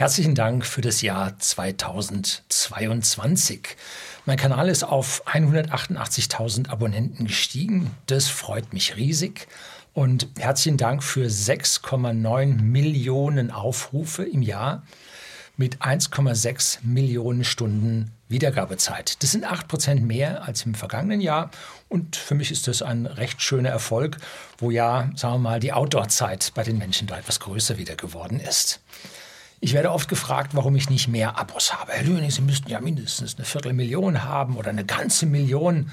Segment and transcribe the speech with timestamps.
[0.00, 3.76] Herzlichen Dank für das Jahr 2022.
[4.24, 7.90] Mein Kanal ist auf 188.000 Abonnenten gestiegen.
[8.06, 9.46] Das freut mich riesig.
[9.92, 14.84] Und herzlichen Dank für 6,9 Millionen Aufrufe im Jahr
[15.58, 19.22] mit 1,6 Millionen Stunden Wiedergabezeit.
[19.22, 21.50] Das sind 8% mehr als im vergangenen Jahr
[21.90, 24.16] und für mich ist das ein recht schöner Erfolg,
[24.56, 28.40] wo ja, sagen wir mal, die Outdoor-Zeit bei den Menschen da etwas größer wieder geworden
[28.40, 28.80] ist.
[29.62, 31.92] Ich werde oft gefragt, warum ich nicht mehr Abos habe.
[31.92, 35.90] Herr Lüning, Sie müssten ja mindestens eine Viertelmillion haben oder eine ganze Million.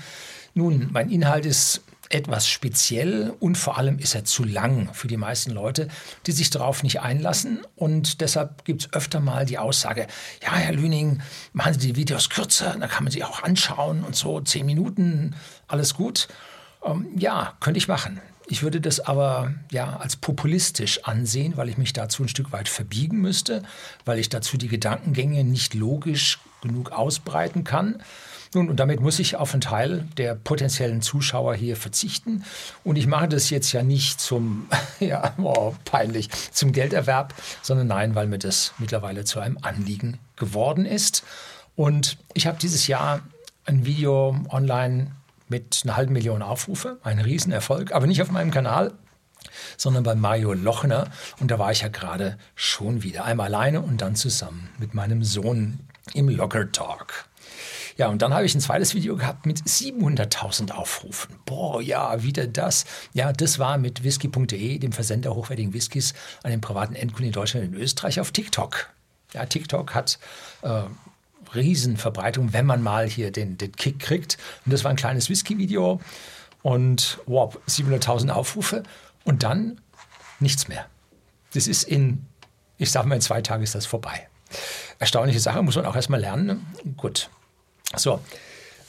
[0.53, 5.17] Nun, mein Inhalt ist etwas speziell und vor allem ist er zu lang für die
[5.17, 5.89] meisten Leute,
[6.25, 7.59] die sich darauf nicht einlassen.
[7.75, 10.07] Und deshalb gibt es öfter mal die Aussage,
[10.41, 11.21] ja, Herr Lüning,
[11.51, 15.35] machen Sie die Videos kürzer, dann kann man sie auch anschauen und so, zehn Minuten,
[15.67, 16.29] alles gut.
[16.85, 18.21] Ähm, ja, könnte ich machen.
[18.49, 22.69] Ich würde das aber ja als populistisch ansehen, weil ich mich dazu ein Stück weit
[22.69, 23.63] verbiegen müsste,
[24.05, 28.01] weil ich dazu die Gedankengänge nicht logisch genug ausbreiten kann.
[28.53, 32.45] Nun, und damit muss ich auf einen Teil der potenziellen Zuschauer hier verzichten.
[32.85, 34.67] Und ich mache das jetzt ja nicht zum,
[35.01, 40.85] ja, oh, peinlich, zum Gelderwerb, sondern nein, weil mir das mittlerweile zu einem Anliegen geworden
[40.85, 41.23] ist.
[41.75, 43.19] Und ich habe dieses Jahr
[43.65, 45.11] ein Video online
[45.47, 48.93] mit einer halben Million Aufrufe, ein Riesenerfolg, aber nicht auf meinem Kanal,
[49.77, 51.09] sondern bei Mario Lochner.
[51.39, 55.23] Und da war ich ja gerade schon wieder einmal alleine und dann zusammen mit meinem
[55.23, 55.79] Sohn
[56.13, 57.27] im Locker Talk.
[57.97, 61.35] Ja, und dann habe ich ein zweites Video gehabt mit 700.000 Aufrufen.
[61.45, 62.85] Boah, ja, wieder das.
[63.13, 67.67] Ja, das war mit whisky.de, dem Versender hochwertigen Whiskys an den privaten Endkunden in Deutschland
[67.67, 68.89] und in Österreich auf TikTok.
[69.33, 70.19] Ja, TikTok hat
[70.61, 70.83] äh,
[71.55, 74.37] Riesenverbreitung, wenn man mal hier den, den Kick kriegt.
[74.65, 75.99] Und das war ein kleines Whisky-Video
[76.61, 78.83] und wow, 700.000 Aufrufe
[79.23, 79.79] und dann
[80.39, 80.85] nichts mehr.
[81.53, 82.25] Das ist in,
[82.77, 84.27] ich sage mal, in zwei Tagen ist das vorbei.
[84.99, 86.65] Erstaunliche Sache, muss man auch erstmal lernen.
[86.95, 87.29] Gut,
[87.95, 88.19] so,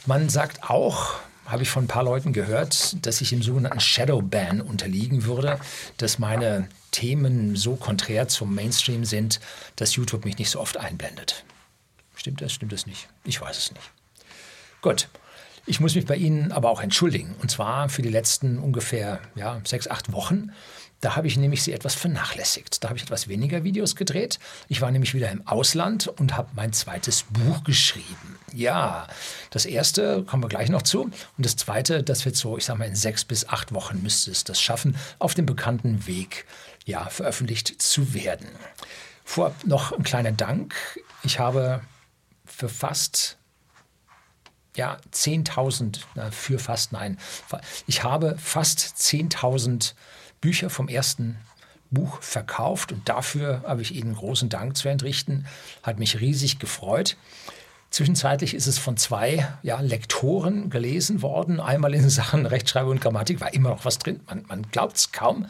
[0.06, 1.14] man sagt auch,
[1.46, 5.58] habe ich von ein paar Leuten gehört, dass ich im sogenannten Shadow Ban unterliegen würde,
[5.96, 9.40] dass meine Themen so konträr zum Mainstream sind,
[9.76, 11.44] dass YouTube mich nicht so oft einblendet.
[12.18, 12.52] Stimmt das?
[12.52, 13.08] Stimmt das nicht?
[13.24, 13.90] Ich weiß es nicht.
[14.82, 15.08] Gut.
[15.66, 17.34] Ich muss mich bei Ihnen aber auch entschuldigen.
[17.40, 20.52] Und zwar für die letzten ungefähr ja, sechs, acht Wochen
[21.00, 22.82] da habe ich nämlich sie etwas vernachlässigt.
[22.82, 24.40] Da habe ich etwas weniger Videos gedreht.
[24.66, 28.38] Ich war nämlich wieder im Ausland und habe mein zweites Buch geschrieben.
[28.52, 29.06] Ja,
[29.50, 31.02] das erste kommen wir gleich noch zu.
[31.02, 34.32] Und das zweite, das wird so, ich sage mal, in sechs bis acht Wochen müsste
[34.32, 36.46] es das schaffen, auf dem bekannten Weg
[36.84, 38.48] ja, veröffentlicht zu werden.
[39.24, 40.74] Vorab noch ein kleiner Dank.
[41.22, 41.80] Ich habe
[42.58, 43.38] für fast
[44.76, 46.00] ja, 10.000,
[46.32, 47.16] für fast nein,
[47.86, 49.94] ich habe fast 10.000
[50.40, 51.38] Bücher vom ersten
[51.90, 55.46] Buch verkauft und dafür habe ich Ihnen großen Dank zu entrichten.
[55.84, 57.16] Hat mich riesig gefreut.
[57.90, 61.60] Zwischenzeitlich ist es von zwei ja, Lektoren gelesen worden.
[61.60, 65.12] Einmal in Sachen Rechtschreibung und Grammatik war immer noch was drin, man, man glaubt es
[65.12, 65.46] kaum.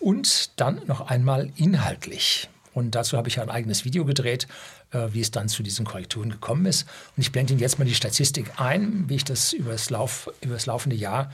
[0.00, 2.48] Und dann noch einmal inhaltlich.
[2.72, 4.46] Und dazu habe ich ein eigenes Video gedreht,
[4.92, 6.88] wie es dann zu diesen Korrekturen gekommen ist.
[7.16, 10.30] Und ich blende Ihnen jetzt mal die Statistik ein, wie ich das über das, Lauf,
[10.40, 11.32] über das laufende Jahr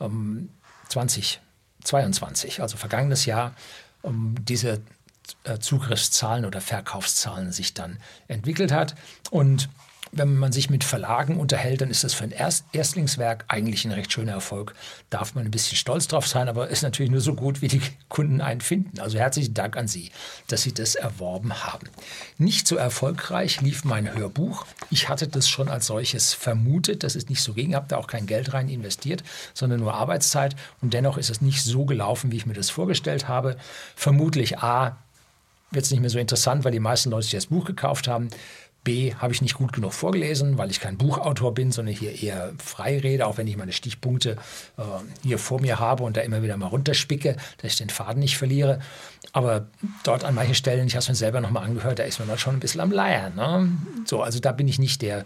[0.00, 0.50] ähm,
[0.88, 1.40] 20
[1.84, 3.54] 22, also vergangenes Jahr,
[4.02, 4.80] um diese
[5.44, 7.98] äh, Zugriffszahlen oder Verkaufszahlen sich dann
[8.28, 8.94] entwickelt hat.
[9.30, 9.68] Und
[10.14, 13.92] wenn man sich mit Verlagen unterhält, dann ist das für ein Erst Erstlingswerk eigentlich ein
[13.92, 14.74] recht schöner Erfolg.
[15.08, 17.80] Darf man ein bisschen stolz drauf sein, aber ist natürlich nur so gut, wie die
[18.10, 19.00] Kunden einen finden.
[19.00, 20.10] Also herzlichen Dank an Sie,
[20.48, 21.88] dass Sie das erworben haben.
[22.36, 24.66] Nicht so erfolgreich lief mein Hörbuch.
[24.90, 28.06] Ich hatte das schon als solches vermutet, dass es nicht so ging, habe da auch
[28.06, 29.24] kein Geld rein investiert,
[29.54, 30.54] sondern nur Arbeitszeit.
[30.82, 33.56] Und dennoch ist es nicht so gelaufen, wie ich mir das vorgestellt habe.
[33.96, 34.98] Vermutlich A,
[35.72, 38.28] wird es nicht mehr so interessant, weil die meisten Leute sich das Buch gekauft haben.
[38.84, 42.52] B, habe ich nicht gut genug vorgelesen, weil ich kein Buchautor bin, sondern hier eher
[42.58, 44.36] frei rede, auch wenn ich meine Stichpunkte
[44.76, 44.82] äh,
[45.22, 48.36] hier vor mir habe und da immer wieder mal runterspicke, dass ich den Faden nicht
[48.36, 48.80] verliere.
[49.32, 49.66] Aber
[50.02, 52.38] dort an manchen Stellen, ich habe es mir selber nochmal angehört, da ist man dann
[52.38, 53.34] schon ein bisschen am Leiern.
[53.36, 53.70] Ne?
[54.04, 55.24] So, also da bin ich nicht der,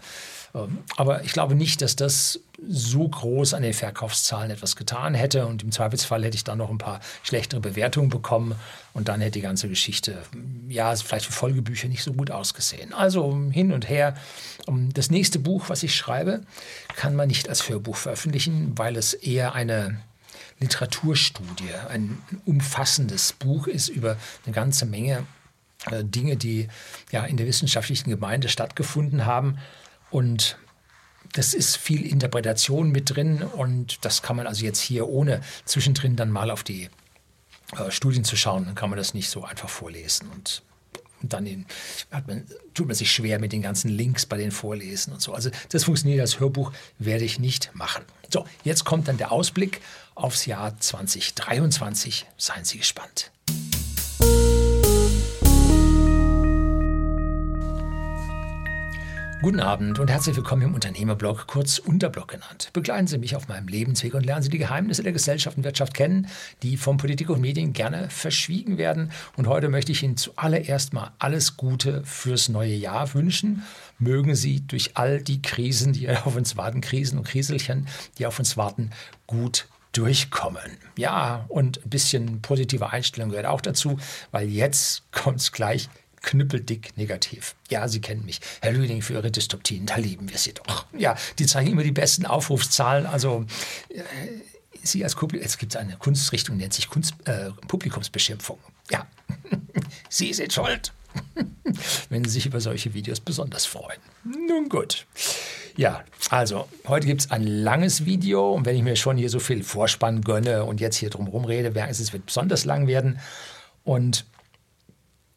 [0.95, 5.45] aber ich glaube nicht, dass das so groß an den Verkaufszahlen etwas getan hätte.
[5.45, 8.55] Und im Zweifelsfall hätte ich dann noch ein paar schlechtere Bewertungen bekommen.
[8.93, 10.17] Und dann hätte die ganze Geschichte,
[10.67, 12.93] ja, vielleicht für Folgebücher nicht so gut ausgesehen.
[12.93, 14.15] Also hin und her.
[14.93, 16.41] Das nächste Buch, was ich schreibe,
[16.95, 19.99] kann man nicht als Hörbuch veröffentlichen, weil es eher eine
[20.59, 25.27] Literaturstudie, ein umfassendes Buch ist über eine ganze Menge
[25.91, 26.67] äh, Dinge, die
[27.11, 29.59] ja in der wissenschaftlichen Gemeinde stattgefunden haben.
[30.09, 30.57] Und
[31.33, 36.15] das ist viel Interpretation mit drin und das kann man also jetzt hier ohne zwischendrin
[36.15, 36.89] dann mal auf die
[37.77, 40.29] äh, Studien zu schauen, dann kann man das nicht so einfach vorlesen.
[40.29, 40.63] Und
[41.21, 41.65] Und dann in,
[42.11, 45.33] man, tut man sich schwer mit den ganzen Links bei den Vorlesen und so.
[45.33, 48.05] Also das funktioniert als Hörbuch, werde ich nicht machen.
[48.31, 49.81] So, jetzt kommt dann der Ausblick
[50.15, 52.25] aufs Jahr 2023.
[52.37, 53.31] Seien Sie gespannt.
[59.39, 62.71] Guten Abend und herzlich willkommen im Unternehmerblog, kurz Unterblog genannt.
[62.73, 65.93] Begleiten Sie mich auf meinem Lebensweg und lernen Sie die Geheimnisse der Gesellschaft und Wirtschaft
[65.93, 66.27] kennen,
[66.63, 69.11] die von Politik und Medien gerne verschwiegen werden.
[69.35, 73.61] Und heute möchte ich Ihnen zuallererst mal alles Gute fürs neue Jahr wünschen.
[73.99, 77.87] Mögen Sie durch all die Krisen, die auf uns warten, Krisen und Kriselchen,
[78.17, 78.89] die auf uns warten,
[79.27, 80.77] gut durchkommen.
[80.97, 83.97] Ja, und ein bisschen positive Einstellung gehört auch dazu,
[84.31, 85.89] weil jetzt kommt es gleich
[86.21, 87.55] knüppeldick negativ.
[87.69, 88.41] Ja, Sie kennen mich.
[88.61, 90.85] Herr Lüding für Ihre Dystopien, da lieben wir Sie doch.
[90.97, 93.05] Ja, die zeigen immer die besten Aufrufszahlen.
[93.05, 93.45] Also
[93.89, 94.01] äh,
[94.83, 98.57] Sie als Publikum, jetzt gibt es eine Kunstrichtung, nennt sich Kunst, äh, Publikumsbeschimpfung.
[98.89, 99.07] Ja,
[100.09, 100.93] Sie sind schuld.
[102.09, 103.99] Wenn Sie sich über solche Videos besonders freuen.
[104.23, 105.05] Nun gut.
[105.75, 109.39] Ja, also heute gibt es ein langes Video und wenn ich mir schon hier so
[109.39, 113.19] viel Vorspann gönne und jetzt hier drumherum rede, merke ich, es wird besonders lang werden.
[113.83, 114.25] Und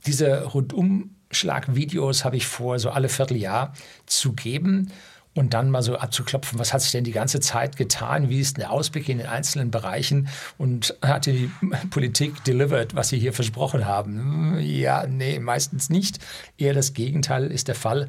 [0.07, 3.75] diese Rundumschlag-Videos habe ich vor, so alle Vierteljahr
[4.07, 4.91] zu geben
[5.35, 8.57] und dann mal so abzuklopfen, was hat sich denn die ganze Zeit getan, wie ist
[8.57, 11.51] der Ausblick in den einzelnen Bereichen und hat die
[11.91, 14.59] Politik delivered, was sie hier versprochen haben?
[14.61, 16.19] Ja, nee, meistens nicht.
[16.59, 18.09] Eher das Gegenteil ist der Fall.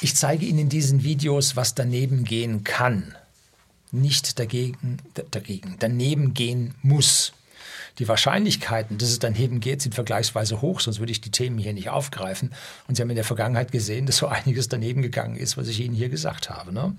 [0.00, 3.14] Ich zeige Ihnen in diesen Videos, was daneben gehen kann,
[3.92, 4.98] nicht dagegen,
[5.30, 7.32] dagegen daneben gehen muss.
[7.98, 11.72] Die Wahrscheinlichkeiten, dass es daneben geht, sind vergleichsweise hoch, sonst würde ich die Themen hier
[11.72, 12.52] nicht aufgreifen.
[12.86, 15.80] Und Sie haben in der Vergangenheit gesehen, dass so einiges daneben gegangen ist, was ich
[15.80, 16.72] Ihnen hier gesagt habe.
[16.72, 16.94] Ne?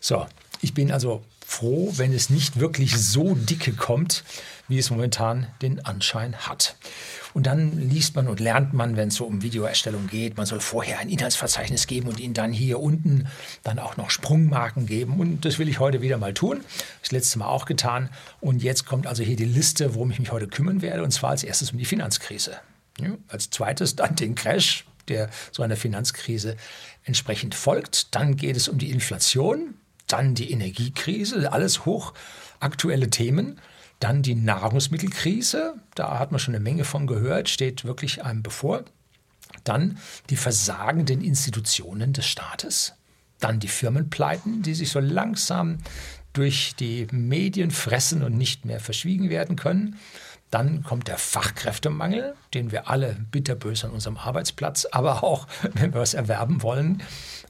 [0.00, 0.26] So,
[0.62, 4.22] ich bin also froh, wenn es nicht wirklich so dicke kommt,
[4.68, 6.76] wie es momentan den Anschein hat.
[7.34, 10.60] Und dann liest man und lernt man, wenn es so um Videoerstellung geht, man soll
[10.60, 13.26] vorher ein Inhaltsverzeichnis geben und ihnen dann hier unten
[13.62, 15.18] dann auch noch Sprungmarken geben.
[15.18, 16.60] Und das will ich heute wieder mal tun.
[17.02, 18.10] Das letzte Mal auch getan.
[18.40, 21.02] Und jetzt kommt also hier die Liste, worum ich mich heute kümmern werde.
[21.02, 22.56] Und zwar als erstes um die Finanzkrise.
[23.00, 26.56] Ja, als zweites dann den Crash, der so einer Finanzkrise
[27.04, 28.14] entsprechend folgt.
[28.14, 29.74] Dann geht es um die Inflation,
[30.12, 33.60] dann die Energiekrise, alles hochaktuelle Themen.
[33.98, 38.84] Dann die Nahrungsmittelkrise, da hat man schon eine Menge von gehört, steht wirklich einem bevor.
[39.64, 39.98] Dann
[40.30, 42.94] die versagenden Institutionen des Staates.
[43.40, 45.78] Dann die Firmenpleiten, die sich so langsam
[46.32, 49.96] durch die Medien fressen und nicht mehr verschwiegen werden können.
[50.50, 56.00] Dann kommt der Fachkräftemangel, den wir alle bitterbös an unserem Arbeitsplatz, aber auch, wenn wir
[56.00, 57.02] was erwerben wollen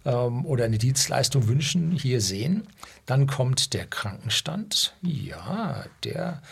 [0.05, 2.67] ähm, oder eine Dienstleistung wünschen, hier sehen.
[3.07, 4.95] Dann kommt der Krankenstand.
[5.03, 6.43] Ja, der,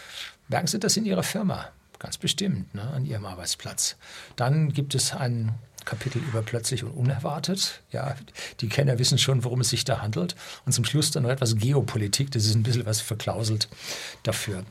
[0.49, 1.69] merken Sie das in Ihrer Firma?
[1.99, 3.97] Ganz bestimmt, ne, an Ihrem Arbeitsplatz.
[4.37, 5.55] Dann gibt es ein
[5.85, 7.83] Kapitel über plötzlich und unerwartet.
[7.91, 8.15] Ja,
[8.61, 10.37] die Kenner wissen schon, worum es sich da handelt.
[10.67, 12.31] Und zum Schluss dann noch etwas Geopolitik.
[12.31, 13.69] Das ist ein bisschen was verklauselt
[14.23, 14.65] dafür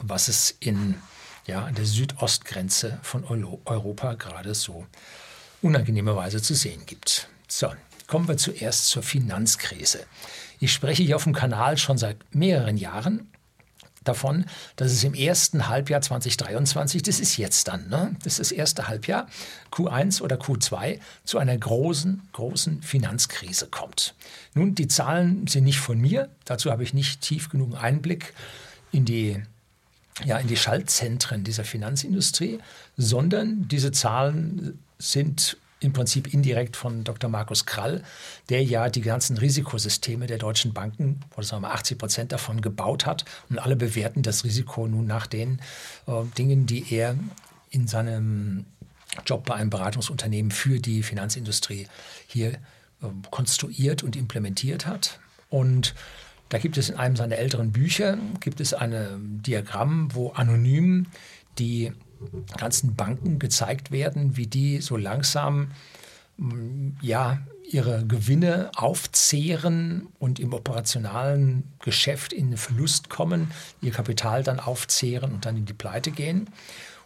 [0.00, 0.96] was es in,
[1.46, 4.86] ja, an der Südostgrenze von Europa gerade so
[5.62, 7.28] unangenehmerweise zu sehen gibt.
[7.48, 7.72] So,
[8.10, 10.00] kommen wir zuerst zur Finanzkrise.
[10.58, 13.30] Ich spreche hier auf dem Kanal schon seit mehreren Jahren
[14.02, 18.16] davon, dass es im ersten Halbjahr 2023, das ist jetzt dann, ne?
[18.24, 19.28] das ist das erste Halbjahr,
[19.70, 24.16] Q1 oder Q2, zu einer großen, großen Finanzkrise kommt.
[24.54, 28.34] Nun, die Zahlen sind nicht von mir, dazu habe ich nicht tief genug Einblick
[28.90, 29.40] in die
[30.24, 32.58] ja, in die Schaltzentren dieser Finanzindustrie,
[32.96, 37.30] sondern diese Zahlen sind im Prinzip indirekt von Dr.
[37.30, 38.02] Markus Krall,
[38.50, 43.06] der ja die ganzen Risikosysteme der deutschen Banken, oder sagen wir 80 Prozent davon gebaut
[43.06, 43.24] hat.
[43.48, 45.60] Und alle bewerten das Risiko nun nach den
[46.06, 47.16] äh, Dingen, die er
[47.70, 48.66] in seinem
[49.24, 51.88] Job bei einem Beratungsunternehmen für die Finanzindustrie
[52.26, 52.58] hier äh,
[53.30, 55.18] konstruiert und implementiert hat.
[55.48, 55.94] Und
[56.50, 61.06] da gibt es in einem seiner älteren Bücher gibt es ein Diagramm, wo anonym
[61.58, 61.92] die
[62.56, 65.68] ganzen Banken gezeigt werden, wie die so langsam
[66.36, 74.58] mm, ja, ihre Gewinne aufzehren und im operationalen Geschäft in Verlust kommen, ihr Kapital dann
[74.58, 76.48] aufzehren und dann in die Pleite gehen.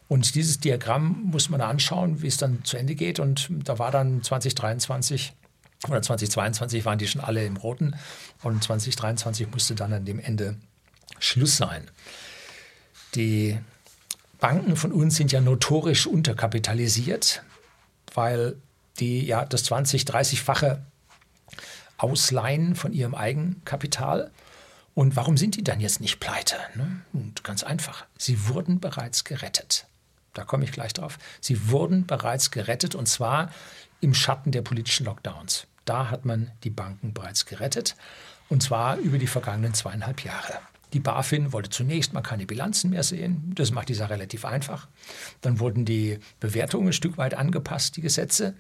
[0.09, 3.19] Und dieses Diagramm muss man anschauen, wie es dann zu Ende geht.
[3.19, 5.33] Und da war dann 2023
[5.89, 7.95] oder 2022 waren die schon alle im Roten
[8.43, 10.57] und 2023 musste dann an dem Ende
[11.19, 11.91] Schluss sein.
[13.15, 13.59] Die
[14.45, 17.43] Banken von uns sind ja notorisch unterkapitalisiert,
[18.13, 18.57] weil
[18.99, 20.81] die ja das 20-, 30-fache
[21.97, 24.31] ausleihen von ihrem Eigenkapital.
[24.93, 26.57] Und warum sind die dann jetzt nicht pleite?
[27.15, 29.87] Und ganz einfach, sie wurden bereits gerettet.
[30.35, 31.19] Da komme ich gleich drauf.
[31.41, 33.51] Sie wurden bereits gerettet und zwar
[34.03, 35.67] im Schatten der politischen Lockdowns.
[35.87, 37.97] Da hat man die Banken bereits gerettet
[38.51, 40.59] und zwar über die vergangenen zweieinhalb Jahre.
[40.95, 43.53] Die BaFin wollte zunächst mal keine Bilanzen mehr sehen.
[43.55, 44.89] Das macht die Sache relativ einfach.
[45.41, 48.55] Dann wurden die Bewertungen ein Stück weit angepasst, die Gesetze.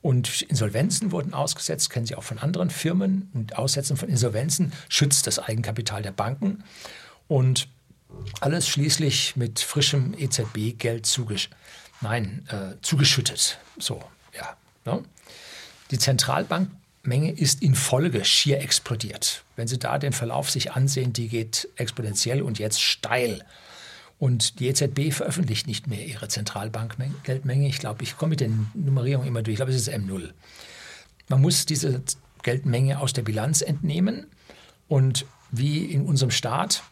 [0.00, 3.28] Und Insolvenzen wurden ausgesetzt, kennen Sie auch von anderen Firmen.
[3.34, 6.62] Und Aussetzen von Insolvenzen schützt das Eigenkapital der Banken.
[7.26, 7.68] Und
[8.40, 11.50] alles schließlich mit frischem EZB-Geld zugesch
[12.02, 13.58] äh, zugeschüttet.
[13.78, 14.00] So,
[14.32, 14.56] ja.
[14.84, 15.02] Ne?
[15.90, 15.98] Die
[17.04, 19.44] Zentralbankmenge ist in Folge schier explodiert.
[19.56, 23.44] Wenn Sie da den Verlauf sich ansehen, die geht exponentiell und jetzt steil.
[24.18, 27.68] Und die EZB veröffentlicht nicht mehr ihre Zentralbankgeldmenge.
[27.68, 29.54] Ich glaube, ich komme mit den Nummerierungen immer durch.
[29.54, 30.30] Ich glaube, es ist M0.
[31.28, 32.02] Man muss diese
[32.42, 34.26] Geldmenge aus der Bilanz entnehmen.
[34.88, 36.84] Und wie in unserem Staat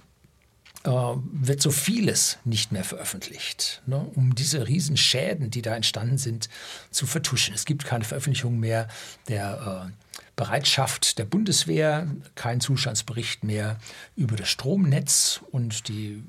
[0.85, 6.49] äh, wird so vieles nicht mehr veröffentlicht, ne, um diese Riesenschäden, die da entstanden sind,
[6.91, 7.55] zu vertuschen.
[7.55, 8.89] Es gibt keine Veröffentlichung mehr
[9.29, 10.02] der äh,
[10.37, 13.79] Bereitschaft der Bundeswehr, kein Zustandsbericht mehr
[14.17, 16.23] über das Stromnetz und die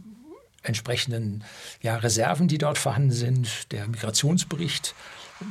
[0.63, 1.43] entsprechenden
[1.81, 3.71] ja, Reserven, die dort vorhanden sind.
[3.71, 4.95] Der Migrationsbericht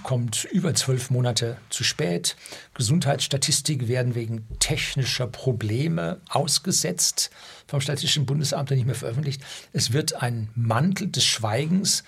[0.02, 2.36] kommt über zwölf Monate zu spät.
[2.74, 7.30] Gesundheitsstatistiken werden wegen technischer Probleme ausgesetzt
[7.66, 9.42] vom Statistischen Bundesamt nicht mehr veröffentlicht.
[9.72, 12.04] Es wird ein Mantel des Schweigens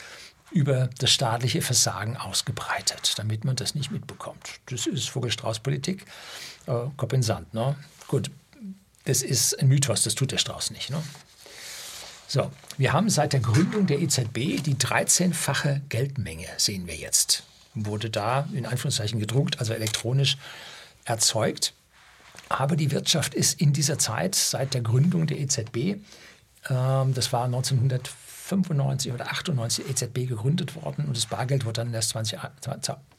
[0.55, 4.61] über das staatliche Versagen ausgebreitet, damit man das nicht mitbekommt.
[4.67, 6.07] Das ist Vogelstrauß-Politik,
[6.67, 7.53] äh, Sand.
[7.53, 7.77] Ne?
[8.09, 8.31] Gut,
[9.05, 10.91] das ist ein Mythos, das tut der Strauß nicht.
[10.91, 11.03] Ne?
[12.27, 17.45] So, wir haben seit der Gründung der EZB die 13-fache Geldmenge, sehen wir jetzt
[17.75, 20.39] wurde da in Anführungszeichen gedruckt, also elektronisch
[21.05, 21.75] erzeugt.
[22.49, 25.97] Aber die Wirtschaft ist in dieser Zeit, seit der Gründung der EZB,
[26.71, 27.49] ähm, das war
[28.45, 32.39] 1995 oder 98 EZB gegründet worden und das Bargeld wurde dann erst 20,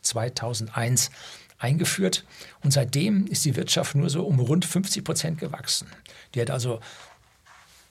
[0.01, 1.09] 2001
[1.57, 2.25] eingeführt.
[2.63, 5.87] Und seitdem ist die Wirtschaft nur so um rund 50 Prozent gewachsen.
[6.33, 6.79] Die hat also,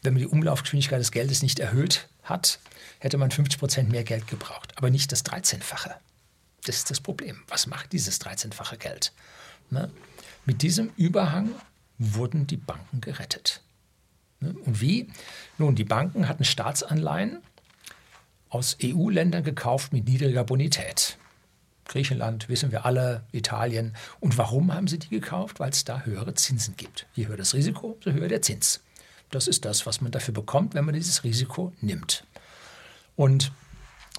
[0.02, 2.60] wenn man die Umlaufgeschwindigkeit des Geldes nicht erhöht hat,
[3.00, 5.94] hätte man 50 Prozent mehr Geld gebraucht, aber nicht das 13-fache.
[6.64, 7.42] Das ist das Problem.
[7.48, 9.12] Was macht dieses 13-fache Geld?
[9.70, 9.90] Ne?
[10.46, 11.50] Mit diesem Überhang
[11.98, 13.60] wurden die Banken gerettet.
[14.44, 14.54] Ne?
[14.64, 15.08] Und wie?
[15.58, 17.38] Nun, die Banken hatten Staatsanleihen
[18.48, 21.18] aus EU-Ländern gekauft mit niedriger Bonität.
[21.86, 23.94] Griechenland, wissen wir alle, Italien.
[24.20, 25.60] Und warum haben sie die gekauft?
[25.60, 27.06] Weil es da höhere Zinsen gibt.
[27.14, 28.80] Je höher das Risiko, so höher der Zins.
[29.30, 32.24] Das ist das, was man dafür bekommt, wenn man dieses Risiko nimmt.
[33.16, 33.52] Und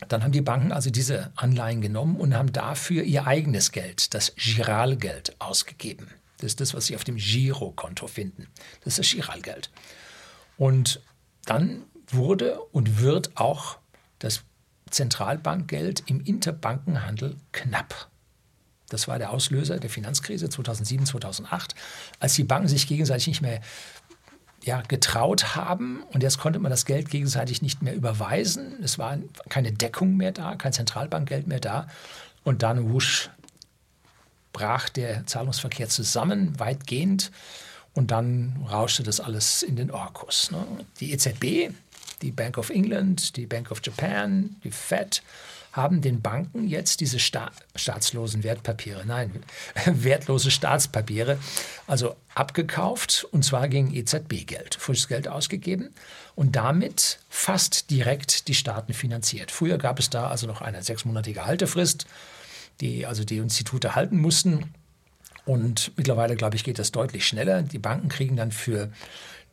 [0.09, 4.33] dann haben die Banken also diese Anleihen genommen und haben dafür ihr eigenes Geld, das
[4.35, 6.07] Giralgeld, ausgegeben.
[6.37, 8.47] Das ist das, was Sie auf dem Girokonto finden.
[8.83, 9.69] Das ist das Giralgeld.
[10.57, 11.01] Und
[11.45, 13.77] dann wurde und wird auch
[14.19, 14.43] das
[14.89, 18.09] Zentralbankgeld im Interbankenhandel knapp.
[18.89, 21.75] Das war der Auslöser der Finanzkrise 2007, 2008,
[22.19, 23.61] als die Banken sich gegenseitig nicht mehr
[24.63, 26.03] ja, getraut haben.
[26.11, 28.81] Und jetzt konnte man das Geld gegenseitig nicht mehr überweisen.
[28.83, 29.17] Es war
[29.49, 31.87] keine Deckung mehr da, kein Zentralbankgeld mehr da.
[32.43, 33.29] Und dann wusch
[34.53, 37.31] brach der Zahlungsverkehr zusammen, weitgehend.
[37.95, 40.51] Und dann rauschte das alles in den Orkus.
[40.51, 40.63] Ne?
[40.99, 41.73] Die EZB,
[42.21, 45.23] die Bank of England, die Bank of Japan, die Fed
[45.71, 49.43] haben den Banken jetzt diese Sta staatslosen Wertpapiere, nein,
[49.85, 51.37] wertlose Staatspapiere,
[51.85, 55.93] also abgekauft und zwar gegen EZB-Geld, frisches Geld ausgegeben
[56.35, 59.51] und damit fast direkt die Staaten finanziert.
[59.51, 62.05] Früher gab es da also noch eine sechsmonatige Haltefrist,
[62.81, 64.73] die also die Institute halten mussten.
[65.45, 67.61] Und mittlerweile, glaube ich, geht das deutlich schneller.
[67.61, 68.91] Die Banken kriegen dann für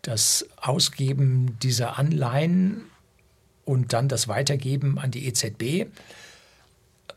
[0.00, 2.82] das Ausgeben dieser Anleihen
[3.64, 5.86] und dann das Weitergeben an die EZB,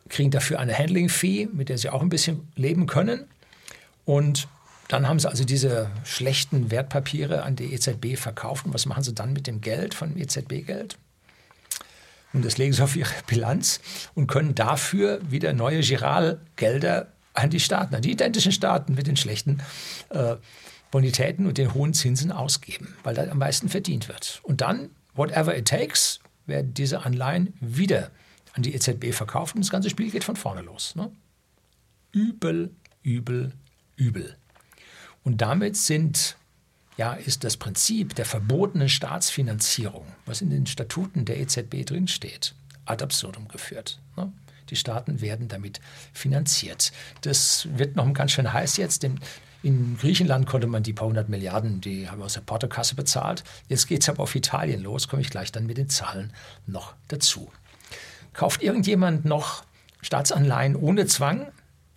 [0.09, 3.25] kriegen dafür eine Handling-Fee, mit der sie auch ein bisschen leben können.
[4.03, 4.47] Und
[4.87, 8.65] dann haben sie also diese schlechten Wertpapiere an die EZB verkauft.
[8.65, 10.97] Und was machen sie dann mit dem Geld, von EZB-Geld?
[12.33, 13.79] Und das legen sie auf ihre Bilanz
[14.13, 19.17] und können dafür wieder neue Giralgelder an die Staaten, an die identischen Staaten mit den
[19.17, 19.61] schlechten
[20.09, 20.35] äh,
[20.91, 24.39] Bonitäten und den hohen Zinsen ausgeben, weil da am meisten verdient wird.
[24.43, 28.11] Und dann, whatever it takes, werden diese Anleihen wieder
[28.53, 30.95] an die EZB verkauft und das ganze Spiel geht von vorne los.
[30.95, 31.11] Ne?
[32.11, 32.71] Übel,
[33.03, 33.51] übel,
[33.97, 34.37] übel.
[35.23, 36.37] Und damit sind,
[36.97, 43.03] ja, ist das Prinzip der verbotenen Staatsfinanzierung, was in den Statuten der EZB drinsteht, ad
[43.03, 43.99] absurdum geführt.
[44.15, 44.31] Ne?
[44.69, 45.79] Die Staaten werden damit
[46.13, 46.91] finanziert.
[47.21, 49.19] Das wird noch ganz schön heiß jetzt, denn
[49.63, 53.43] in Griechenland konnte man die paar hundert Milliarden, die haben wir aus der Portokasse bezahlt.
[53.67, 56.33] Jetzt geht es aber auf Italien los, komme ich gleich dann mit den Zahlen
[56.67, 57.51] noch dazu.
[58.33, 59.63] Kauft irgendjemand noch
[60.01, 61.47] Staatsanleihen ohne Zwang?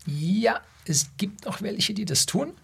[0.06, 2.54] Ja, es gibt noch welche, die das tun.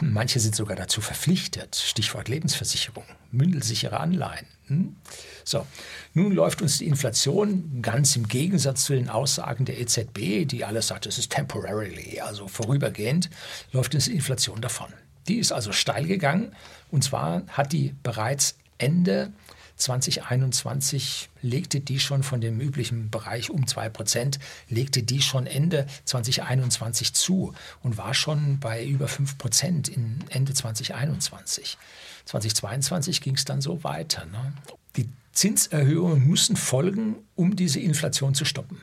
[0.00, 1.76] Manche sind sogar dazu verpflichtet.
[1.76, 4.46] Stichwort Lebensversicherung, mündelsichere Anleihen.
[4.66, 4.96] Hm?
[5.44, 5.64] So,
[6.12, 10.88] nun läuft uns die Inflation ganz im Gegensatz zu den Aussagen der EZB, die alles
[10.88, 13.30] sagt, es ist temporarily, also vorübergehend,
[13.72, 14.88] läuft uns die Inflation davon.
[15.28, 16.54] Die ist also steil gegangen
[16.90, 19.32] und zwar hat die bereits Ende
[19.76, 27.12] 2021 legte die schon von dem üblichen Bereich um 2%, legte die schon Ende 2021
[27.12, 31.76] zu und war schon bei über 5% in Ende 2021.
[32.24, 34.24] 2022 ging es dann so weiter.
[34.26, 34.52] Ne?
[34.96, 38.80] Die Zinserhöhungen müssen folgen, um diese Inflation zu stoppen.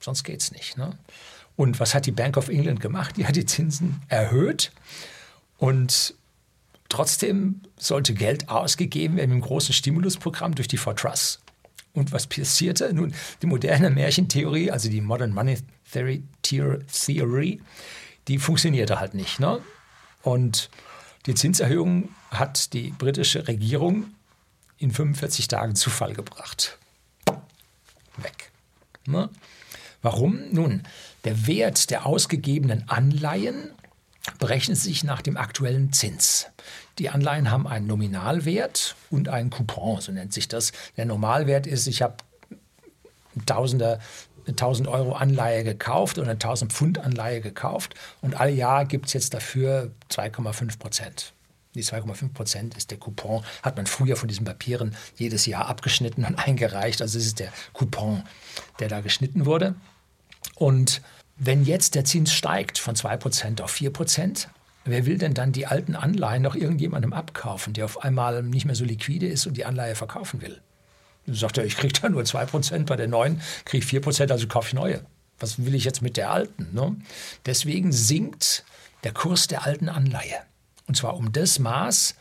[0.00, 0.76] Sonst geht es nicht.
[0.76, 0.96] Ne?
[1.56, 3.16] Und was hat die Bank of England gemacht?
[3.16, 4.72] Die hat die Zinsen erhöht
[5.58, 6.14] und
[6.92, 11.40] Trotzdem sollte Geld ausgegeben werden im großen Stimulusprogramm durch die Fortress.
[11.94, 12.92] Und was passierte?
[12.92, 15.56] Nun, die moderne Märchentheorie, also die Modern Money
[16.42, 17.62] Theory,
[18.28, 19.40] die funktionierte halt nicht.
[19.40, 19.62] Ne?
[20.20, 20.68] Und
[21.24, 24.12] die Zinserhöhung hat die britische Regierung
[24.76, 26.78] in 45 Tagen zu Fall gebracht.
[28.18, 28.52] Weg.
[29.06, 29.30] Ne?
[30.02, 30.42] Warum?
[30.50, 30.82] Nun,
[31.24, 33.70] der Wert der ausgegebenen Anleihen
[34.38, 36.46] berechnet sich nach dem aktuellen Zins.
[36.98, 40.72] Die Anleihen haben einen Nominalwert und einen Coupon, so nennt sich das.
[40.96, 42.16] Der Normalwert ist, ich habe
[43.46, 43.98] Tausender
[44.46, 49.34] 1000 Euro Anleihe gekauft oder 1000 Pfund Anleihe gekauft und alle Jahr gibt es jetzt
[49.34, 51.32] dafür 2,5 Prozent.
[51.74, 56.24] Die 2,5 Prozent ist der Coupon, hat man früher von diesen Papieren jedes Jahr abgeschnitten
[56.24, 57.00] und eingereicht.
[57.00, 58.24] Also es ist der Coupon,
[58.78, 59.74] der da geschnitten wurde.
[60.56, 61.00] Und
[61.36, 64.48] wenn jetzt der Zins steigt von 2 Prozent auf 4 Prozent,
[64.84, 68.74] Wer will denn dann die alten Anleihen noch irgendjemandem abkaufen, der auf einmal nicht mehr
[68.74, 70.60] so liquide ist und die Anleihe verkaufen will?
[71.26, 74.48] Dann sagt er, ich kriege da nur 2%, bei der neuen kriege ich 4%, also
[74.48, 75.04] kaufe ich neue.
[75.38, 76.68] Was will ich jetzt mit der alten?
[76.72, 76.96] Ne?
[77.46, 78.64] Deswegen sinkt
[79.04, 80.36] der Kurs der alten Anleihe.
[80.88, 82.16] Und zwar um das Maß,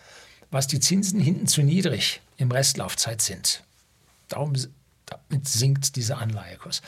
[0.52, 3.64] was die Zinsen hinten zu niedrig im Restlaufzeit sind.
[4.28, 4.54] Darum
[5.06, 6.82] damit sinkt dieser Anleihekurs.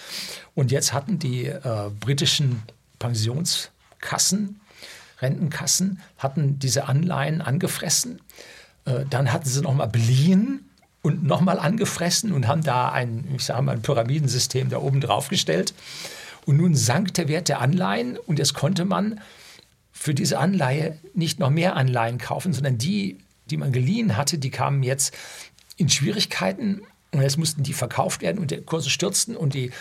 [0.56, 2.64] Und jetzt hatten die äh, britischen
[3.00, 4.62] Pensionskassen
[5.24, 8.22] Rentenkassen hatten diese Anleihen angefressen.
[8.86, 10.70] Äh, dann hatten sie nochmal beliehen
[11.02, 15.30] und nochmal angefressen und haben da ein, ich sage mal, ein Pyramidensystem da oben drauf
[15.30, 15.74] gestellt.
[16.46, 19.20] Und nun sank der Wert der Anleihen und jetzt konnte man
[19.92, 24.50] für diese Anleihe nicht noch mehr Anleihen kaufen, sondern die, die man geliehen hatte, die
[24.50, 25.16] kamen jetzt
[25.78, 26.82] in Schwierigkeiten
[27.12, 29.72] und jetzt mussten die verkauft werden und die Kurse stürzten und die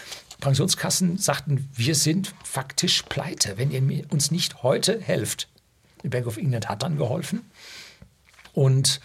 [0.43, 5.49] Pensionskassen sagten, wir sind faktisch pleite, wenn ihr uns nicht heute helft.
[6.03, 7.43] Die Bank of England hat dann geholfen.
[8.53, 9.01] Und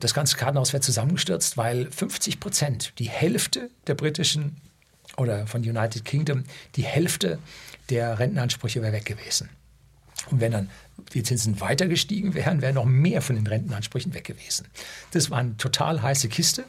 [0.00, 4.56] das ganze Kartenhaus wäre zusammengestürzt, weil 50 Prozent, die Hälfte der britischen
[5.16, 6.42] oder von United Kingdom,
[6.74, 7.38] die Hälfte
[7.88, 9.48] der Rentenansprüche wäre weg gewesen.
[10.30, 10.70] Und wenn dann
[11.12, 14.66] die Zinsen weiter gestiegen wären, wäre noch mehr von den Rentenansprüchen weg gewesen.
[15.12, 16.64] Das war eine total heiße Kiste.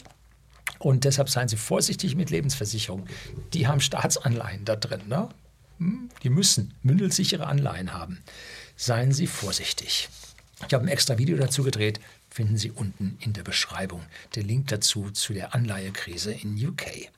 [0.79, 3.07] Und deshalb seien Sie vorsichtig mit Lebensversicherungen.
[3.53, 5.01] Die haben Staatsanleihen da drin.
[5.07, 5.29] Ne?
[5.79, 6.09] Hm?
[6.23, 8.23] Die müssen mündelsichere Anleihen haben.
[8.75, 10.09] Seien Sie vorsichtig.
[10.67, 14.01] Ich habe ein extra Video dazu gedreht, finden Sie unten in der Beschreibung.
[14.35, 17.09] Der Link dazu zu der Anleihekrise in UK.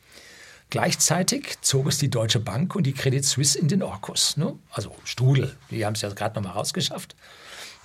[0.70, 4.36] Gleichzeitig zog es die Deutsche Bank und die Credit Suisse in den Orkus.
[4.36, 4.58] Ne?
[4.72, 7.16] Also Strudel, die haben es ja gerade noch mal rausgeschafft.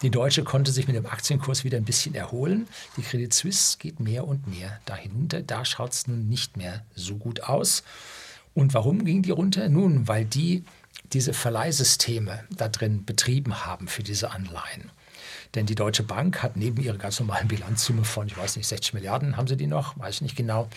[0.02, 2.66] Die Deutsche konnte sich mit dem Aktienkurs wieder ein bisschen erholen.
[2.96, 5.42] Die Credit Suisse geht mehr und mehr da hinunter.
[5.42, 7.84] Da schaut es nun nicht mehr so gut aus.
[8.54, 9.68] Und warum ging die runter?
[9.68, 10.64] Nun, weil die
[11.12, 14.90] diese Verleihsysteme da drin betrieben haben für diese Anleihen.
[15.54, 18.94] Denn die Deutsche Bank hat neben ihrer ganz normalen Bilanzsumme von, ich weiß nicht, 60
[18.94, 20.68] Milliarden haben sie die noch, weiß ich nicht genau,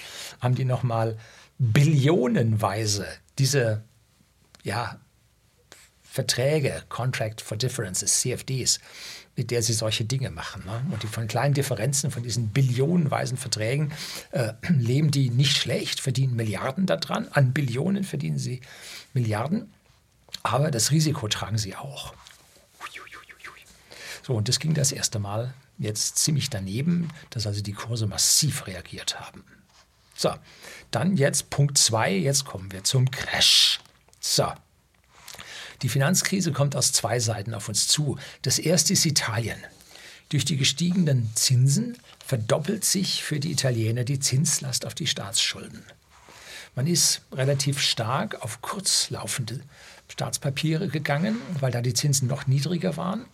[0.42, 1.18] haben die noch mal
[1.58, 3.08] billionenweise
[3.40, 3.84] diese
[4.64, 5.00] ja,
[6.16, 8.80] Verträge, Contract for Differences, CFDs,
[9.36, 10.64] mit der sie solche Dinge machen.
[10.66, 10.82] Ne?
[10.92, 13.92] Und die von kleinen Differenzen, von diesen billionenweisen Verträgen,
[14.32, 17.28] äh, leben die nicht schlecht, verdienen Milliarden daran.
[17.34, 18.62] An Billionen verdienen sie
[19.14, 19.74] Milliarden.
[20.42, 22.14] Aber das Risiko tragen sie auch.
[24.26, 28.66] So, und das ging das erste Mal jetzt ziemlich daneben, dass also die Kurse massiv
[28.68, 29.44] reagiert haben.
[30.16, 30.34] So,
[30.92, 33.82] dann jetzt Punkt 2, jetzt kommen wir zum Crash.
[34.20, 34.52] So,
[35.82, 38.18] die Finanzkrise kommt aus zwei Seiten auf uns zu.
[38.42, 39.58] Das erste ist Italien.
[40.30, 45.84] Durch die gestiegenen Zinsen verdoppelt sich für die Italiener die Zinslast auf die Staatsschulden.
[46.76, 49.62] Man ist relativ stark auf kurzlaufende
[50.10, 53.26] Staatspapiere gegangen, weil da die Zinsen noch niedriger waren.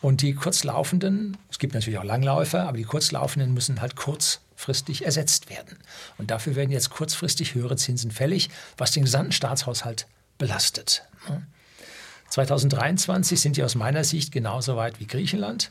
[0.00, 5.04] Und die kurzlaufenden, es gibt natürlich auch Langläufer, aber die kurzlaufenden müssen halt kurz kurzfristig
[5.04, 5.78] ersetzt werden.
[6.18, 11.04] Und dafür werden jetzt kurzfristig höhere Zinsen fällig, was den gesamten Staatshaushalt belastet.
[12.30, 15.70] 2023 sind die aus meiner Sicht genauso weit wie Griechenland.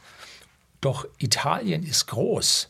[0.81, 2.69] Doch Italien ist groß.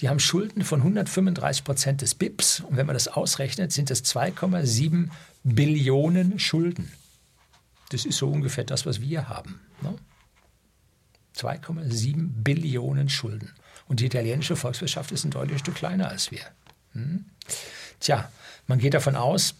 [0.00, 2.60] Die haben Schulden von 135 Prozent des BIPs.
[2.60, 5.08] Und wenn man das ausrechnet, sind es 2,7
[5.44, 6.92] Billionen Schulden.
[7.90, 9.60] Das ist so ungefähr das, was wir haben.
[9.80, 9.94] Ne?
[11.36, 13.52] 2,7 Billionen Schulden.
[13.88, 16.40] Und die italienische Volkswirtschaft ist ein deutliches Stück kleiner als wir.
[16.92, 17.26] Hm?
[18.00, 18.30] Tja,
[18.66, 19.54] man geht davon aus,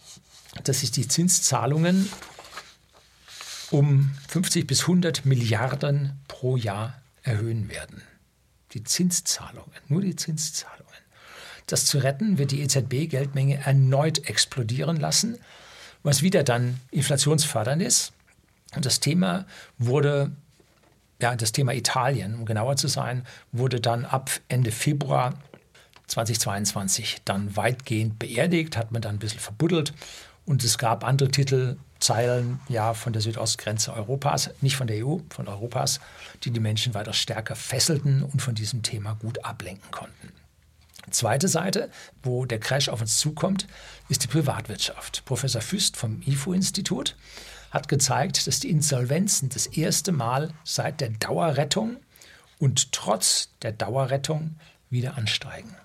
[0.63, 2.09] dass sich die Zinszahlungen
[3.71, 8.01] um 50 bis 100 Milliarden pro Jahr erhöhen werden.
[8.73, 10.87] Die Zinszahlungen, nur die Zinszahlungen.
[11.67, 15.37] Das zu retten wird die EZB-Geldmenge erneut explodieren lassen,
[16.01, 18.13] was wieder dann inflationsfördernd ist.
[18.75, 19.45] Und das Thema
[19.77, 20.31] wurde,
[21.21, 25.33] ja, das Thema Italien, um genauer zu sein, wurde dann ab Ende Februar
[26.07, 29.93] 2022 dann weitgehend beerdigt, hat man dann ein bisschen verbuddelt.
[30.45, 35.17] Und es gab andere Titel, Zeilen ja von der Südostgrenze Europas, nicht von der EU,
[35.29, 35.99] von Europas,
[36.43, 40.31] die die Menschen weiter stärker fesselten und von diesem Thema gut ablenken konnten.
[41.09, 41.89] Zweite Seite,
[42.21, 43.67] wo der Crash auf uns zukommt,
[44.09, 45.23] ist die Privatwirtschaft.
[45.25, 47.15] Professor Füst vom IFO-Institut
[47.71, 51.97] hat gezeigt, dass die Insolvenzen das erste Mal seit der Dauerrettung
[52.59, 54.55] und trotz der Dauerrettung
[54.89, 55.75] wieder ansteigen.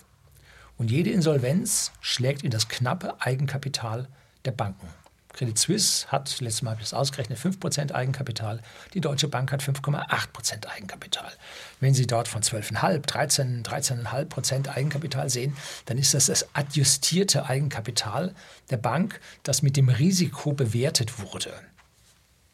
[0.77, 4.07] Und jede Insolvenz schlägt in das knappe Eigenkapital
[4.43, 4.87] der Banken.
[5.33, 8.61] Credit Suisse hat, letztes Mal habe ich das ausgerechnet, 5% Eigenkapital.
[8.93, 11.31] Die Deutsche Bank hat 5,8% Eigenkapital.
[11.79, 18.33] Wenn Sie dort von 12,5, 13, 13,5% Eigenkapital sehen, dann ist das das adjustierte Eigenkapital
[18.69, 21.51] der Bank, das mit dem Risiko bewertet wurde.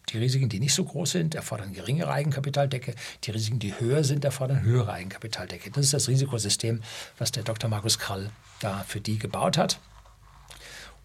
[0.10, 2.96] Die Risiken, die nicht so groß sind, erfordern geringere Eigenkapitaldecke.
[3.24, 5.70] Die Risiken, die höher sind, erfordern höhere Eigenkapitaldecke.
[5.70, 6.82] Das ist das Risikosystem,
[7.18, 7.70] was der Dr.
[7.70, 9.80] Markus Krall da für die gebaut hat.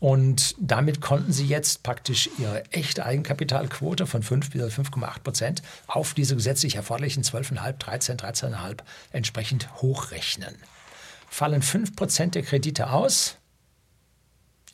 [0.01, 6.15] Und damit konnten sie jetzt praktisch ihre echte Eigenkapitalquote von 5 bis 5,8 Prozent auf
[6.15, 8.79] diese gesetzlich erforderlichen 12,5, 13, 13,5
[9.13, 10.55] entsprechend hochrechnen.
[11.31, 13.39] Fallen 5 Prozent der Kredite aus,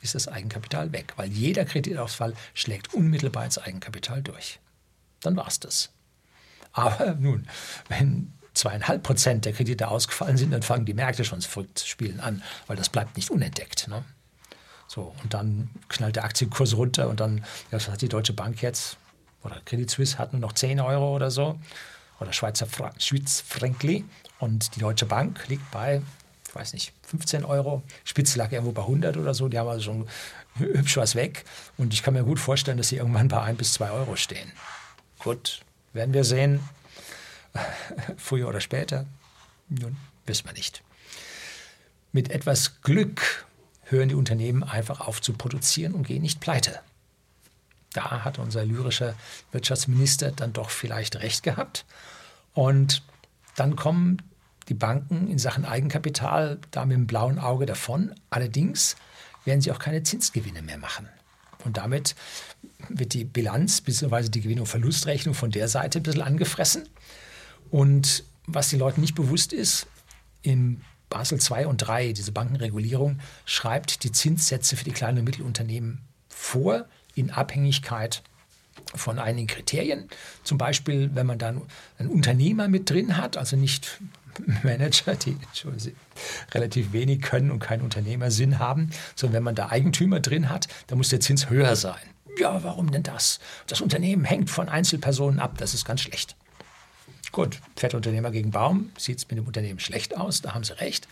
[0.02, 4.58] ist das Eigenkapital weg, weil jeder Kreditausfall schlägt unmittelbar ins Eigenkapital durch.
[5.20, 5.90] Dann war es das.
[6.72, 7.46] Aber nun,
[7.88, 12.42] wenn zweieinhalb Prozent der Kredite ausgefallen sind, dann fangen die Märkte schon verrückt spielen an,
[12.66, 13.88] weil das bleibt nicht unentdeckt.
[13.88, 14.04] Ne?
[14.90, 18.96] So, und dann knallt der Aktienkurs runter und dann, was hat die Deutsche Bank jetzt?
[19.44, 21.60] Oder Credit Suisse hat nur noch 10 Euro oder so.
[22.18, 24.04] Oder Schweizer Fra Schweiz Frankli.
[24.40, 26.02] Und die Deutsche Bank liegt bei,
[26.48, 27.84] ich weiß nicht, 15 Euro.
[28.02, 29.46] Spitze lag irgendwo bei 100 oder so.
[29.46, 30.08] Die haben also schon
[30.56, 31.44] hübsch was weg.
[31.78, 34.50] Und ich kann mir gut vorstellen, dass sie irgendwann bei 1 bis 2 Euro stehen.
[35.20, 35.60] Gut,
[35.92, 36.68] werden wir sehen.
[38.16, 39.06] Früher oder später.
[39.68, 40.82] Nun, wissen wir nicht.
[42.10, 43.46] Mit etwas Glück
[43.90, 46.80] hören die Unternehmen einfach auf zu produzieren und gehen nicht pleite.
[47.92, 49.14] Da hat unser lyrischer
[49.52, 51.84] Wirtschaftsminister dann doch vielleicht recht gehabt.
[52.54, 53.02] Und
[53.56, 54.22] dann kommen
[54.68, 58.14] die Banken in Sachen Eigenkapital da mit dem blauen Auge davon.
[58.30, 58.96] Allerdings
[59.44, 61.08] werden sie auch keine Zinsgewinne mehr machen.
[61.64, 62.14] Und damit
[62.88, 64.28] wird die Bilanz bzw.
[64.28, 66.88] die Gewinn- und Verlustrechnung von der Seite ein bisschen angefressen.
[67.70, 69.86] Und was den Leuten nicht bewusst ist,
[70.42, 76.00] im Basel II und III, diese Bankenregulierung, schreibt die Zinssätze für die kleinen und Mittelunternehmen
[76.28, 78.22] vor in Abhängigkeit
[78.94, 80.08] von einigen Kriterien.
[80.42, 81.62] Zum Beispiel, wenn man dann
[81.98, 84.00] einen Unternehmer mit drin hat, also nicht
[84.62, 85.36] Manager, die
[86.52, 90.98] relativ wenig können und keinen Unternehmersinn haben, sondern wenn man da Eigentümer drin hat, dann
[90.98, 92.00] muss der Zins höher sein.
[92.38, 93.40] Ja, warum denn das?
[93.66, 96.36] Das Unternehmen hängt von Einzelpersonen ab, das ist ganz schlecht.
[97.32, 101.06] Gut, Fettunternehmer gegen Baum sieht es mit dem Unternehmen schlecht aus, da haben Sie recht.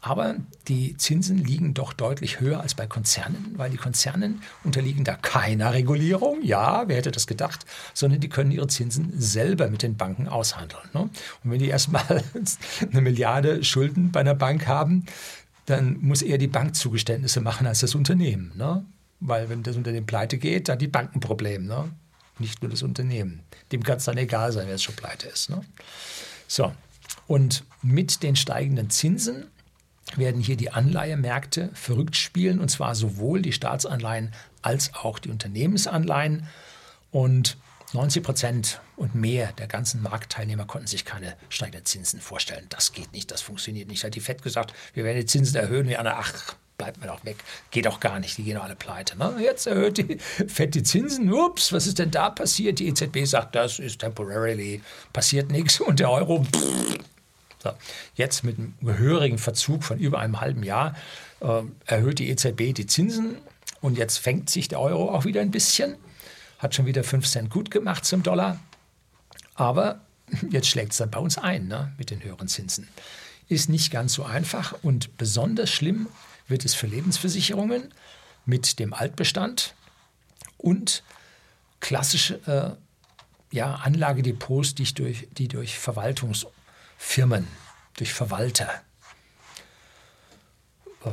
[0.00, 5.14] Aber die Zinsen liegen doch deutlich höher als bei Konzernen, weil die Konzernen unterliegen da
[5.14, 6.42] keiner Regulierung.
[6.42, 7.66] Ja, wer hätte das gedacht?
[7.92, 10.82] Sondern die können ihre Zinsen selber mit den Banken aushandeln.
[10.94, 11.02] Ne?
[11.02, 12.24] Und wenn die erstmal
[12.90, 15.04] eine Milliarde Schulden bei einer Bank haben,
[15.66, 18.52] dann muss eher die Bank Zugeständnisse machen als das Unternehmen.
[18.56, 18.84] Ne?
[19.20, 21.66] Weil wenn das Unternehmen pleite geht, dann die Banken ein Problem.
[21.66, 21.90] Ne?
[22.40, 23.42] Nicht nur das Unternehmen.
[23.72, 25.50] Dem kann es dann egal sein, wer es schon pleite ist.
[25.50, 25.60] Ne?
[26.46, 26.72] So,
[27.26, 29.46] und mit den steigenden Zinsen
[30.16, 36.46] werden hier die Anleihemärkte verrückt spielen, und zwar sowohl die Staatsanleihen als auch die Unternehmensanleihen.
[37.12, 37.56] Und
[37.92, 42.66] 90 Prozent und mehr der ganzen Marktteilnehmer konnten sich keine steigenden Zinsen vorstellen.
[42.68, 44.04] Das geht nicht, das funktioniert nicht.
[44.04, 45.88] Hat die FED gesagt, wir werden die Zinsen erhöhen.
[45.88, 47.36] Wir alle, ach, bleibt mir doch weg.
[47.70, 49.18] Geht doch gar nicht, die gehen doch alle pleite.
[49.18, 49.36] Ne?
[49.42, 50.16] Jetzt erhöht die
[50.48, 51.30] FED die Zinsen.
[51.30, 52.78] Ups, was ist denn da passiert?
[52.78, 54.80] Die EZB sagt, das ist temporarily,
[55.12, 55.78] passiert nichts.
[55.78, 56.46] Und der Euro
[57.62, 57.72] So,
[58.14, 60.94] jetzt mit einem gehörigen Verzug von über einem halben Jahr
[61.40, 63.36] äh, erhöht die EZB die Zinsen
[63.82, 65.96] und jetzt fängt sich der Euro auch wieder ein bisschen,
[66.58, 68.58] hat schon wieder 5 Cent gut gemacht zum Dollar,
[69.54, 70.00] aber
[70.50, 72.88] jetzt schlägt es dann bei uns ein ne, mit den höheren Zinsen.
[73.48, 76.06] Ist nicht ganz so einfach und besonders schlimm
[76.50, 77.94] wird es für Lebensversicherungen
[78.44, 79.74] mit dem Altbestand
[80.58, 81.02] und
[81.80, 87.46] klassische äh, ja, Anlagedepots, die durch, die durch Verwaltungsfirmen,
[87.96, 88.82] durch Verwalter,
[91.04, 91.10] äh,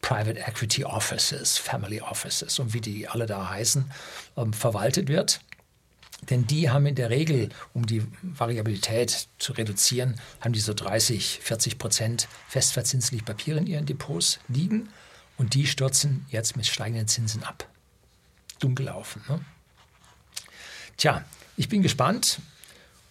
[0.00, 3.90] Private Equity Offices, Family Offices und wie die alle da heißen,
[4.36, 5.40] ähm, verwaltet wird.
[6.28, 11.40] Denn die haben in der Regel, um die Variabilität zu reduzieren, haben die so 30,
[11.42, 14.90] 40 Prozent festverzinsliche Papiere in ihren Depots liegen
[15.38, 17.66] und die stürzen jetzt mit steigenden Zinsen ab.
[18.58, 19.22] Dunkel laufen.
[19.28, 19.40] Ne?
[20.98, 21.24] Tja,
[21.56, 22.40] ich bin gespannt,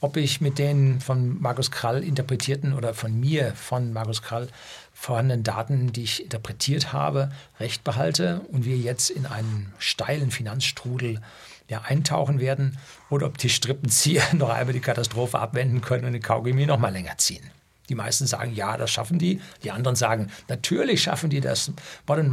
[0.01, 4.47] ob ich mit den von Markus Krall interpretierten oder von mir von Markus Krall
[4.93, 11.21] vorhandenen Daten, die ich interpretiert habe, recht behalte und wir jetzt in einen steilen Finanzstrudel
[11.69, 12.77] ja, eintauchen werden
[13.09, 16.91] oder ob die Strippenzieher noch einmal die Katastrophe abwenden können und den Kaugummi noch mal
[16.91, 17.49] länger ziehen.
[17.87, 19.41] Die meisten sagen, ja, das schaffen die.
[19.63, 21.71] Die anderen sagen, natürlich schaffen die das.
[22.05, 22.29] Modern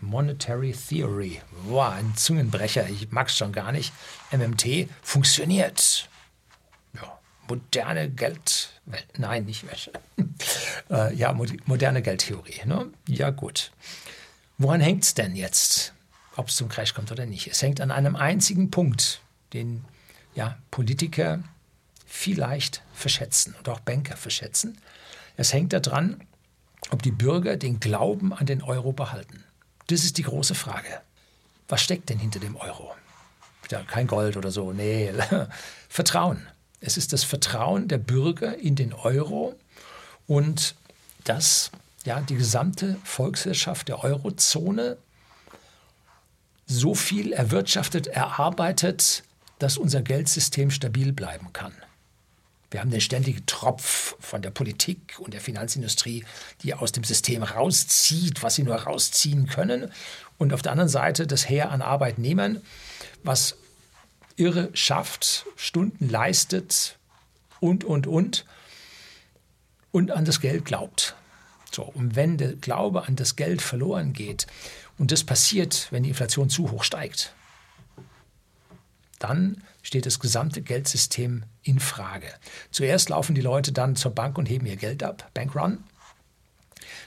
[0.00, 3.92] Monetary Theory, wow, ein Zungenbrecher, ich mag es schon gar nicht.
[4.32, 6.08] MMT funktioniert.
[6.94, 9.92] Ja, moderne Geldwelt, nein, nicht Wäsche.
[10.90, 11.32] äh, ja,
[11.66, 12.66] moderne Geldtheorie.
[12.66, 12.90] Ne?
[13.06, 13.70] Ja, gut.
[14.58, 15.93] Woran hängt es denn jetzt,
[16.36, 17.48] ob es zum Crash kommt oder nicht?
[17.48, 19.20] Es hängt an einem einzigen Punkt,
[19.52, 19.84] den
[20.34, 21.42] ja, Politiker
[22.06, 24.78] vielleicht verschätzen und auch Banker verschätzen.
[25.36, 26.20] Es hängt daran,
[26.90, 29.44] ob die Bürger den Glauben an den Euro behalten.
[29.88, 31.00] Das ist die große Frage.
[31.68, 32.94] Was steckt denn hinter dem Euro?
[33.70, 35.12] Ja, kein Gold oder so, nee,
[35.88, 36.46] Vertrauen.
[36.80, 39.54] Es ist das Vertrauen der Bürger in den Euro
[40.26, 40.74] und
[41.24, 41.70] dass
[42.04, 44.98] ja, die gesamte Volkswirtschaft der Eurozone
[46.66, 49.22] so viel erwirtschaftet, erarbeitet,
[49.58, 51.72] dass unser Geldsystem stabil bleiben kann.
[52.70, 56.24] Wir haben den ständigen Tropf von der Politik und der Finanzindustrie,
[56.62, 59.92] die aus dem System rauszieht, was sie nur rausziehen können.
[60.38, 62.60] Und auf der anderen Seite das Heer an Arbeitnehmern,
[63.22, 63.56] was
[64.36, 66.98] irre schafft, Stunden leistet
[67.60, 68.44] und, und, und,
[69.92, 71.14] und an das Geld glaubt.
[71.70, 74.46] So, und wenn der Glaube an das Geld verloren geht,
[74.98, 77.34] und das passiert, wenn die Inflation zu hoch steigt,
[79.18, 82.28] dann steht das gesamte Geldsystem in Frage.
[82.70, 85.82] Zuerst laufen die Leute dann zur Bank und heben ihr Geld ab, Bankrun.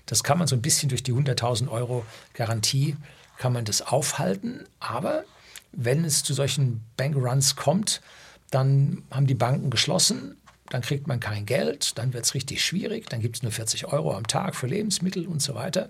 [0.05, 2.95] Das kann man so ein bisschen durch die 100.000 Euro Garantie
[3.37, 5.23] kann man das aufhalten, aber
[5.71, 8.01] wenn es zu solchen Bankruns kommt,
[8.49, 10.37] dann haben die Banken geschlossen,
[10.69, 13.85] dann kriegt man kein Geld, dann wird es richtig schwierig, dann gibt es nur 40
[13.85, 15.89] Euro am Tag für Lebensmittel und so weiter.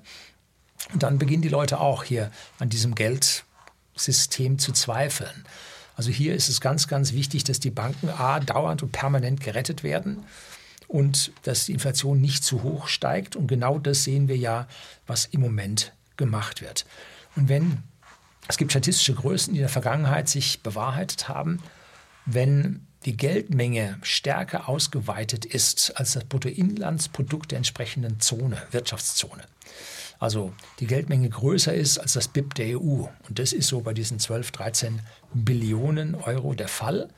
[0.93, 5.45] Und dann beginnen die Leute auch hier an diesem Geldsystem zu zweifeln.
[5.95, 9.83] Also hier ist es ganz, ganz wichtig, dass die Banken A dauernd und permanent gerettet
[9.83, 10.23] werden
[10.87, 13.35] und dass die Inflation nicht zu hoch steigt.
[13.35, 14.67] Und genau das sehen wir ja,
[15.07, 16.85] was im Moment gemacht wird.
[17.35, 17.83] Und wenn
[18.47, 21.61] es gibt statistische Größen, die in der Vergangenheit sich bewahrheitet haben,
[22.25, 29.43] wenn die Geldmenge stärker ausgeweitet ist als das Bruttoinlandsprodukt der entsprechenden Zone, Wirtschaftszone,
[30.19, 33.05] also die Geldmenge größer ist als das BIP der EU.
[33.27, 35.01] Und das ist so bei diesen 12, 13
[35.33, 37.09] Billionen Euro der Fall.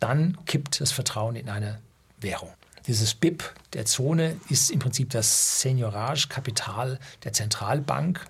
[0.00, 1.80] Dann kippt das Vertrauen in eine
[2.20, 2.52] Währung.
[2.86, 8.24] Dieses BIP der Zone ist im Prinzip das Seniorage-Kapital der Zentralbank,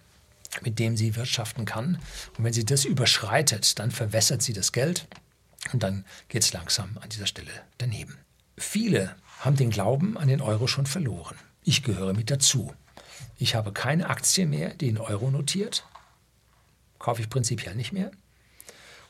[0.62, 1.98] mit dem sie wirtschaften kann.
[2.37, 5.07] Und wenn sie das überschreitet, dann verwässert sie das Geld
[5.72, 8.16] und dann geht es langsam an dieser Stelle daneben.
[8.57, 11.37] Viele haben den Glauben an den Euro schon verloren.
[11.62, 12.72] Ich gehöre mit dazu.
[13.38, 15.85] Ich habe keine Aktie mehr, die in Euro notiert.
[16.98, 18.11] Kaufe ich prinzipiell nicht mehr.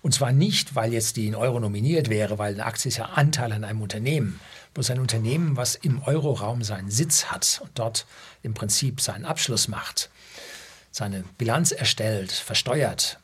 [0.03, 3.07] Und zwar nicht, weil jetzt die in Euro nominiert wäre, weil eine Aktie ist ja
[3.07, 4.39] Anteil an einem Unternehmen.
[4.75, 8.07] Bloß ein Unternehmen, was im Euroraum seinen Sitz hat und dort
[8.43, 10.11] im Prinzip seinen Abschluss macht,
[10.91, 13.19] seine Bilanz erstellt, versteuert,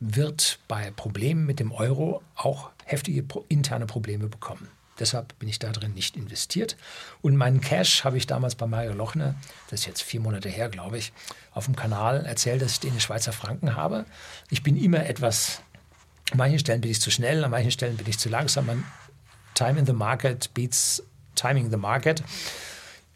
[0.00, 4.68] wird bei Problemen mit dem Euro auch heftige interne Probleme bekommen.
[4.98, 6.76] Deshalb bin ich da drin nicht investiert.
[7.22, 9.34] Und meinen Cash habe ich damals bei Mario Lochner,
[9.70, 11.12] das ist jetzt vier Monate her, glaube ich,
[11.52, 14.04] auf dem Kanal erzählt, dass ich den in Schweizer Franken habe.
[14.50, 15.62] Ich bin immer etwas,
[16.30, 18.66] an manchen Stellen bin ich zu schnell, an manchen Stellen bin ich zu langsam.
[18.66, 18.84] Man,
[19.54, 21.02] time in the market beats
[21.34, 22.22] timing the market.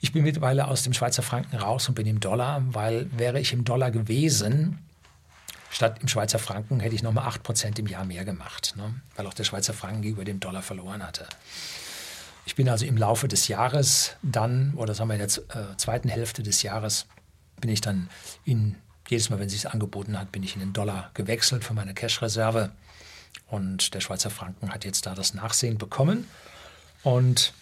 [0.00, 3.52] Ich bin mittlerweile aus dem Schweizer Franken raus und bin im Dollar, weil wäre ich
[3.52, 4.78] im Dollar gewesen,
[5.70, 8.94] Statt im Schweizer Franken hätte ich nochmal 8% im Jahr mehr gemacht, ne?
[9.16, 11.26] weil auch der Schweizer Franken gegenüber dem Dollar verloren hatte.
[12.46, 16.08] Ich bin also im Laufe des Jahres dann, oder sagen wir in der äh, zweiten
[16.08, 17.06] Hälfte des Jahres,
[17.60, 18.08] bin ich dann
[18.44, 18.76] in,
[19.08, 21.94] jedes Mal, wenn es sich angeboten hat, bin ich in den Dollar gewechselt für meine
[21.94, 22.70] Cash-Reserve.
[23.48, 26.28] Und der Schweizer Franken hat jetzt da das Nachsehen bekommen.
[27.02, 27.52] Und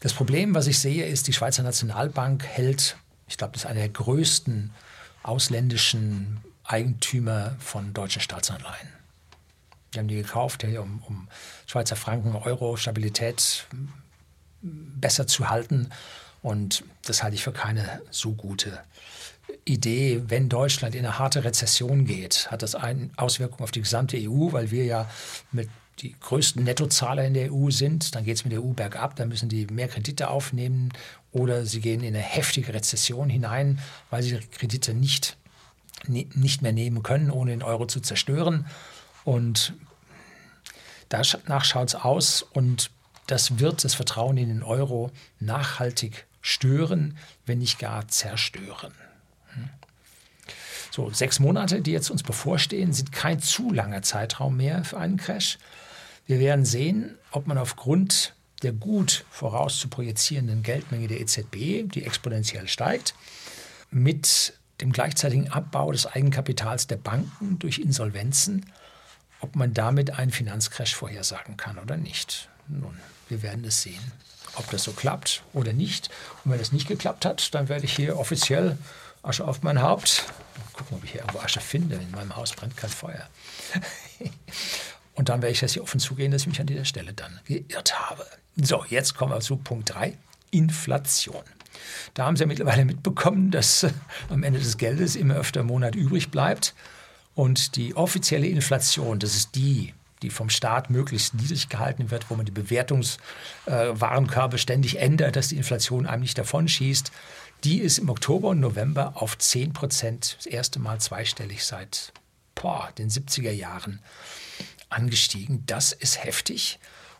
[0.00, 3.80] das Problem, was ich sehe, ist, die Schweizer Nationalbank hält, ich glaube, das ist einer
[3.80, 4.72] der größten
[5.22, 8.88] ausländischen Eigentümer von deutschen Staatsanleihen.
[9.92, 11.28] Die haben die gekauft, um, um
[11.66, 13.66] Schweizer Franken, Euro, Stabilität
[14.62, 15.90] besser zu halten.
[16.42, 18.80] Und das halte ich für keine so gute
[19.64, 20.22] Idee.
[20.26, 24.52] Wenn Deutschland in eine harte Rezession geht, hat das eine Auswirkung auf die gesamte EU,
[24.52, 25.10] weil wir ja
[25.52, 25.68] mit
[26.00, 28.14] die größten Nettozahler in der EU sind.
[28.14, 30.92] Dann geht es mit der EU bergab, dann müssen die mehr Kredite aufnehmen
[31.32, 35.36] oder sie gehen in eine heftige Rezession hinein, weil sie Kredite nicht,
[36.06, 38.66] nicht mehr nehmen können, ohne den Euro zu zerstören.
[39.24, 39.74] Und
[41.08, 42.90] danach schaut es aus und
[43.26, 48.94] das wird das Vertrauen in den Euro nachhaltig stören, wenn nicht gar zerstören.
[49.52, 49.68] Hm.
[50.90, 55.18] So, sechs Monate, die jetzt uns bevorstehen, sind kein zu langer Zeitraum mehr für einen
[55.18, 55.58] Crash.
[56.26, 63.14] Wir werden sehen, ob man aufgrund der gut vorauszuprojizierenden Geldmenge der EZB, die exponentiell steigt,
[63.90, 68.72] mit dem gleichzeitigen Abbau des Eigenkapitals der Banken durch Insolvenzen,
[69.40, 72.48] ob man damit einen Finanzcrash vorhersagen kann oder nicht.
[72.68, 74.12] Nun, wir werden es sehen,
[74.54, 76.10] ob das so klappt oder nicht.
[76.44, 78.78] Und wenn es nicht geklappt hat, dann werde ich hier offiziell
[79.22, 80.24] Asche auf mein Haupt.
[80.72, 81.96] Gucken, ob ich hier irgendwo Asche finde.
[81.96, 83.28] In meinem Haus brennt kein Feuer.
[85.14, 87.40] Und dann werde ich das hier offen zugehen, dass ich mich an dieser Stelle dann
[87.44, 88.24] geirrt habe.
[88.56, 90.16] So, jetzt kommen wir zu Punkt 3,
[90.50, 91.42] Inflation.
[92.14, 93.90] Da haben Sie ja mittlerweile mitbekommen, dass äh,
[94.28, 96.74] am Ende des Geldes immer öfter Monat übrig bleibt.
[97.34, 102.34] Und die offizielle Inflation, das ist die, die vom Staat möglichst niedrig gehalten wird, wo
[102.34, 107.12] man die Bewertungswarenkörbe äh, ständig ändert, dass die Inflation einem nicht davonschießt,
[107.64, 112.12] die ist im Oktober und November auf 10 Prozent, das erste Mal zweistellig seit
[112.54, 114.00] boah, den 70er Jahren
[114.88, 115.64] angestiegen.
[115.66, 116.78] Das ist heftig.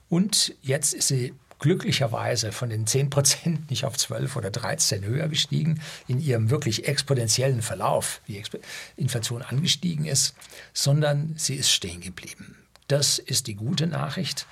[0.09, 5.29] Und jetzt ist sie glücklicherweise von den 10 Prozent nicht auf 12 oder 13 höher
[5.29, 8.43] gestiegen, in ihrem wirklich exponentiellen Verlauf, wie
[8.97, 10.35] Inflation angestiegen ist,
[10.73, 12.57] sondern sie ist stehen geblieben.
[12.87, 14.47] Das ist die gute Nachricht.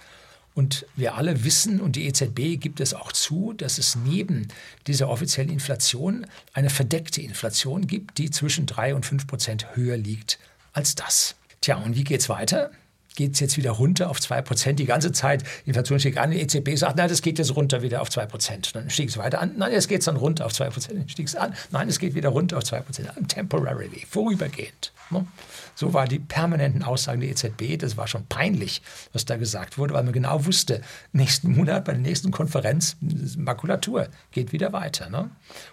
[0.55, 4.49] Und wir alle wissen, und die EZB gibt es auch zu, dass es neben
[4.87, 10.39] dieser offiziellen Inflation eine verdeckte Inflation gibt, die zwischen 3 und 5 Prozent höher liegt
[10.73, 11.35] als das.
[11.61, 12.71] Tja, und wie geht es weiter?
[13.17, 14.75] Geht es jetzt wieder runter auf 2%.
[14.75, 17.83] Die ganze Zeit, die Inflation stieg an, die EZB sagt, nein, das geht jetzt runter
[17.83, 18.73] wieder auf 2%.
[18.73, 20.95] Dann stieg es weiter an, nein, jetzt geht es dann runter auf 2%.
[20.95, 23.27] Dann stieg es an, nein, es geht wieder runter auf 2%.
[23.27, 24.93] Temporarily, vorübergehend.
[25.11, 25.27] Ne?
[25.75, 27.79] So waren die permanenten Aussagen der EZB.
[27.79, 30.81] Das war schon peinlich, was da gesagt wurde, weil man genau wusste,
[31.13, 32.97] nächsten Monat bei der nächsten Konferenz,
[33.37, 35.11] Makulatur geht wieder weiter.
[35.11, 35.31] Ne?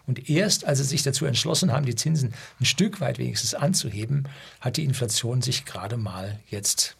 [0.07, 4.27] Und erst als sie sich dazu entschlossen haben, die Zinsen ein Stück weit wenigstens anzuheben,
[4.59, 6.95] hat die Inflation sich gerade mal jetzt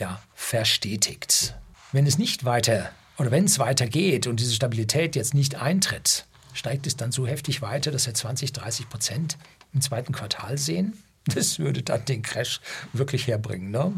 [0.00, 1.54] ja, verstetigt.
[1.92, 6.86] Wenn es nicht weiter oder wenn es weitergeht und diese Stabilität jetzt nicht eintritt, steigt
[6.86, 9.38] es dann so heftig weiter, dass wir 20, 30 Prozent
[9.72, 10.94] im zweiten Quartal sehen?
[11.26, 12.60] Das würde dann den Crash
[12.92, 13.70] wirklich herbringen.
[13.70, 13.92] Ne?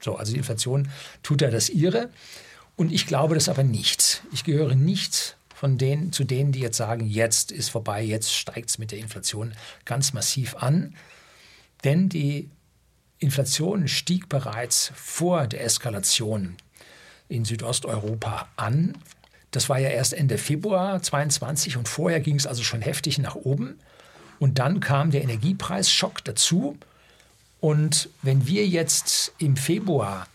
[0.00, 0.88] So, also die Inflation
[1.22, 2.10] tut ja das ihre.
[2.76, 4.22] Und ich glaube das aber nicht.
[4.32, 8.70] Ich gehöre nicht von denen, zu denen, die jetzt sagen, jetzt ist vorbei, jetzt steigt
[8.70, 10.94] es mit der Inflation ganz massiv an.
[11.84, 12.50] Denn die
[13.18, 16.56] Inflation stieg bereits vor der Eskalation
[17.28, 18.96] in Südosteuropa an.
[19.50, 23.34] Das war ja erst Ende Februar 22 und vorher ging es also schon heftig nach
[23.34, 23.78] oben.
[24.38, 26.76] Und dann kam der Energiepreisschock dazu.
[27.60, 30.26] Und wenn wir jetzt im Februar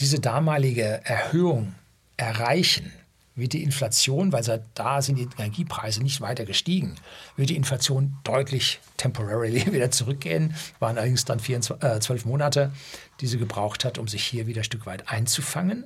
[0.00, 1.74] diese damalige Erhöhung
[2.16, 2.92] erreichen,
[3.36, 6.94] wird die Inflation, weil seit da sind die Energiepreise nicht weiter gestiegen,
[7.36, 10.54] wird die Inflation deutlich temporarily wieder zurückgehen.
[10.78, 12.72] Waren allerdings dann 24, äh, 12 Monate,
[13.20, 15.84] die sie gebraucht hat, um sich hier wieder ein Stück weit einzufangen.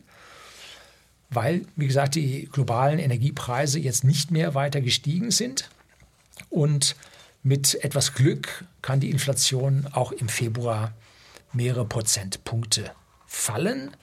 [1.31, 5.69] Weil, wie gesagt, die globalen Energiepreise jetzt nicht mehr weiter gestiegen sind.
[6.49, 6.97] Und
[7.43, 10.93] mit etwas Glück kann die Inflation auch im Februar
[11.53, 12.91] mehrere Prozentpunkte
[13.27, 13.97] fallen.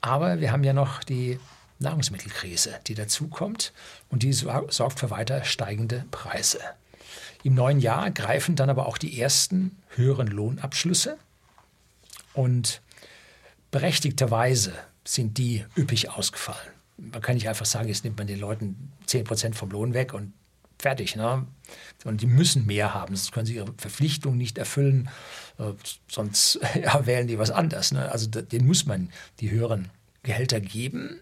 [0.00, 1.38] Aber wir haben ja noch die
[1.78, 3.72] Nahrungsmittelkrise, die dazukommt
[4.08, 6.60] und die sorgt für weiter steigende Preise.
[7.44, 11.18] Im neuen Jahr greifen dann aber auch die ersten höheren Lohnabschlüsse
[12.34, 12.82] und
[13.70, 14.72] berechtigterweise
[15.04, 16.72] sind die üppig ausgefallen.
[16.96, 20.32] Man kann nicht einfach sagen, jetzt nimmt man den Leuten 10% vom Lohn weg und
[20.78, 21.16] fertig.
[21.16, 21.46] Ne?
[22.04, 25.08] Und die müssen mehr haben, sonst können sie ihre Verpflichtung nicht erfüllen,
[25.58, 25.72] äh,
[26.10, 27.92] sonst ja, wählen die was anderes.
[27.92, 28.10] Ne?
[28.10, 29.10] Also den muss man
[29.40, 29.90] die höheren
[30.22, 31.20] Gehälter geben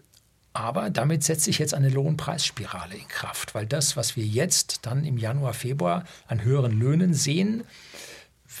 [0.57, 5.05] Aber damit setzt sich jetzt eine Lohnpreisspirale in Kraft, weil das, was wir jetzt dann
[5.05, 7.63] im Januar, Februar an höheren Löhnen sehen,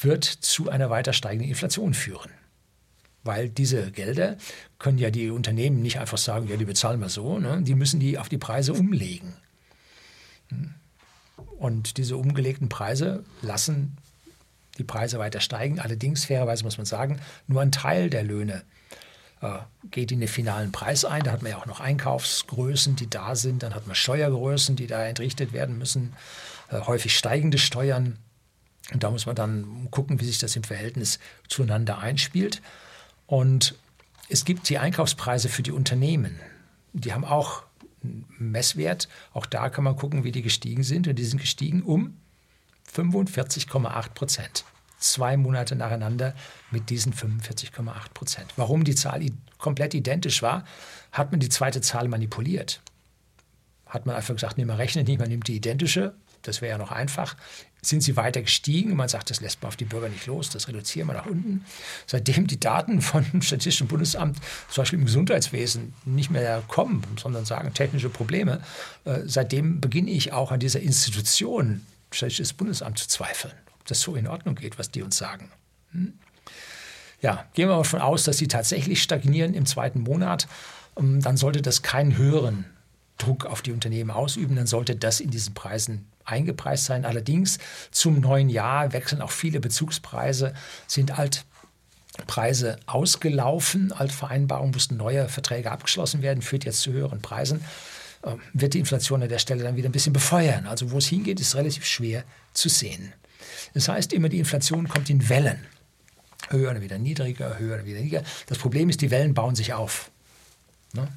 [0.01, 2.29] wird zu einer weiter steigenden Inflation führen.
[3.23, 4.37] Weil diese Gelder
[4.77, 7.63] können ja die Unternehmen nicht einfach sagen, ja, die bezahlen wir so, ne?
[7.63, 9.33] die müssen die auf die Preise umlegen.
[11.57, 13.97] Und diese umgelegten Preise lassen
[14.77, 15.79] die Preise weiter steigen.
[15.79, 18.63] Allerdings, fairerweise muss man sagen, nur ein Teil der Löhne
[19.91, 21.23] geht in den finalen Preis ein.
[21.23, 23.63] Da hat man ja auch noch Einkaufsgrößen, die da sind.
[23.63, 26.13] Dann hat man Steuergrößen, die da entrichtet werden müssen.
[26.69, 28.17] Äh, häufig steigende Steuern.
[28.93, 32.61] Und da muss man dann gucken, wie sich das im Verhältnis zueinander einspielt.
[33.27, 33.75] Und
[34.29, 36.39] es gibt die Einkaufspreise für die Unternehmen.
[36.93, 37.63] Die haben auch
[38.03, 39.07] einen Messwert.
[39.33, 41.07] Auch da kann man gucken, wie die gestiegen sind.
[41.07, 42.17] Und die sind gestiegen um
[42.93, 44.65] 45,8 Prozent.
[44.97, 46.33] Zwei Monate nacheinander
[46.71, 48.53] mit diesen 45,8 Prozent.
[48.55, 49.21] Warum die Zahl
[49.57, 50.65] komplett identisch war,
[51.11, 52.81] hat man die zweite Zahl manipuliert.
[53.85, 56.77] Hat man einfach gesagt, nee, man rechnet nicht, man nimmt die identische, das wäre ja
[56.77, 57.35] noch einfach.
[57.81, 58.95] Sind sie weiter gestiegen?
[58.95, 61.63] Man sagt, das lässt man auf die Bürger nicht los, das reduzieren wir nach unten.
[62.05, 64.37] Seitdem die Daten vom Statistischen Bundesamt,
[64.69, 68.61] zum Beispiel im Gesundheitswesen, nicht mehr kommen, sondern sagen technische Probleme,
[69.05, 73.53] äh, seitdem beginne ich auch an dieser Institution Statistisches Bundesamt zu zweifeln,
[73.89, 75.51] das so in Ordnung geht, was die uns sagen.
[75.91, 76.13] Hm?
[77.21, 80.47] Ja, gehen wir mal davon aus, dass sie tatsächlich stagnieren im zweiten Monat,
[80.97, 82.65] ähm, dann sollte das keinen höheren
[83.17, 87.05] Druck auf die Unternehmen ausüben, dann sollte das in diesen Preisen eingepreist sein.
[87.05, 87.57] Allerdings
[87.89, 90.53] zum neuen Jahr wechseln auch viele Bezugspreise,
[90.85, 97.61] sind Altpreise ausgelaufen, Altvereinbarungen mussten neue Verträge abgeschlossen werden, führt jetzt zu höheren Preisen.
[98.23, 100.67] Ähm, wird die Inflation an der Stelle dann wieder ein bisschen befeuern.
[100.67, 102.23] Also wo es hingeht, ist relativ schwer
[102.53, 103.13] zu sehen.
[103.77, 105.63] Das heißt immer, die Inflation kommt in Wellen.
[106.49, 108.23] Höher wieder niedriger, höher wieder niedriger.
[108.47, 110.09] Das Problem ist, die Wellen bauen sich auf.
[110.93, 111.07] Ne?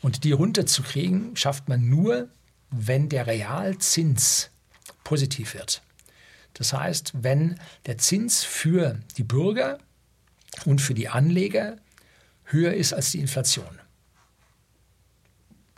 [0.00, 2.26] Und die runterzukriegen, schafft man nur,
[2.72, 4.50] wenn der Realzins
[5.04, 5.82] positiv wird.
[6.54, 9.78] Das heißt, wenn der Zins für die Bürger
[10.64, 11.76] und für die Anleger
[12.42, 13.78] höher ist als die Inflation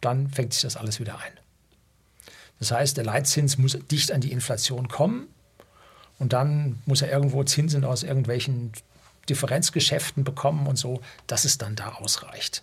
[0.01, 1.33] dann fängt sich das alles wieder ein.
[2.59, 5.29] Das heißt, der Leitzins muss dicht an die Inflation kommen
[6.19, 8.73] und dann muss er irgendwo Zinsen aus irgendwelchen
[9.29, 12.63] Differenzgeschäften bekommen und so, dass es dann da ausreicht.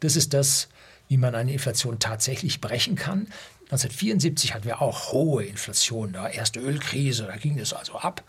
[0.00, 0.68] Das ist das,
[1.08, 3.26] wie man eine Inflation tatsächlich brechen kann.
[3.64, 8.24] 1974 hatten wir auch hohe Inflation, da erste Ölkrise, da ging es also ab.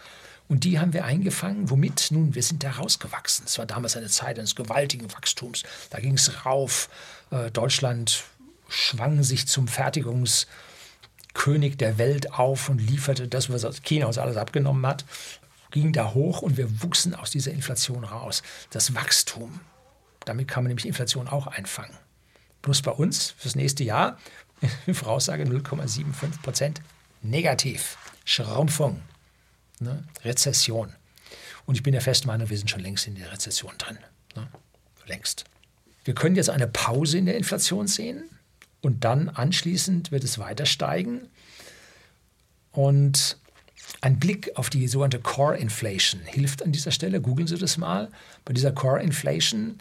[0.48, 1.70] Und die haben wir eingefangen.
[1.70, 2.10] Womit?
[2.12, 3.46] Nun, wir sind da rausgewachsen.
[3.46, 5.64] Es war damals eine Zeit eines gewaltigen Wachstums.
[5.92, 6.90] Da ging es rauf.
[7.30, 8.26] Äh, Deutschland
[8.68, 9.70] schwang sich zum
[11.34, 15.06] Fertigungskönig der Welt auf und lieferte das, was China uns alles abgenommen hat,
[15.72, 18.44] ging da hoch und wir wuchsen aus dieser Inflation raus.
[18.72, 19.62] Das Wachstum,
[20.26, 21.98] damit kann man nämlich Inflation auch einfangen.
[22.62, 24.18] Bloß bei uns fürs nächste Jahr,
[24.94, 26.82] Voraussage 0,75 Prozent,
[27.22, 29.02] negativ, Schrumpfung,
[29.80, 30.04] ne?
[30.24, 30.94] Rezession.
[31.66, 33.98] Und ich bin der festen Meinung, wir sind schon längst in der Rezession drin.
[34.36, 34.48] Ne?
[35.06, 35.46] Längst.
[36.04, 38.30] Wir können jetzt eine Pause in der Inflation sehen.
[38.82, 41.28] Und dann anschließend wird es weiter steigen.
[42.72, 43.38] Und
[44.02, 47.22] ein Blick auf die sogenannte Core Inflation hilft an dieser Stelle.
[47.22, 48.10] Googeln Sie das mal.
[48.46, 49.78] Bei dieser Core Inflation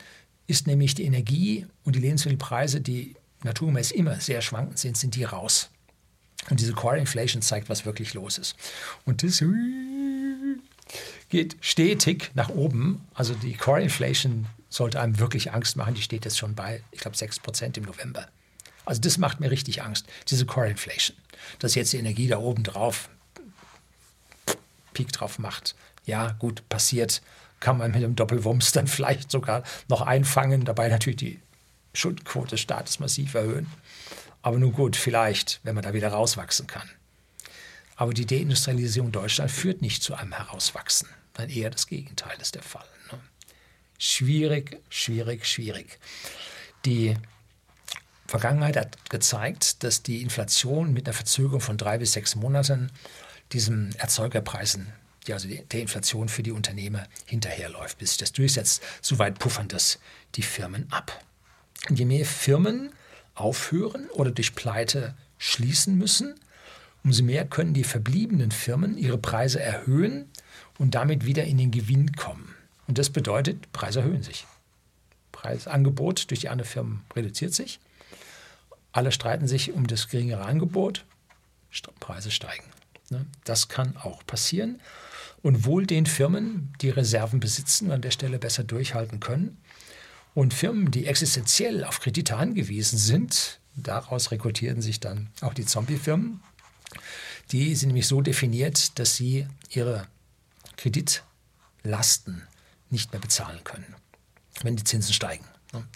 [0.47, 5.25] ist nämlich die Energie und die Lebensmittelpreise, die naturgemäß immer sehr schwankend sind, sind die
[5.25, 5.71] raus.
[6.51, 8.57] Und diese Core Inflation zeigt, was wirklich los ist.
[9.05, 9.43] Und das
[11.29, 13.07] geht stetig nach oben.
[13.15, 15.95] Also die Core Inflation sollte einem wirklich Angst machen.
[15.95, 18.29] Die steht jetzt schon bei, ich glaube, 6 Prozent im November.
[18.91, 21.17] Also das macht mir richtig Angst, diese Core Inflation.
[21.61, 23.09] Dass jetzt die Energie da oben drauf
[24.95, 25.77] Peak drauf macht.
[26.07, 27.23] Ja, gut, passiert.
[27.61, 31.41] Kann man mit dem Doppelwumms dann vielleicht sogar noch einfangen, dabei natürlich die
[31.95, 33.69] Schuldquote des Staates massiv erhöhen.
[34.43, 36.91] Aber nun gut, vielleicht, wenn man da wieder rauswachsen kann.
[37.95, 41.09] Aber die Deindustrialisierung Deutschlands führt nicht zu einem Herauswachsen.
[41.39, 42.89] Nein, eher das Gegenteil ist der Fall.
[43.13, 43.21] Ne?
[44.01, 46.01] Schwierig, schwierig, schwierig.
[46.85, 47.15] Die
[48.31, 52.93] Vergangenheit hat gezeigt, dass die Inflation mit einer Verzögerung von drei bis sechs Monaten
[53.51, 54.93] diesen Erzeugerpreisen,
[55.27, 58.83] die also der Inflation für die Unternehmer hinterherläuft, bis sich das durchsetzt.
[59.03, 59.99] Soweit puffern das
[60.37, 61.25] die Firmen ab.
[61.89, 62.93] Und je mehr Firmen
[63.35, 66.37] aufhören oder durch Pleite schließen müssen,
[67.03, 70.31] umso mehr können die verbliebenen Firmen ihre Preise erhöhen
[70.79, 72.55] und damit wieder in den Gewinn kommen.
[72.87, 74.47] Und das bedeutet, Preise erhöhen sich.
[75.33, 77.81] Preisangebot durch die anderen Firmen reduziert sich
[78.93, 81.05] alle streiten sich um das geringere Angebot,
[82.01, 82.65] Preise steigen.
[83.11, 83.27] Ne?
[83.45, 84.81] Das kann auch passieren.
[85.43, 89.59] Und wohl den Firmen, die Reserven besitzen an der Stelle besser durchhalten können.
[90.35, 96.43] Und Firmen, die existenziell auf Kredite angewiesen sind, daraus rekrutieren sich dann auch die Zombie-Firmen,
[97.53, 100.07] die sind nämlich so definiert, dass sie ihre
[100.77, 102.43] Kreditlasten
[102.91, 103.97] nicht mehr bezahlen können,
[104.63, 105.45] wenn die Zinsen steigen.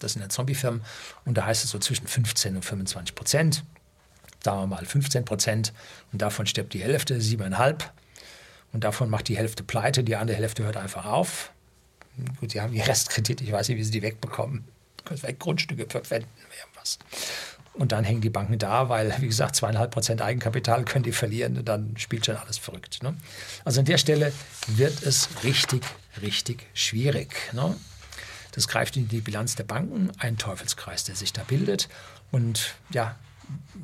[0.00, 0.82] Das sind ja Zombie-Firmen
[1.24, 3.64] und da heißt es so zwischen 15 und 25 Prozent.
[4.42, 5.72] Sagen wir mal 15 Prozent
[6.12, 7.84] und davon stirbt die Hälfte, 7,5
[8.72, 11.50] und davon macht die Hälfte pleite, die andere Hälfte hört einfach auf.
[12.40, 14.64] Gut, sie haben die Restkredite, ich weiß nicht, wie sie die wegbekommen.
[15.04, 16.28] Können vielleicht Grundstücke verwenden,
[16.60, 16.98] irgendwas.
[17.72, 21.58] Und dann hängen die Banken da, weil, wie gesagt, zweieinhalb Prozent Eigenkapital können die verlieren
[21.58, 23.02] und dann spielt schon alles verrückt.
[23.02, 23.16] Ne?
[23.64, 24.32] Also an der Stelle
[24.68, 25.82] wird es richtig,
[26.22, 27.34] richtig schwierig.
[27.52, 27.74] Ne?
[28.54, 31.88] Das greift in die Bilanz der Banken, ein Teufelskreis, der sich da bildet.
[32.30, 33.16] Und ja,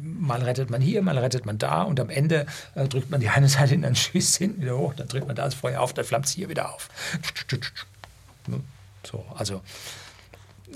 [0.01, 3.29] mal rettet man hier, mal rettet man da und am Ende äh, drückt man die
[3.29, 5.93] eine Seite in dann schießt hinten wieder hoch, dann drückt man da das Feuer auf,
[5.93, 6.89] dann flammt es hier wieder auf.
[8.47, 8.61] Ne?
[9.05, 9.63] So, also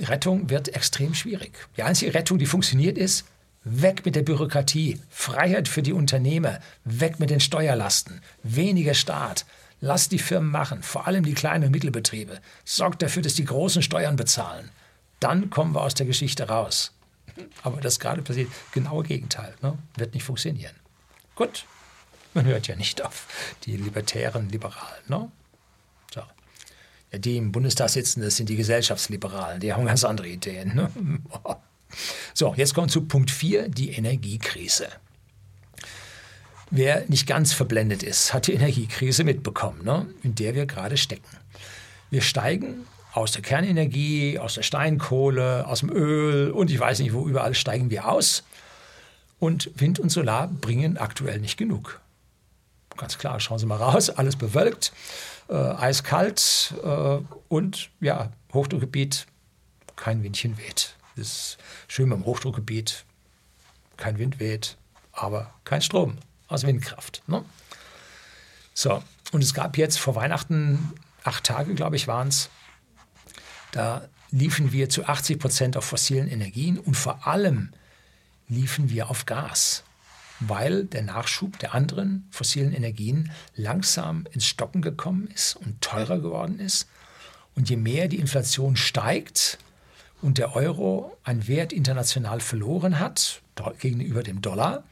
[0.01, 1.53] Rettung wird extrem schwierig.
[1.77, 3.25] Die einzige Rettung, die funktioniert, ist,
[3.65, 9.47] weg mit der Bürokratie, Freiheit für die Unternehmer, weg mit den Steuerlasten, weniger Staat.
[9.85, 12.41] Lasst die Firmen machen, vor allem die kleinen und Mittelbetriebe.
[12.64, 14.70] Sorgt dafür, dass die großen Steuern bezahlen.
[15.20, 16.93] Dann kommen wir aus der Geschichte raus.
[17.62, 19.76] Aber das gerade passiert, genaue Gegenteil, ne?
[19.97, 20.74] wird nicht funktionieren.
[21.35, 21.66] Gut,
[22.32, 23.26] man hört ja nicht auf
[23.64, 25.05] die libertären Liberalen.
[25.07, 25.30] Ne?
[27.18, 30.74] die im Bundestag sitzen, das sind die Gesellschaftsliberalen, die haben ganz andere Ideen.
[30.74, 30.91] Ne?
[32.35, 34.89] So, jetzt kommt zu Punkt 4, die Energiekrise.
[36.71, 40.07] Wer nicht ganz verblendet ist, hat die Energiekrise mitbekommen, ne?
[40.23, 41.37] in der wir gerade stecken.
[42.11, 47.12] Wir steigen aus der Kernenergie, aus der Steinkohle, aus dem Öl und ich weiß nicht,
[47.12, 48.45] wo überall steigen wir aus.
[49.39, 52.01] Und Wind und Solar bringen aktuell nicht genug.
[52.97, 54.93] Ganz klar, schauen Sie mal raus, alles bewölkt
[55.49, 59.27] äh, eiskalt äh, und ja, Hochdruckgebiet,
[59.97, 60.95] kein Windchen weht.
[61.17, 61.59] Das ist
[61.89, 63.05] schön beim Hochdruckgebiet,
[63.97, 64.77] kein Wind weht,
[65.12, 66.19] aber kein Strom
[66.49, 67.23] aus Windkraft.
[67.27, 67.45] Ne?
[68.73, 70.93] So, und es gab jetzt vor Weihnachten,
[71.23, 72.51] acht Tage, glaube ich, waren es,
[73.73, 77.73] da liefen wir zu 80 Prozent auf fossilen Energien und vor allem
[78.49, 79.85] liefen wir auf Gas
[80.41, 86.59] weil der Nachschub der anderen fossilen Energien langsam ins Stocken gekommen ist und teurer geworden
[86.59, 86.89] ist.
[87.55, 89.59] Und je mehr die Inflation steigt
[90.21, 93.43] und der Euro an Wert international verloren hat
[93.79, 94.83] gegenüber dem Dollar,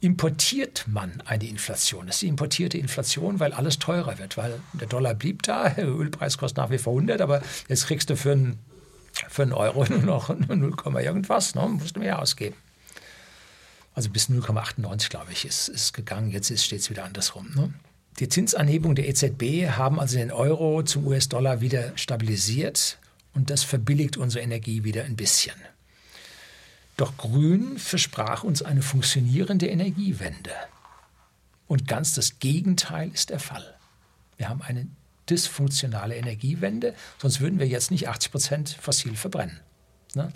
[0.00, 2.06] importiert man eine Inflation.
[2.06, 5.88] Das ist die importierte Inflation, weil alles teurer wird, weil der Dollar blieb da, der
[5.88, 8.58] Ölpreis kostet nach wie vor 100, aber jetzt kriegst du für einen,
[9.12, 11.66] für einen Euro nur noch 0, irgendwas, ne?
[11.68, 12.56] musst du mehr ausgeben.
[13.94, 16.30] Also bis 0,98, glaube ich, ist, ist gegangen.
[16.30, 17.50] Jetzt steht es wieder andersrum.
[17.54, 17.72] Ne?
[18.18, 22.98] Die Zinsanhebung der EZB haben also den Euro zum US-Dollar wieder stabilisiert
[23.34, 25.54] und das verbilligt unsere Energie wieder ein bisschen.
[26.96, 30.52] Doch Grün versprach uns eine funktionierende Energiewende.
[31.66, 33.74] Und ganz das Gegenteil ist der Fall.
[34.36, 34.86] Wir haben eine
[35.28, 39.60] dysfunktionale Energiewende, sonst würden wir jetzt nicht 80 Prozent fossil verbrennen.
[40.14, 40.32] Ne?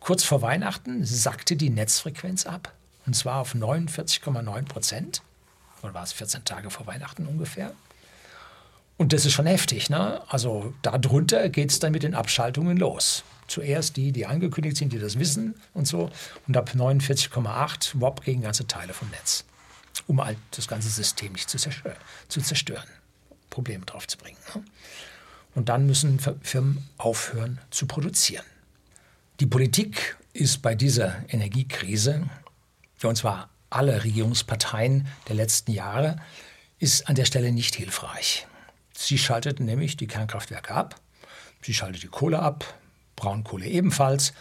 [0.00, 2.74] Kurz vor Weihnachten sackte die Netzfrequenz ab
[3.06, 5.22] und zwar auf 49,9 Prozent.
[5.82, 7.72] Oder war es 14 Tage vor Weihnachten ungefähr?
[8.96, 9.90] Und das ist schon heftig.
[9.90, 10.22] Ne?
[10.28, 13.24] Also darunter geht es dann mit den Abschaltungen los.
[13.46, 16.10] Zuerst die, die angekündigt sind, die das wissen und so.
[16.46, 19.44] Und ab 49,8 WOP gegen ganze Teile vom Netz.
[20.06, 21.96] Um halt das ganze System nicht zu zerstören.
[22.28, 22.88] Zu zerstören
[23.50, 24.38] Probleme drauf zu bringen.
[24.54, 24.64] Ne?
[25.54, 28.44] Und dann müssen Firmen aufhören zu produzieren.
[29.40, 32.28] Die Politik ist bei dieser Energiekrise
[33.02, 36.16] und zwar alle Regierungsparteien der letzten Jahre,
[36.78, 38.46] ist an der Stelle nicht hilfreich.
[38.92, 41.00] Sie schalteten nämlich die Kernkraftwerke ab,
[41.62, 42.78] sie schaltete die Kohle ab,
[43.16, 44.32] Braunkohle ebenfalls.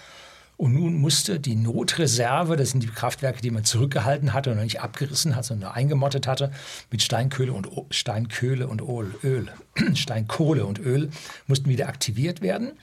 [0.55, 4.81] Und nun musste die Notreserve, das sind die Kraftwerke, die man zurückgehalten hatte und nicht
[4.81, 6.51] abgerissen hat, sondern eingemottet hatte,
[6.91, 9.51] mit Steinkohle und, Steinkohle und Öl,
[9.95, 11.09] Steinkohle und Öl,
[11.47, 12.73] mussten wieder aktiviert werden.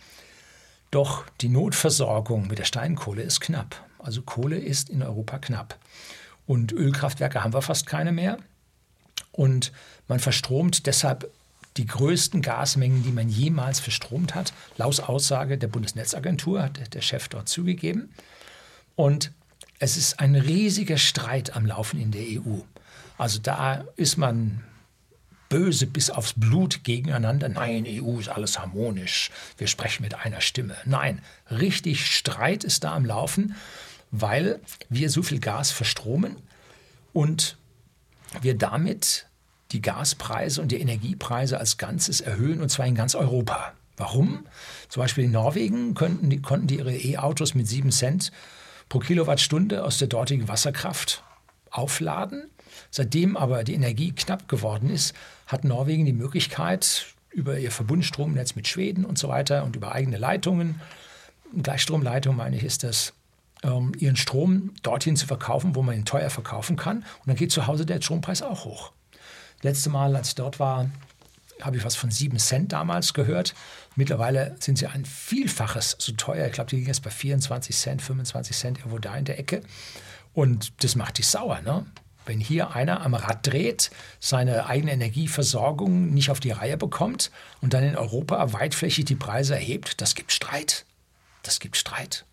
[0.91, 3.76] Doch die Notversorgung mit der Steinkohle ist knapp.
[3.99, 5.78] Also Kohle ist in Europa knapp.
[6.47, 8.38] Und Ölkraftwerke haben wir fast keine mehr.
[9.30, 9.72] Und
[10.09, 11.30] man verstromt deshalb
[11.76, 14.52] die größten Gasmengen, die man jemals verstromt hat.
[14.76, 18.10] Laut Aussage der Bundesnetzagentur hat der Chef dort zugegeben.
[18.96, 19.32] Und
[19.78, 22.60] es ist ein riesiger Streit am Laufen in der EU.
[23.18, 24.64] Also da ist man
[25.48, 27.48] böse bis aufs Blut gegeneinander.
[27.48, 29.30] Nein, EU ist alles harmonisch.
[29.56, 30.76] Wir sprechen mit einer Stimme.
[30.84, 33.54] Nein, richtig Streit ist da am Laufen
[34.10, 36.36] weil wir so viel Gas verstromen
[37.12, 37.56] und
[38.40, 39.26] wir damit
[39.72, 43.72] die Gaspreise und die Energiepreise als Ganzes erhöhen, und zwar in ganz Europa.
[43.96, 44.46] Warum?
[44.88, 48.32] Zum Beispiel in Norwegen konnten die, konnten die ihre E-Autos mit 7 Cent
[48.88, 51.22] pro Kilowattstunde aus der dortigen Wasserkraft
[51.70, 52.48] aufladen.
[52.90, 55.14] Seitdem aber die Energie knapp geworden ist,
[55.46, 60.16] hat Norwegen die Möglichkeit, über ihr Verbundstromnetz mit Schweden und so weiter und über eigene
[60.16, 60.80] Leitungen,
[61.62, 63.12] Gleichstromleitung meine ich, ist das,
[63.62, 66.98] ähm, ihren Strom dorthin zu verkaufen, wo man ihn teuer verkaufen kann.
[66.98, 68.92] Und dann geht zu Hause der Strompreis auch hoch.
[69.62, 70.90] Letzte Mal, als ich dort war,
[71.61, 73.54] habe ich was von 7 Cent damals gehört.
[73.96, 76.46] Mittlerweile sind sie ein Vielfaches so teuer.
[76.46, 79.62] Ich glaube, die liegen jetzt bei 24 Cent, 25 Cent, irgendwo da in der Ecke.
[80.32, 81.61] Und das macht dich sauer.
[81.61, 81.84] Ne?
[82.24, 83.90] Wenn hier einer am Rad dreht,
[84.20, 87.30] seine eigene Energieversorgung nicht auf die Reihe bekommt
[87.61, 90.84] und dann in Europa weitflächig die Preise erhebt, das gibt Streit.
[91.42, 92.24] Das gibt Streit.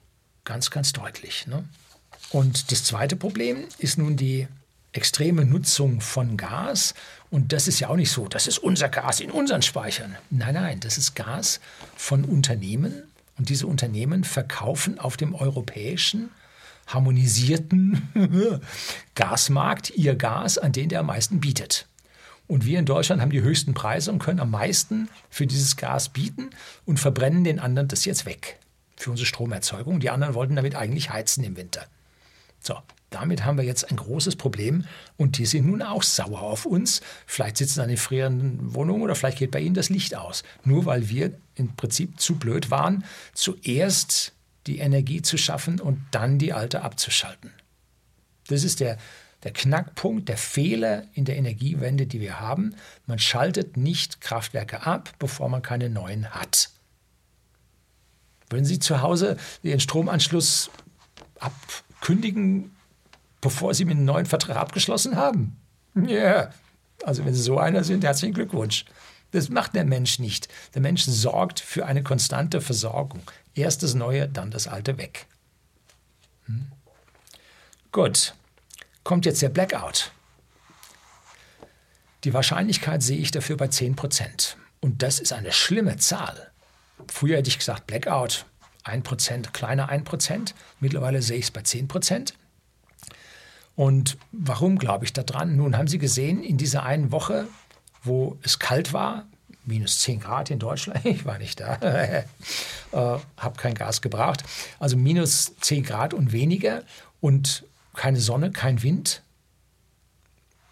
[0.43, 1.47] Ganz, ganz deutlich.
[1.47, 1.65] Ne?
[2.29, 4.47] Und das zweite Problem ist nun die
[4.91, 6.93] extreme Nutzung von Gas.
[7.29, 10.15] Und das ist ja auch nicht so, das ist unser Gas in unseren Speichern.
[10.29, 11.59] Nein, nein, das ist Gas
[11.95, 13.03] von Unternehmen.
[13.37, 16.31] Und diese Unternehmen verkaufen auf dem europäischen
[16.87, 18.09] harmonisierten
[19.15, 21.85] Gasmarkt ihr Gas an den, der am meisten bietet.
[22.47, 26.09] Und wir in Deutschland haben die höchsten Preise und können am meisten für dieses Gas
[26.09, 26.49] bieten
[26.85, 28.57] und verbrennen den anderen das jetzt weg
[28.95, 29.99] für unsere Stromerzeugung.
[29.99, 31.85] Die anderen wollten damit eigentlich heizen im Winter.
[32.61, 32.75] So,
[33.09, 34.85] damit haben wir jetzt ein großes Problem
[35.15, 37.01] und die sind nun auch sauer auf uns.
[37.25, 40.43] Vielleicht sitzen sie an den frierenden Wohnungen oder vielleicht geht bei ihnen das Licht aus.
[40.65, 44.33] Nur weil wir im Prinzip zu blöd waren, zuerst
[44.67, 47.53] die Energie zu schaffen und dann die alte abzuschalten.
[48.47, 48.97] Das ist der,
[49.43, 52.75] der Knackpunkt, der Fehler in der Energiewende, die wir haben.
[53.05, 56.71] Man schaltet nicht Kraftwerke ab, bevor man keine neuen hat.
[58.49, 60.69] Würden Sie zu Hause Ihren Stromanschluss
[61.39, 62.76] abkündigen,
[63.41, 65.57] bevor Sie mit einem neuen Vertrag abgeschlossen haben?
[65.95, 66.53] Ja, yeah.
[67.03, 68.85] also wenn Sie so einer sind, herzlichen Glückwunsch.
[69.31, 70.47] Das macht der Mensch nicht.
[70.73, 73.21] Der Mensch sorgt für eine konstante Versorgung.
[73.55, 75.25] Erst das Neue, dann das Alte weg.
[76.45, 76.71] Hm?
[77.91, 78.35] Gut,
[79.03, 80.11] kommt jetzt der Blackout.
[82.23, 84.57] Die Wahrscheinlichkeit sehe ich dafür bei 10 Prozent.
[84.79, 86.51] Und das ist eine schlimme Zahl.
[87.07, 88.45] Früher hätte ich gesagt, Blackout
[88.83, 90.55] 1 Prozent, kleiner 1 Prozent.
[90.79, 92.33] Mittlerweile sehe ich es bei 10 Prozent.
[93.77, 95.55] Und warum glaube ich daran?
[95.55, 97.47] Nun haben Sie gesehen, in dieser einen Woche,
[98.03, 99.27] wo es kalt war,
[99.65, 100.99] minus 10 Grad in Deutschland.
[101.05, 102.23] Ich war nicht da, äh,
[102.91, 104.43] habe kein Gas gebraucht.
[104.79, 106.83] Also minus 10 Grad und weniger
[107.21, 109.21] und keine Sonne, kein Wind.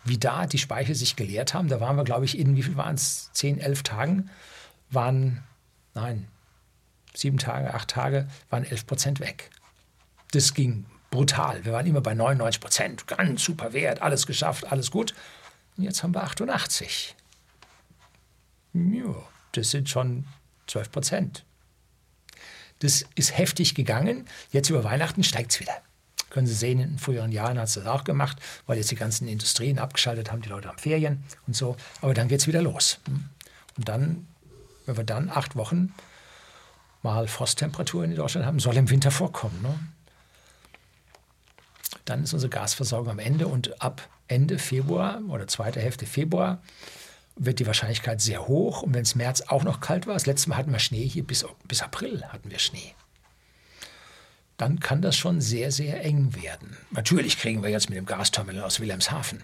[0.03, 2.75] Wie da die Speicher sich geleert haben, da waren wir, glaube ich, in, wie viel
[2.75, 3.29] waren es?
[3.33, 4.29] 10, 11 Tagen,
[4.89, 5.43] waren,
[5.93, 6.27] nein,
[7.13, 9.51] sieben Tage, acht Tage, waren 11 Prozent weg.
[10.31, 10.85] Das ging
[11.15, 11.65] brutal.
[11.65, 15.15] Wir waren immer bei 99 Prozent, ganz super Wert, alles geschafft, alles gut.
[15.77, 17.15] Und jetzt haben wir 88.
[18.73, 19.15] Ja,
[19.53, 20.25] das sind schon
[20.67, 21.45] 12 Prozent.
[22.79, 24.27] Das ist heftig gegangen.
[24.51, 25.73] Jetzt über Weihnachten steigt es wieder.
[26.29, 29.27] Können Sie sehen, in früheren Jahren hat es das auch gemacht, weil jetzt die ganzen
[29.29, 31.77] Industrien abgeschaltet haben, die Leute haben Ferien und so.
[32.01, 32.99] Aber dann geht es wieder los.
[33.77, 34.27] Und dann,
[34.85, 35.93] wenn wir dann acht Wochen
[37.03, 39.61] mal Frosttemperaturen in Deutschland haben, soll im Winter vorkommen.
[39.61, 39.79] Ne?
[42.03, 46.61] Dann ist unsere Gasversorgung am Ende und ab Ende Februar oder zweite Hälfte Februar
[47.35, 48.81] wird die Wahrscheinlichkeit sehr hoch.
[48.81, 51.23] Und wenn es März auch noch kalt war, das letzte Mal hatten wir Schnee hier,
[51.23, 52.93] bis, bis April hatten wir Schnee.
[54.57, 56.77] Dann kann das schon sehr, sehr eng werden.
[56.91, 59.43] Natürlich kriegen wir jetzt mit dem Gasterminal aus Wilhelmshaven.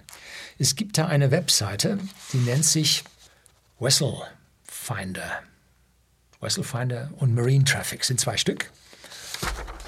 [0.58, 2.00] Es gibt da eine Webseite,
[2.32, 3.04] die nennt sich
[3.80, 4.14] Vessel
[4.64, 5.42] Finder.
[6.40, 8.72] Vessel Finder und Marine Traffic sind zwei Stück.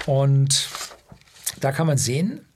[0.04, 0.68] Und
[1.58, 2.46] da kann man sehen,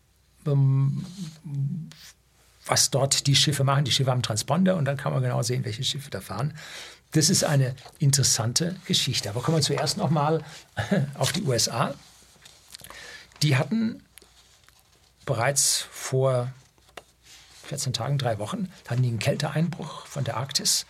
[2.66, 3.84] was dort die Schiffe machen.
[3.84, 6.54] Die Schiffe haben Transponder und dann kann man genau sehen, welche Schiffe da fahren.
[7.12, 9.30] Das ist eine interessante Geschichte.
[9.30, 10.44] Aber kommen wir zuerst noch mal
[11.14, 11.94] auf die USA.
[13.42, 14.02] Die hatten
[15.24, 16.52] bereits vor
[17.64, 20.86] 14 Tagen, drei Wochen, hatten die einen Kälteeinbruch von der Arktis.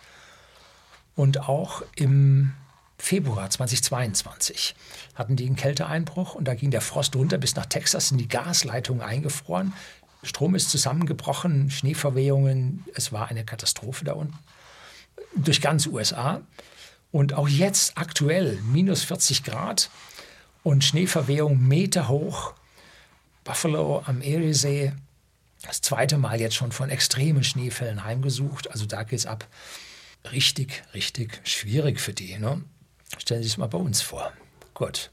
[1.15, 2.53] Und auch im
[2.99, 4.75] Februar 2022
[5.15, 8.27] hatten die einen Kälteeinbruch und da ging der Frost runter bis nach Texas, sind die
[8.27, 9.73] Gasleitungen eingefroren.
[10.21, 14.37] Strom ist zusammengebrochen, Schneeverwehungen, es war eine Katastrophe da unten.
[15.35, 16.41] Durch ganz USA.
[17.11, 19.89] Und auch jetzt aktuell minus 40 Grad
[20.61, 22.53] und Schneeverwehung Meter hoch.
[23.43, 24.91] Buffalo am Eriesee,
[25.63, 28.69] das zweite Mal jetzt schon von extremen Schneefällen heimgesucht.
[28.69, 29.47] Also da geht es ab.
[30.31, 32.37] Richtig, richtig schwierig für die.
[32.37, 32.61] Ne?
[33.17, 34.31] Stellen Sie sich mal bei uns vor.
[34.73, 35.11] Gut.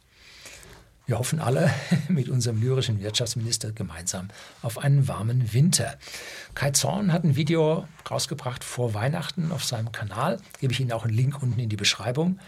[1.06, 1.72] Wir hoffen alle
[2.08, 4.28] mit unserem lyrischen Wirtschaftsminister gemeinsam
[4.62, 5.96] auf einen warmen Winter.
[6.54, 10.38] Kai Zorn hat ein Video rausgebracht vor Weihnachten auf seinem Kanal.
[10.60, 12.40] Gebe ich Ihnen auch einen Link unten in die Beschreibung.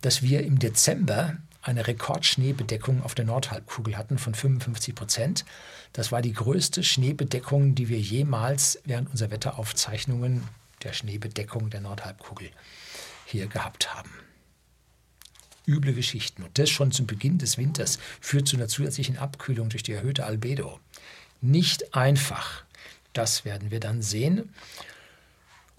[0.00, 5.44] dass wir im Dezember eine Rekordschneebedeckung auf der Nordhalbkugel hatten von 55 Prozent.
[5.94, 10.46] Das war die größte Schneebedeckung, die wir jemals während unserer Wetteraufzeichnungen
[10.82, 12.50] der Schneebedeckung der Nordhalbkugel
[13.24, 14.10] hier gehabt haben.
[15.66, 16.42] Üble Geschichten.
[16.42, 20.24] Und das schon zum Beginn des Winters führt zu einer zusätzlichen Abkühlung durch die erhöhte
[20.24, 20.78] Albedo.
[21.40, 22.64] Nicht einfach.
[23.12, 24.52] Das werden wir dann sehen,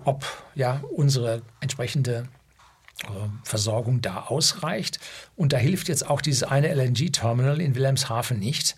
[0.04, 0.26] ob
[0.56, 2.28] ja unsere entsprechende
[3.04, 3.08] äh,
[3.44, 5.00] Versorgung da ausreicht.
[5.36, 8.76] Und da hilft jetzt auch dieses eine LNG-Terminal in Wilhelmshaven nicht.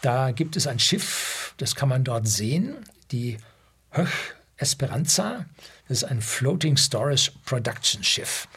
[0.00, 2.76] Da gibt es ein Schiff, das kann man dort sehen,
[3.12, 3.36] die
[3.90, 5.46] Höch Esperanza.
[5.88, 8.48] Das ist ein Floating Storage Production Schiff.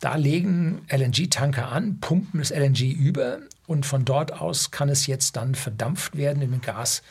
[0.00, 5.36] Da legen LNG-Tanker an, pumpen das LNG über und von dort aus kann es jetzt
[5.36, 7.02] dann verdampft werden in den Gasnetz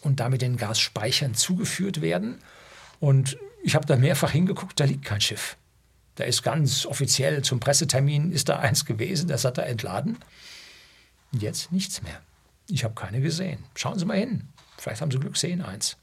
[0.00, 2.38] und damit den Gasspeichern zugeführt werden.
[2.98, 5.56] Und ich habe da mehrfach hingeguckt, da liegt kein Schiff.
[6.14, 10.18] Da ist ganz offiziell zum Pressetermin ist da eins gewesen, das hat er entladen.
[11.32, 12.20] Und jetzt nichts mehr.
[12.68, 13.64] Ich habe keine gesehen.
[13.74, 14.48] Schauen Sie mal hin.
[14.78, 15.96] Vielleicht haben Sie Glück, sehen eins.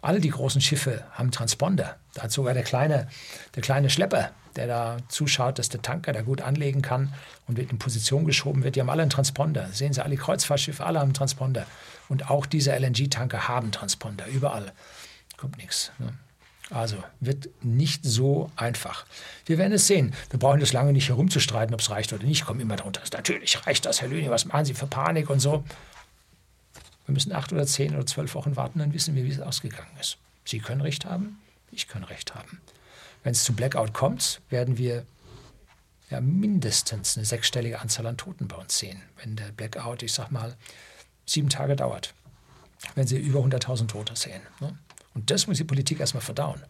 [0.00, 1.96] Alle die großen Schiffe haben Transponder.
[2.14, 3.08] Da hat sogar der kleine,
[3.54, 7.12] der kleine Schlepper, der da zuschaut, dass der Tanker da gut anlegen kann
[7.46, 8.76] und wird in Position geschoben wird.
[8.76, 9.68] Die haben alle einen Transponder.
[9.72, 11.66] Sehen Sie, alle Kreuzfahrtschiffe, alle haben einen Transponder.
[12.08, 14.72] Und auch diese LNG-Tanker haben Transponder, überall.
[15.36, 15.92] Kommt nichts.
[15.98, 16.12] Ne?
[16.70, 19.06] Also wird nicht so einfach.
[19.46, 20.14] Wir werden es sehen.
[20.30, 22.44] Wir brauchen das lange nicht herumzustreiten, ob es reicht oder nicht.
[22.44, 23.00] Kommen immer darunter.
[23.12, 24.30] Natürlich reicht das, Herr Lüning.
[24.30, 25.64] Was machen Sie für Panik und so?
[27.08, 29.96] Wir müssen acht oder zehn oder zwölf Wochen warten, dann wissen wir, wie es ausgegangen
[29.98, 30.18] ist.
[30.44, 31.40] Sie können Recht haben,
[31.72, 32.60] ich kann Recht haben.
[33.22, 35.06] Wenn es zu Blackout kommt, werden wir
[36.10, 39.00] ja mindestens eine sechsstellige Anzahl an Toten bei uns sehen.
[39.16, 40.54] Wenn der Blackout, ich sag mal,
[41.24, 42.12] sieben Tage dauert,
[42.94, 44.42] wenn Sie über 100.000 Tote sehen.
[44.60, 44.78] Ne?
[45.14, 46.62] Und das muss die Politik erstmal verdauen.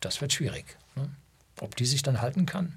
[0.00, 0.64] Das wird schwierig.
[0.96, 1.14] Ne?
[1.60, 2.76] Ob die sich dann halten kann?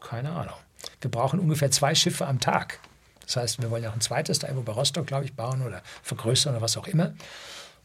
[0.00, 0.56] Keine Ahnung.
[1.02, 2.80] Wir brauchen ungefähr zwei Schiffe am Tag.
[3.28, 5.60] Das heißt, wir wollen ja auch ein zweites da irgendwo bei Rostock, glaube ich, bauen
[5.60, 7.12] oder vergrößern oder was auch immer.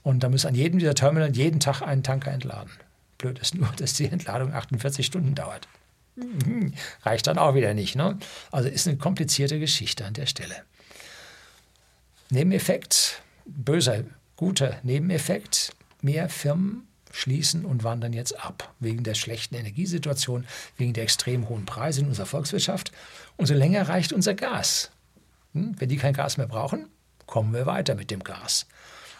[0.01, 2.71] Und da muss an jedem dieser Terminals jeden Tag einen Tanker entladen.
[3.17, 5.67] Blöd ist nur, dass die Entladung 48 Stunden dauert.
[6.15, 6.73] Mhm.
[7.03, 7.97] Reicht dann auch wieder nicht.
[7.97, 8.17] Ne?
[8.51, 10.55] Also ist eine komplizierte Geschichte an der Stelle.
[12.29, 14.05] Nebeneffekt, böser,
[14.37, 20.45] guter Nebeneffekt, mehr Firmen schließen und wandern jetzt ab, wegen der schlechten Energiesituation,
[20.77, 22.91] wegen der extrem hohen Preise in unserer Volkswirtschaft.
[23.37, 24.89] Umso länger reicht unser Gas.
[25.53, 25.75] Hm?
[25.79, 26.89] Wenn die kein Gas mehr brauchen,
[27.25, 28.65] kommen wir weiter mit dem Gas.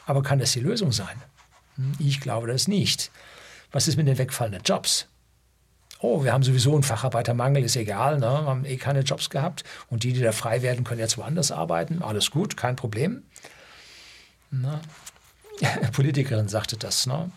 [0.05, 1.21] Aber kann das die Lösung sein?
[1.75, 1.93] Hm?
[1.99, 3.11] Ich glaube das nicht.
[3.71, 5.07] Was ist mit den wegfallenden Jobs?
[5.99, 8.27] Oh, wir haben sowieso einen Facharbeitermangel, ist egal, ne?
[8.27, 9.63] wir haben eh keine Jobs gehabt.
[9.89, 12.01] Und die, die da frei werden, können jetzt woanders arbeiten.
[12.03, 13.23] Alles gut, kein Problem.
[14.51, 14.81] Na?
[15.93, 17.31] Politikerin sagte das, ne?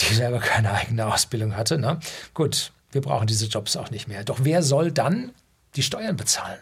[0.00, 1.78] die selber keine eigene Ausbildung hatte.
[1.78, 2.00] Ne?
[2.34, 4.24] Gut, wir brauchen diese Jobs auch nicht mehr.
[4.24, 5.32] Doch wer soll dann
[5.74, 6.60] die Steuern bezahlen?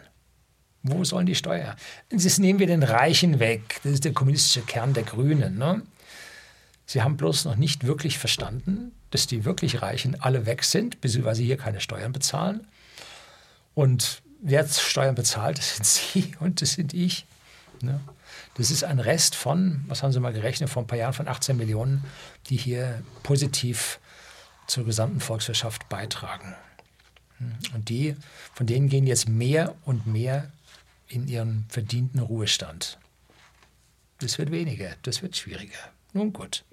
[0.91, 1.75] Wo sollen die Steuern?
[2.09, 3.79] Das nehmen wir den Reichen weg.
[3.83, 5.57] Das ist der kommunistische Kern der Grünen.
[5.57, 5.81] Ne?
[6.85, 11.43] Sie haben bloß noch nicht wirklich verstanden, dass die wirklich Reichen alle weg sind, beziehungsweise
[11.43, 12.67] hier keine Steuern bezahlen.
[13.73, 17.25] Und wer Steuern bezahlt, das sind Sie und das sind ich.
[17.81, 17.99] Ne?
[18.55, 21.27] Das ist ein Rest von, was haben Sie mal gerechnet, vor ein paar Jahren von
[21.27, 22.03] 18 Millionen,
[22.49, 23.99] die hier positiv
[24.65, 26.55] zur gesamten Volkswirtschaft beitragen.
[27.73, 28.15] Und die,
[28.53, 30.51] von denen gehen jetzt mehr und mehr
[31.07, 32.99] in ihren verdienten Ruhestand.
[34.19, 35.77] Das wird weniger, das wird schwieriger.
[36.13, 36.63] Nun gut.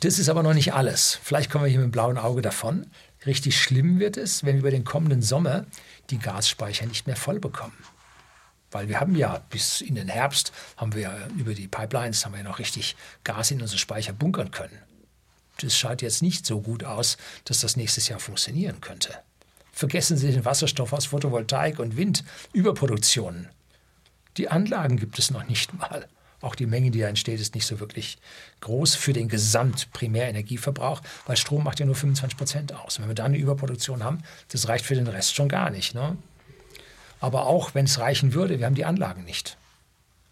[0.00, 1.18] Das ist aber noch nicht alles.
[1.22, 2.86] Vielleicht kommen wir hier mit dem blauen Auge davon.
[3.26, 5.66] Richtig schlimm wird es, wenn wir über den kommenden Sommer
[6.10, 7.76] die Gasspeicher nicht mehr voll bekommen.
[8.70, 12.32] Weil wir haben ja bis in den Herbst, haben wir ja über die Pipelines, haben
[12.32, 14.78] wir ja noch richtig Gas in unsere Speicher bunkern können.
[15.60, 19.18] Das schaut jetzt nicht so gut aus, dass das nächstes Jahr funktionieren könnte.
[19.78, 23.48] Vergessen Sie den Wasserstoff aus Photovoltaik und Windüberproduktionen.
[24.36, 26.08] Die Anlagen gibt es noch nicht mal.
[26.40, 28.18] Auch die Menge, die da entsteht, ist nicht so wirklich
[28.60, 32.96] groß für den Gesamtprimärenergieverbrauch, weil Strom macht ja nur 25 Prozent aus.
[32.96, 34.18] Und wenn wir da eine Überproduktion haben,
[34.48, 35.94] das reicht für den Rest schon gar nicht.
[35.94, 36.16] Ne?
[37.20, 39.58] Aber auch wenn es reichen würde, wir haben die Anlagen nicht.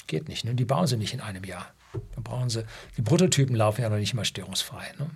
[0.08, 0.44] Geht nicht.
[0.44, 0.56] Ne?
[0.56, 1.72] Die bauen sie nicht in einem Jahr.
[2.16, 2.64] Dann brauchen sie,
[2.96, 4.92] die Prototypen laufen ja noch nicht mal störungsfrei.
[4.98, 5.08] Ne?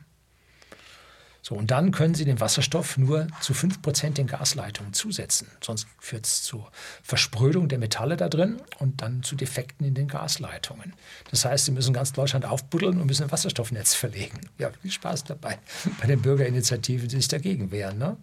[1.42, 5.48] So, und dann können Sie den Wasserstoff nur zu 5% in Gasleitungen zusetzen.
[5.62, 6.66] Sonst führt es zu
[7.02, 10.92] Versprödung der Metalle da drin und dann zu Defekten in den Gasleitungen.
[11.30, 14.40] Das heißt, Sie müssen ganz Deutschland aufbuddeln und müssen ein Wasserstoffnetz verlegen.
[14.58, 15.58] Ja, viel Spaß dabei
[16.00, 17.98] bei den Bürgerinitiativen, die sich dagegen wehren.
[17.98, 18.16] Ne?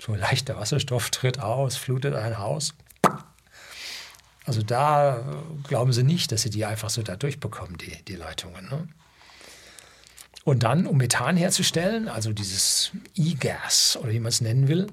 [0.00, 2.74] So leichter Wasserstoff tritt aus, flutet ein Haus.
[4.44, 5.22] Also da äh,
[5.68, 8.68] glauben sie nicht, dass sie die einfach so da durchbekommen, die, die Leitungen.
[8.68, 8.88] Ne?
[10.44, 14.88] Und dann, um Methan herzustellen, also dieses E-Gas oder wie man es nennen will,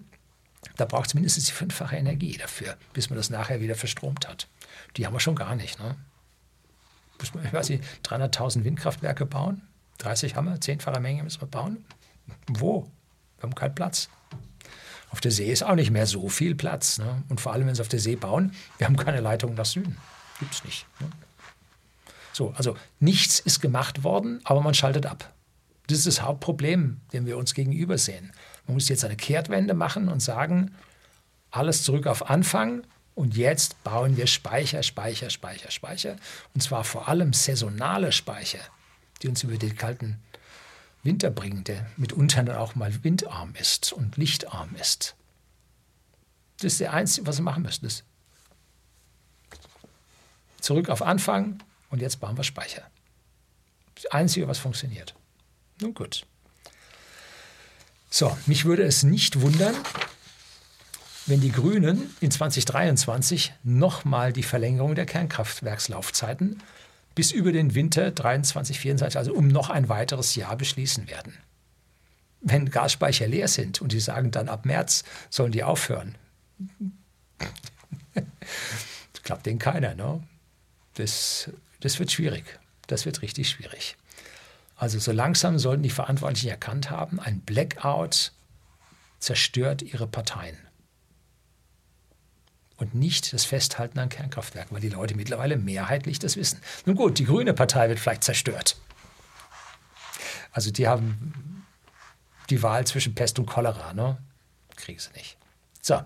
[0.77, 4.47] da braucht es mindestens die fünffache Energie dafür, bis man das nachher wieder verstromt hat.
[4.95, 5.79] Die haben wir schon gar nicht.
[5.79, 5.95] Ne?
[7.33, 9.61] Man, ich weiß nicht, 300.000 Windkraftwerke bauen?
[9.97, 11.83] 30 haben wir, zehnfache Menge müssen wir bauen.
[12.47, 12.89] Wo?
[13.37, 14.09] Wir haben keinen Platz.
[15.11, 16.99] Auf der See ist auch nicht mehr so viel Platz.
[16.99, 17.23] Ne?
[17.29, 19.97] Und vor allem, wenn sie auf der See bauen, wir haben keine Leitung nach Süden.
[20.39, 20.85] Gibt es nicht.
[20.99, 21.09] Ne?
[22.31, 25.33] So, also nichts ist gemacht worden, aber man schaltet ab.
[25.89, 28.31] Das ist das Hauptproblem, dem wir uns gegenüber sehen.
[28.67, 30.75] Man muss jetzt eine Kehrtwende machen und sagen,
[31.49, 32.83] alles zurück auf Anfang
[33.15, 36.15] und jetzt bauen wir Speicher, Speicher, Speicher, Speicher.
[36.53, 38.59] Und zwar vor allem saisonale Speicher,
[39.23, 40.19] die uns über den kalten
[41.01, 45.15] Winter bringen, der mitunter dann auch mal windarm ist und lichtarm ist.
[46.57, 47.85] Das ist der Einzige, was wir machen müssen.
[47.85, 48.03] Das
[50.61, 52.83] zurück auf Anfang und jetzt bauen wir Speicher.
[53.95, 55.15] Das Einzige, was funktioniert.
[55.81, 56.25] Nun gut.
[58.09, 59.75] So, mich würde es nicht wundern,
[61.25, 66.61] wenn die Grünen in 2023 nochmal die Verlängerung der Kernkraftwerkslaufzeiten
[67.13, 71.37] bis über den Winter 23, 24, also um noch ein weiteres Jahr beschließen werden.
[72.41, 76.15] Wenn Gasspeicher leer sind und die sagen dann ab März sollen die aufhören,
[78.17, 78.23] das
[79.23, 79.93] klappt denen keiner.
[79.95, 80.23] Ne?
[80.95, 81.51] Das,
[81.81, 82.59] das wird schwierig.
[82.87, 83.97] Das wird richtig schwierig.
[84.79, 88.31] Also so langsam sollten die Verantwortlichen erkannt haben, ein Blackout
[89.19, 90.57] zerstört ihre Parteien.
[92.77, 96.61] Und nicht das Festhalten an Kernkraftwerken, weil die Leute mittlerweile mehrheitlich das wissen.
[96.85, 98.77] Nun gut, die Grüne Partei wird vielleicht zerstört.
[100.53, 101.65] Also die haben
[102.49, 104.17] die Wahl zwischen Pest und Cholera, ne?
[104.77, 105.37] Kriegen sie nicht.
[105.81, 106.01] So,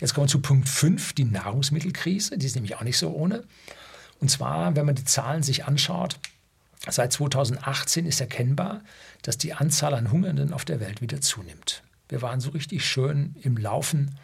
[0.00, 2.36] jetzt kommen wir zu Punkt 5, die Nahrungsmittelkrise.
[2.36, 3.44] Die ist nämlich auch nicht so ohne.
[4.18, 6.18] Und zwar, wenn man die Zahlen sich anschaut,
[6.90, 8.82] Seit 2018 ist erkennbar,
[9.22, 11.82] dass die Anzahl an Hungernden auf der Welt wieder zunimmt.
[12.08, 14.18] Wir waren so richtig schön im Laufen,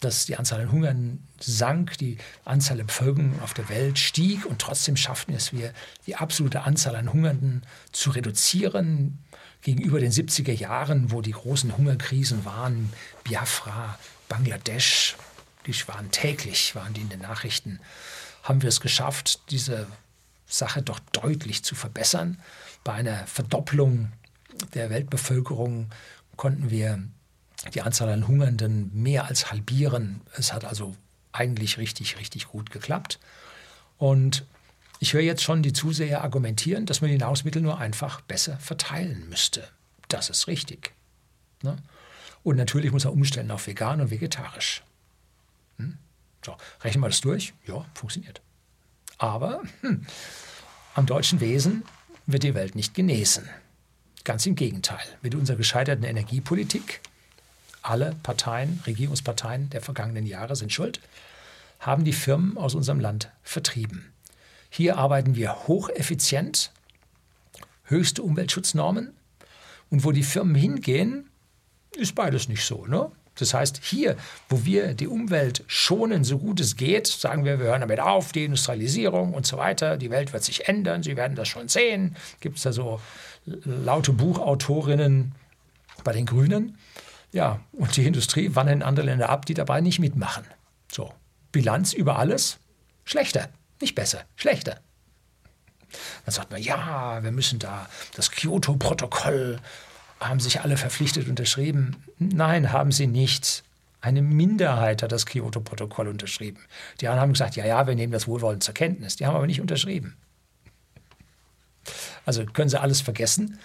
[0.00, 4.60] dass die Anzahl an Hungernden sank, die Anzahl der Bevölkerung auf der Welt stieg und
[4.60, 5.72] trotzdem schafften es wir,
[6.06, 7.62] die absolute Anzahl an Hungernden
[7.92, 9.18] zu reduzieren
[9.62, 12.92] gegenüber den 70er Jahren, wo die großen Hungerkrisen waren,
[13.24, 15.16] Biafra, Bangladesch,
[15.66, 17.80] die waren täglich, waren die in den Nachrichten,
[18.42, 19.86] haben wir es geschafft, diese
[20.46, 22.40] Sache doch deutlich zu verbessern.
[22.82, 24.12] Bei einer Verdopplung
[24.74, 25.90] der Weltbevölkerung
[26.36, 27.02] konnten wir
[27.72, 30.20] die Anzahl an Hungernden mehr als halbieren.
[30.36, 30.94] Es hat also
[31.32, 33.18] eigentlich richtig, richtig gut geklappt.
[33.96, 34.44] Und
[35.00, 39.28] ich höre jetzt schon die Zuseher argumentieren, dass man die Nahrungsmittel nur einfach besser verteilen
[39.28, 39.68] müsste.
[40.08, 40.92] Das ist richtig.
[41.62, 41.76] Ne?
[42.42, 44.82] Und natürlich muss er umstellen auf vegan und vegetarisch.
[45.78, 45.96] Hm?
[46.44, 47.54] So, rechnen wir das durch?
[47.66, 48.40] Ja, funktioniert.
[49.18, 50.06] Aber hm,
[50.94, 51.84] am deutschen Wesen
[52.26, 53.48] wird die Welt nicht genesen.
[54.24, 55.04] Ganz im Gegenteil.
[55.22, 57.00] Mit unserer gescheiterten Energiepolitik,
[57.82, 61.00] alle Parteien, Regierungsparteien der vergangenen Jahre sind schuld,
[61.80, 64.12] haben die Firmen aus unserem Land vertrieben.
[64.70, 66.72] Hier arbeiten wir hocheffizient,
[67.84, 69.12] höchste Umweltschutznormen.
[69.90, 71.28] Und wo die Firmen hingehen,
[71.94, 72.86] ist beides nicht so.
[72.86, 73.10] Ne?
[73.36, 74.16] Das heißt, hier,
[74.48, 78.32] wo wir die Umwelt schonen, so gut es geht, sagen wir, wir hören damit auf,
[78.32, 82.16] die Industrialisierung und so weiter, die Welt wird sich ändern, Sie werden das schon sehen.
[82.40, 83.00] Gibt es da so
[83.44, 85.32] laute Buchautorinnen
[86.04, 86.78] bei den Grünen?
[87.32, 90.44] Ja, und die Industrie wandert in andere Länder ab, die dabei nicht mitmachen.
[90.90, 91.12] So,
[91.50, 92.58] Bilanz über alles,
[93.04, 93.48] schlechter,
[93.80, 94.78] nicht besser, schlechter.
[96.24, 99.58] Dann sagt man, ja, wir müssen da das Kyoto-Protokoll
[100.28, 101.96] haben sich alle verpflichtet unterschrieben?
[102.18, 103.64] Nein, haben sie nicht.
[104.00, 106.60] Eine Minderheit hat das Kyoto-Protokoll unterschrieben.
[107.00, 109.16] Die anderen haben gesagt, ja, ja, wir nehmen das wohlwollend zur Kenntnis.
[109.16, 110.16] Die haben aber nicht unterschrieben.
[112.26, 113.58] Also können Sie alles vergessen.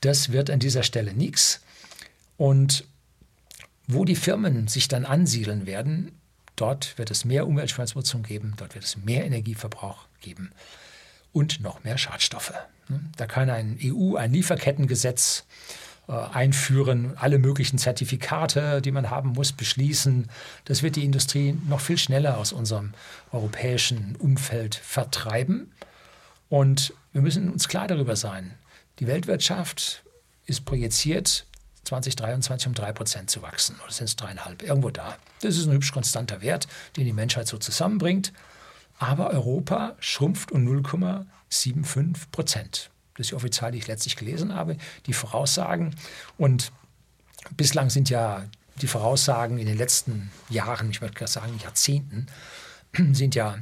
[0.00, 1.60] Das wird an dieser Stelle nichts.
[2.36, 2.84] Und
[3.86, 6.12] wo die Firmen sich dann ansiedeln werden,
[6.56, 10.50] dort wird es mehr Umweltverschmutzung geben, dort wird es mehr Energieverbrauch geben
[11.32, 12.54] und noch mehr Schadstoffe.
[13.16, 15.44] Da kann ein EU, ein Lieferkettengesetz
[16.06, 20.28] einführen, alle möglichen Zertifikate, die man haben muss, beschließen.
[20.66, 22.92] Das wird die Industrie noch viel schneller aus unserem
[23.32, 25.72] europäischen Umfeld vertreiben.
[26.48, 28.54] Und wir müssen uns klar darüber sein,
[28.98, 30.04] die Weltwirtschaft
[30.46, 31.46] ist projiziert,
[31.84, 33.76] 2023 um 3% zu wachsen.
[33.82, 34.62] Oder sind es dreieinhalb?
[34.62, 35.16] Irgendwo da.
[35.40, 38.32] Das ist ein hübsch konstanter Wert, den die Menschheit so zusammenbringt.
[38.98, 42.90] Aber Europa schrumpft um 0,75 Prozent.
[43.16, 45.94] Das ist die offiziell, die ich letztlich gelesen habe, die Voraussagen.
[46.36, 46.72] Und
[47.56, 48.44] bislang sind ja
[48.80, 52.26] die Voraussagen in den letzten Jahren, ich würde sagen Jahrzehnten,
[53.12, 53.58] sind ja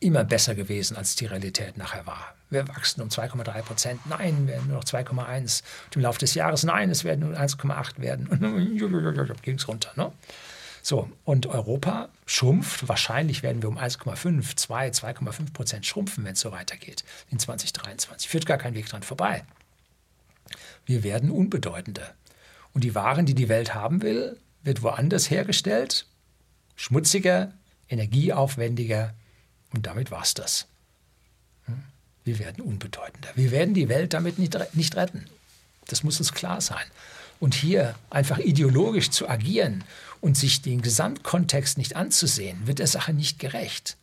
[0.00, 2.34] immer besser gewesen, als die Realität nachher war.
[2.50, 4.00] Wir wachsen um 2,3 Prozent.
[4.06, 5.62] Nein, werden nur noch 2,1.
[5.94, 8.26] Im Laufe des Jahres, nein, es werden nur 1,8 werden.
[8.28, 9.90] Und ging es runter.
[9.96, 10.12] Ne?
[10.86, 12.88] So, und Europa schrumpft.
[12.88, 18.28] Wahrscheinlich werden wir um 1,5, 2, 2,5 Prozent schrumpfen, wenn es so weitergeht in 2023.
[18.28, 19.44] Führt gar kein Weg dran vorbei.
[20.84, 22.14] Wir werden unbedeutender.
[22.74, 26.06] Und die Waren, die die Welt haben will, wird woanders hergestellt,
[26.76, 27.54] schmutziger,
[27.88, 29.14] energieaufwendiger
[29.72, 30.66] und damit war es das.
[31.64, 31.82] Hm?
[32.24, 33.30] Wir werden unbedeutender.
[33.36, 35.24] Wir werden die Welt damit nicht, nicht retten.
[35.86, 36.84] Das muss uns klar sein.
[37.40, 39.84] Und hier einfach ideologisch zu agieren
[40.20, 43.96] und sich den Gesamtkontext nicht anzusehen, wird der Sache nicht gerecht.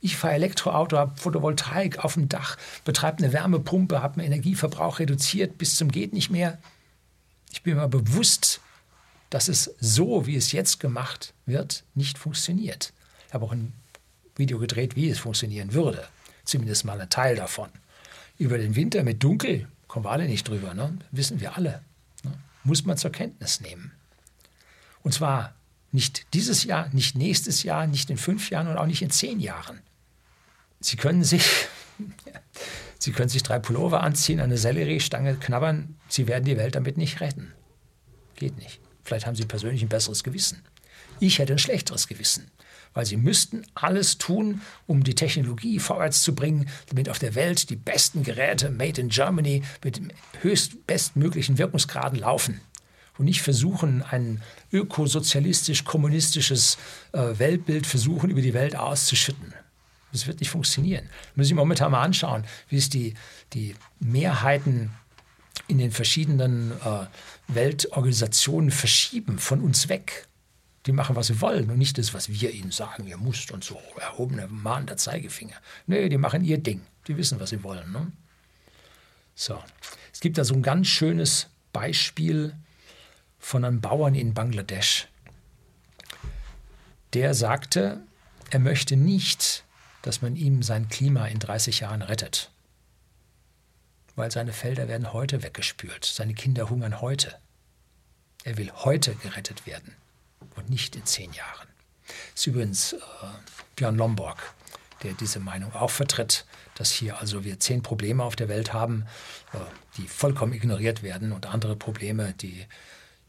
[0.00, 5.58] Ich fahre Elektroauto, habe Photovoltaik auf dem Dach, betreibe eine Wärmepumpe, habe meinen Energieverbrauch reduziert
[5.58, 6.58] bis zum geht nicht mehr.
[7.50, 8.60] Ich bin mir bewusst,
[9.30, 12.92] dass es so, wie es jetzt gemacht wird, nicht funktioniert.
[13.26, 13.72] Ich habe auch ein
[14.36, 16.06] Video gedreht, wie es funktionieren würde.
[16.44, 17.68] Zumindest mal ein Teil davon.
[18.38, 20.96] Über den Winter mit Dunkel kommen wir alle nicht drüber, ne?
[21.10, 21.82] wissen wir alle.
[22.64, 23.92] Muss man zur Kenntnis nehmen.
[25.02, 25.54] Und zwar
[25.92, 29.40] nicht dieses Jahr, nicht nächstes Jahr, nicht in fünf Jahren und auch nicht in zehn
[29.40, 29.80] Jahren.
[30.80, 31.44] Sie können sich,
[32.98, 35.96] Sie können sich drei Pullover anziehen, eine Selleriestange knabbern.
[36.08, 37.52] Sie werden die Welt damit nicht retten.
[38.36, 38.80] Geht nicht.
[39.04, 40.62] Vielleicht haben Sie persönlich ein besseres Gewissen.
[41.20, 42.50] Ich hätte ein schlechteres Gewissen
[42.94, 47.70] weil sie müssten alles tun, um die Technologie vorwärts zu bringen, damit auf der Welt
[47.70, 50.10] die besten Geräte made in Germany mit dem
[50.40, 52.60] höchst bestmöglichen Wirkungsgraden laufen
[53.18, 56.78] und nicht versuchen, ein ökosozialistisch-kommunistisches
[57.12, 59.52] äh, Weltbild versuchen, über die Welt auszuschütten.
[60.12, 61.04] Das wird nicht funktionieren.
[61.04, 63.12] Man muss sich momentan mal anschauen, wie es die,
[63.52, 64.90] die Mehrheiten
[65.66, 67.06] in den verschiedenen äh,
[67.48, 70.28] Weltorganisationen verschieben von uns weg.
[70.88, 73.62] Die machen, was sie wollen und nicht das, was wir ihnen sagen, ihr müsst und
[73.62, 75.56] so, erhobener, mahnender Zeigefinger.
[75.86, 76.80] Nee, die machen ihr Ding.
[77.06, 77.92] Die wissen, was sie wollen.
[77.92, 78.10] Ne?
[79.34, 79.62] So.
[80.14, 82.54] Es gibt da so ein ganz schönes Beispiel
[83.38, 85.08] von einem Bauern in Bangladesch.
[87.12, 88.00] Der sagte,
[88.48, 89.64] er möchte nicht,
[90.00, 92.50] dass man ihm sein Klima in 30 Jahren rettet.
[94.16, 96.06] Weil seine Felder werden heute weggespült.
[96.06, 97.38] Seine Kinder hungern heute.
[98.44, 99.97] Er will heute gerettet werden
[100.56, 101.68] und nicht in zehn Jahren.
[102.06, 102.96] Das ist übrigens äh,
[103.76, 104.54] Björn Lomborg,
[105.02, 109.04] der diese Meinung auch vertritt, dass hier also wir zehn Probleme auf der Welt haben,
[109.52, 109.58] äh,
[109.96, 112.66] die vollkommen ignoriert werden und andere Probleme, die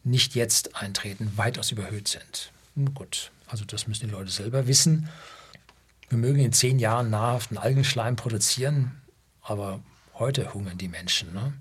[0.04, 2.52] nicht jetzt eintreten, weitaus überhöht sind.
[2.94, 5.10] Gut, also das müssen die Leute selber wissen.
[6.08, 9.02] Wir mögen in zehn Jahren nahrhaften Algenschleim produzieren,
[9.42, 9.82] aber
[10.14, 11.34] heute hungern die Menschen.
[11.34, 11.54] Ne?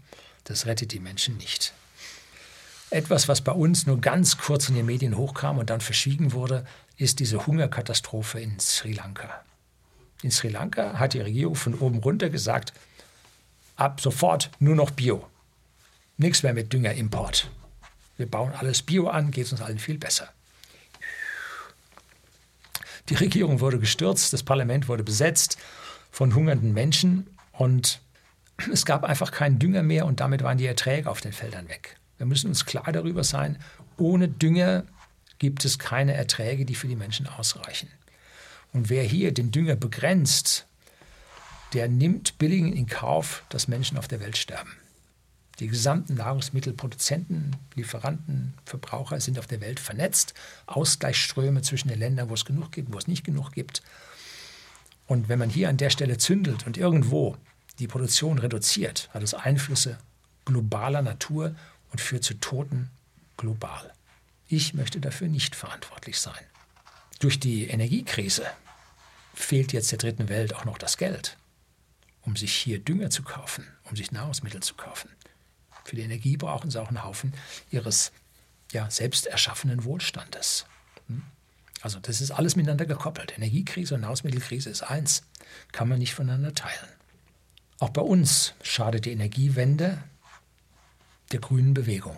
[0.44, 1.74] Das rettet die Menschen nicht.
[2.90, 6.64] Etwas, was bei uns nur ganz kurz in den Medien hochkam und dann verschwiegen wurde,
[6.96, 9.42] ist diese Hungerkatastrophe in Sri Lanka.
[10.22, 12.72] In Sri Lanka hat die Regierung von oben runter gesagt,
[13.76, 15.28] ab sofort nur noch Bio.
[16.16, 17.50] Nichts mehr mit Düngerimport.
[18.16, 20.28] Wir bauen alles Bio an, geht es uns allen viel besser.
[23.10, 25.58] Die Regierung wurde gestürzt, das Parlament wurde besetzt
[26.10, 28.00] von hungernden Menschen und
[28.72, 31.97] es gab einfach keinen Dünger mehr und damit waren die Erträge auf den Feldern weg.
[32.18, 33.58] Wir müssen uns klar darüber sein,
[33.96, 34.84] ohne Dünger
[35.38, 37.88] gibt es keine Erträge, die für die Menschen ausreichen.
[38.72, 40.66] Und wer hier den Dünger begrenzt,
[41.72, 44.70] der nimmt billigen in Kauf, dass Menschen auf der Welt sterben.
[45.60, 50.34] Die gesamten Nahrungsmittelproduzenten, Lieferanten, Verbraucher sind auf der Welt vernetzt.
[50.66, 53.82] Ausgleichsströme zwischen den Ländern, wo es genug gibt, wo es nicht genug gibt.
[55.06, 57.36] Und wenn man hier an der Stelle zündelt und irgendwo
[57.80, 59.98] die Produktion reduziert, hat es Einflüsse
[60.44, 61.54] globaler Natur
[61.90, 62.90] und führt zu Toten
[63.36, 63.92] global.
[64.48, 66.44] Ich möchte dafür nicht verantwortlich sein.
[67.18, 68.46] Durch die Energiekrise
[69.34, 71.36] fehlt jetzt der dritten Welt auch noch das Geld,
[72.22, 75.10] um sich hier Dünger zu kaufen, um sich Nahrungsmittel zu kaufen.
[75.84, 77.32] Für die Energie brauchen sie auch einen Haufen
[77.70, 78.12] ihres
[78.72, 80.66] ja, selbst erschaffenen Wohlstandes.
[81.06, 81.22] Hm?
[81.80, 83.32] Also das ist alles miteinander gekoppelt.
[83.36, 85.22] Energiekrise und Nahrungsmittelkrise ist eins,
[85.72, 86.88] kann man nicht voneinander teilen.
[87.78, 90.02] Auch bei uns schadet die Energiewende
[91.32, 92.16] der grünen Bewegung.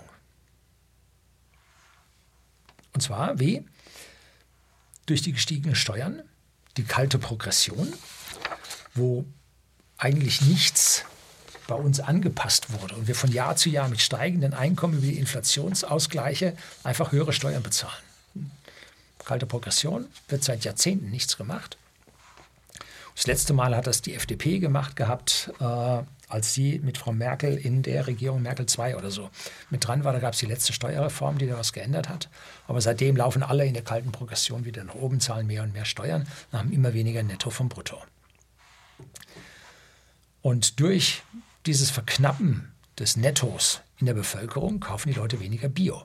[2.92, 3.64] Und zwar wie?
[5.06, 6.22] Durch die gestiegenen Steuern,
[6.76, 7.92] die kalte Progression,
[8.94, 9.24] wo
[9.98, 11.04] eigentlich nichts
[11.66, 15.18] bei uns angepasst wurde und wir von Jahr zu Jahr mit steigenden Einkommen über die
[15.18, 18.02] Inflationsausgleiche einfach höhere Steuern bezahlen.
[19.24, 21.76] Kalte Progression, wird seit Jahrzehnten nichts gemacht.
[23.14, 27.56] Das letzte Mal hat das die FDP gemacht gehabt, äh, als sie mit Frau Merkel
[27.56, 29.30] in der Regierung Merkel II oder so
[29.68, 30.12] mit dran war.
[30.12, 32.28] Da gab es die letzte Steuerreform, die da was geändert hat.
[32.66, 35.84] Aber seitdem laufen alle in der kalten Progression wieder nach oben, zahlen mehr und mehr
[35.84, 37.98] Steuern und haben immer weniger Netto vom Brutto.
[40.42, 41.22] Und durch
[41.66, 46.04] dieses Verknappen des Nettos in der Bevölkerung kaufen die Leute weniger Bio.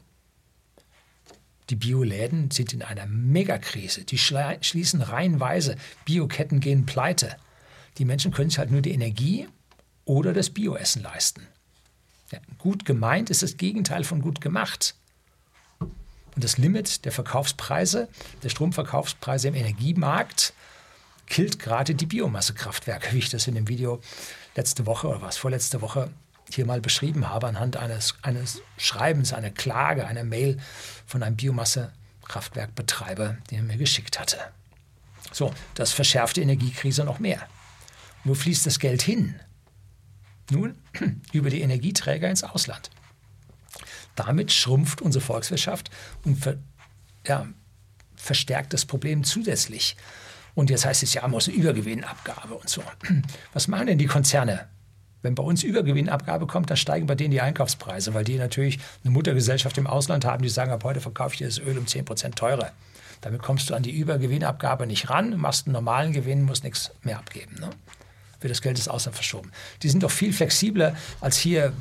[1.70, 4.04] Die Bioläden sind in einer Megakrise.
[4.04, 5.78] Die schließen reihenweise.
[6.06, 7.38] Bioketten gehen pleite.
[7.98, 9.48] Die Menschen können sich halt nur die Energie
[10.06, 11.48] oder das Bioessen leisten.
[12.32, 14.96] Ja, gut gemeint ist das Gegenteil von gut gemacht.
[15.80, 18.10] Und das Limit der Verkaufspreise,
[18.44, 20.54] der Stromverkaufspreise im Energiemarkt,
[21.28, 24.02] killt gerade die Biomassekraftwerke, wie ich das in dem Video
[24.56, 26.12] letzte Woche oder was vorletzte Woche
[26.50, 30.58] hier mal beschrieben habe, anhand eines, eines Schreibens, einer Klage, einer Mail
[31.08, 34.38] von einem Biomassekraftwerkbetreiber, den er mir geschickt hatte.
[35.32, 37.48] So, das verschärft die Energiekrise noch mehr.
[38.24, 39.40] Wo fließt das Geld hin?
[40.52, 40.76] Nun,
[41.34, 42.90] über die Energieträger ins Ausland.
[44.16, 45.90] Damit schrumpft unsere Volkswirtschaft
[46.24, 46.58] und ver,
[47.28, 47.48] ja,
[48.16, 49.98] verstärkt das Problem zusätzlich.
[50.54, 52.82] Und jetzt heißt es ja, muss eine Übergewinnabgabe und so.
[53.54, 54.68] Was machen denn die Konzerne?
[55.22, 59.12] Wenn bei uns Übergewinnabgabe kommt, dann steigen bei denen die Einkaufspreise, weil die natürlich eine
[59.12, 62.36] Muttergesellschaft im Ausland haben, die sagen, ab heute verkaufe ich dir das Öl um 10%
[62.36, 62.72] teurer.
[63.22, 67.18] Damit kommst du an die Übergewinnabgabe nicht ran, machst einen normalen Gewinn, musst nichts mehr
[67.18, 67.56] abgeben.
[67.60, 67.72] Ne?
[68.42, 69.52] Wird das Geld ins Ausland verschoben.
[69.82, 71.74] Die sind doch viel flexibler als hier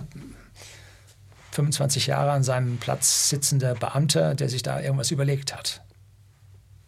[1.52, 5.82] 25 Jahre an seinem Platz sitzender Beamter, der sich da irgendwas überlegt hat.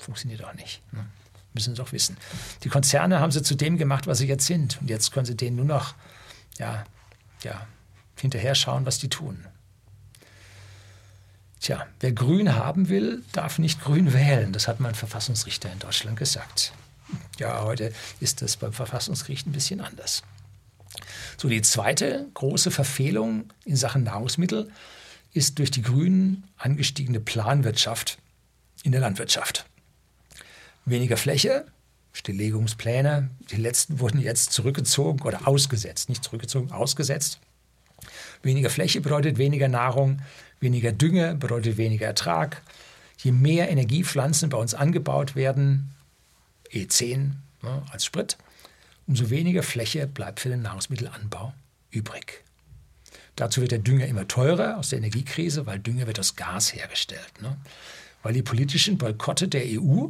[0.01, 0.83] Funktioniert auch nicht.
[0.93, 1.07] Ne?
[1.55, 2.17] Müssen Sie doch wissen.
[2.65, 4.79] Die Konzerne haben sie zu dem gemacht, was sie jetzt sind.
[4.81, 5.95] Und jetzt können sie denen nur noch
[6.59, 6.85] ja,
[7.43, 7.67] ja,
[8.21, 9.47] hinterher schauen, was die tun.
[11.61, 14.53] Tja, wer Grün haben will, darf nicht Grün wählen.
[14.53, 16.73] Das hat mein Verfassungsrichter in Deutschland gesagt.
[17.39, 20.23] Ja, heute ist das beim Verfassungsgericht ein bisschen anders.
[21.37, 24.71] So, die zweite große Verfehlung in Sachen Nahrungsmittel
[25.33, 28.19] ist durch die Grünen angestiegene Planwirtschaft
[28.83, 29.67] in der Landwirtschaft.
[30.87, 31.67] Weniger Fläche,
[32.13, 37.41] Stilllegungspläne, die letzten wurden jetzt zurückgezogen oder ausgesetzt, nicht zurückgezogen, ausgesetzt.
[38.43, 40.23] Weniger Fläche bedeutet weniger Nahrung,
[40.61, 42.63] weniger Dünge bedeutet weniger Ertrag.
[43.19, 45.91] Je mehr Energiepflanzen bei uns angebaut werden,
[46.73, 48.37] E10 ne, als Sprit,
[49.07, 51.55] umso weniger Fläche bleibt für den Nahrungsmittelanbau
[51.91, 52.45] übrig.
[53.37, 57.43] Dazu wird der Dünger immer teurer aus der Energiekrise, weil Dünger wird aus Gas hergestellt.
[57.43, 57.57] Ne?
[58.23, 60.09] Weil die politischen Boykotte der EU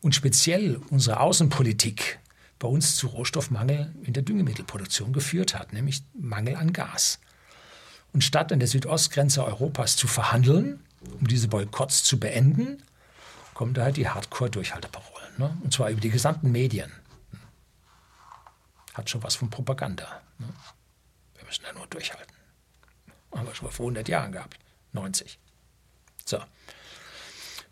[0.00, 2.20] und speziell unsere Außenpolitik
[2.58, 7.18] bei uns zu Rohstoffmangel in der Düngemittelproduktion geführt hat, nämlich Mangel an Gas.
[8.12, 10.80] Und statt an der Südostgrenze Europas zu verhandeln,
[11.18, 12.82] um diese Boykotts zu beenden,
[13.54, 15.19] kommen da halt die Hardcore-Durchhalteparolen.
[15.40, 15.56] Ne?
[15.64, 16.92] Und zwar über die gesamten Medien.
[18.92, 20.20] Hat schon was von Propaganda.
[20.38, 20.48] Ne?
[21.34, 22.36] Wir müssen da nur durchhalten.
[23.34, 24.58] Haben wir schon vor 100 Jahren gehabt.
[24.92, 25.38] 90.
[26.26, 26.40] So.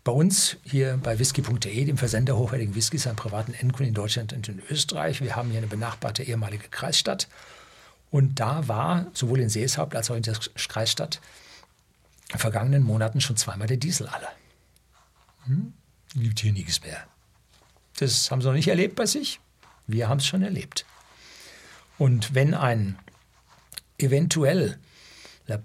[0.03, 4.49] Bei uns hier bei whisky.de, dem Versender hochwertigen Whiskys an privaten Endkunden in Deutschland und
[4.49, 5.21] in Österreich.
[5.21, 7.27] Wir haben hier eine benachbarte ehemalige Kreisstadt.
[8.09, 11.21] Und da war sowohl in Seeshaupt als auch in der Kreisstadt
[12.29, 14.29] in den vergangenen Monaten schon zweimal der Diesel alle.
[15.45, 15.73] Hm?
[16.15, 17.05] Gibt hier nichts mehr.
[17.99, 19.39] Das haben sie noch nicht erlebt bei sich.
[19.87, 20.85] Wir haben es schon erlebt.
[21.97, 22.97] Und wenn ein
[23.97, 24.77] eventuell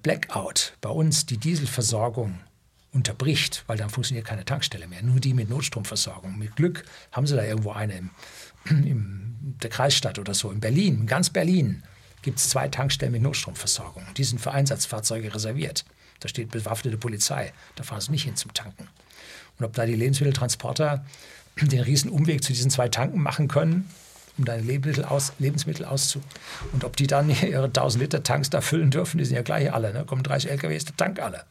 [0.03, 2.41] Blackout bei uns die Dieselversorgung
[2.93, 6.39] unterbricht, weil dann funktioniert keine Tankstelle mehr, nur die mit Notstromversorgung.
[6.39, 8.11] Mit Glück haben sie da irgendwo eine im,
[8.65, 10.51] in der Kreisstadt oder so.
[10.51, 11.83] In Berlin, in ganz Berlin,
[12.23, 14.05] gibt es zwei Tankstellen mit Notstromversorgung.
[14.17, 15.85] Die sind für Einsatzfahrzeuge reserviert.
[16.21, 17.53] Da steht bewaffnete Polizei.
[17.75, 18.89] Da fahren sie nicht hin zum Tanken.
[19.59, 21.05] Und ob da die Lebensmitteltransporter
[21.63, 23.89] den riesen Umweg zu diesen zwei Tanken machen können,
[24.37, 26.21] um deine Lebensmittel, aus, Lebensmittel auszu...
[26.73, 29.73] Und ob die dann ihre 1000 Liter Tanks da füllen dürfen, die sind ja gleich
[29.73, 29.93] alle.
[29.93, 30.05] Ne?
[30.05, 31.45] Kommen 30 LKWs, der Tank alle.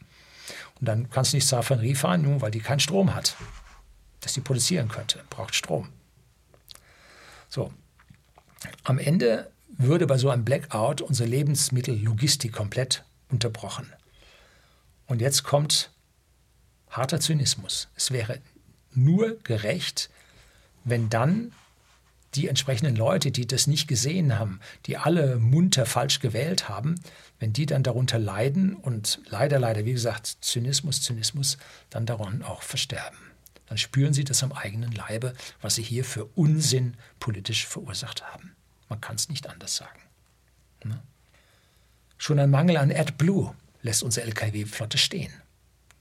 [0.80, 3.38] Und dann kannst du nicht zur Raffinerie fahren, nur weil die keinen Strom hat,
[4.20, 5.24] dass die produzieren könnte.
[5.30, 5.90] Braucht Strom.
[7.48, 7.72] So.
[8.84, 13.92] Am Ende würde bei so einem Blackout unsere Lebensmittellogistik komplett unterbrochen.
[15.08, 15.92] Und jetzt kommt
[16.90, 17.90] harter Zynismus.
[17.96, 18.40] Es wäre
[18.96, 20.10] nur gerecht,
[20.84, 21.52] wenn dann
[22.36, 26.96] die entsprechenden Leute, die das nicht gesehen haben, die alle munter falsch gewählt haben,
[27.40, 31.58] wenn die dann darunter leiden und leider, leider, wie gesagt, Zynismus, Zynismus,
[31.90, 33.18] dann daran auch versterben.
[33.68, 38.56] Dann spüren sie das am eigenen Leibe, was sie hier für Unsinn politisch verursacht haben.
[38.90, 40.00] Man kann es nicht anders sagen.
[40.84, 41.02] Ne?
[42.18, 45.34] Schon ein Mangel an AdBlue lässt unsere LKW-Flotte stehen.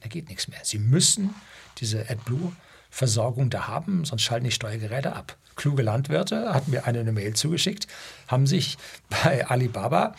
[0.01, 0.60] Da geht nichts mehr.
[0.64, 1.35] Sie müssen
[1.78, 2.09] diese
[2.93, 5.36] AdBlue-Versorgung da haben, sonst schalten die Steuergeräte ab.
[5.56, 7.86] kluge Landwirte hatten mir eine, eine Mail zugeschickt,
[8.28, 8.77] haben sich
[9.09, 10.14] bei Alibaba,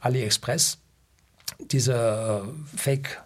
[0.00, 0.78] AliExpress,
[1.58, 3.22] diese äh, Fake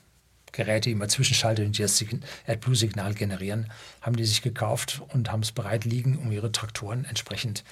[0.52, 2.04] Geräte, die man zwischenschaltet und die das
[2.46, 7.64] AdBlue-Signal generieren, haben die sich gekauft und haben es bereit liegen, um ihre Traktoren entsprechend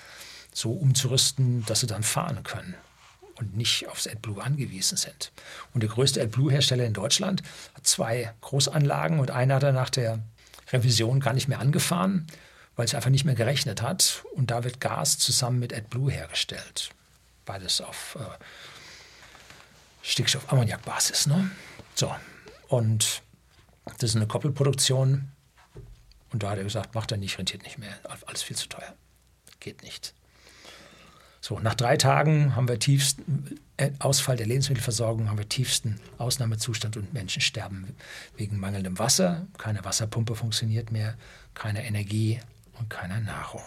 [0.55, 2.74] so umzurüsten, dass sie dann fahren können
[3.34, 5.30] und nicht aufs AdBlue angewiesen sind.
[5.74, 7.42] Und der größte AdBlue-Hersteller in Deutschland
[7.74, 10.20] hat zwei Großanlagen und einer hat er nach der
[10.72, 12.26] Revision gar nicht mehr angefahren,
[12.76, 14.24] weil es einfach nicht mehr gerechnet hat.
[14.34, 16.90] Und da wird Gas zusammen mit AdBlue hergestellt.
[17.44, 18.44] Beides auf äh,
[20.02, 21.26] Stickstoff-Ammoniak-Basis.
[21.26, 21.51] Ne?
[21.94, 22.14] So,
[22.68, 23.22] und
[23.84, 25.32] das ist eine Koppelproduktion.
[26.32, 27.98] Und da hat er gesagt, macht er nicht, rentiert nicht mehr.
[28.26, 28.94] Alles viel zu teuer.
[29.59, 30.14] Geht nicht.
[31.40, 36.98] So, nach drei Tagen haben wir tiefsten äh, Ausfall der Lebensmittelversorgung, haben wir tiefsten Ausnahmezustand
[36.98, 37.96] und Menschen sterben
[38.36, 39.46] wegen mangelndem Wasser.
[39.56, 41.14] Keine Wasserpumpe funktioniert mehr,
[41.54, 42.40] keine Energie
[42.78, 43.62] und keine Nahrung.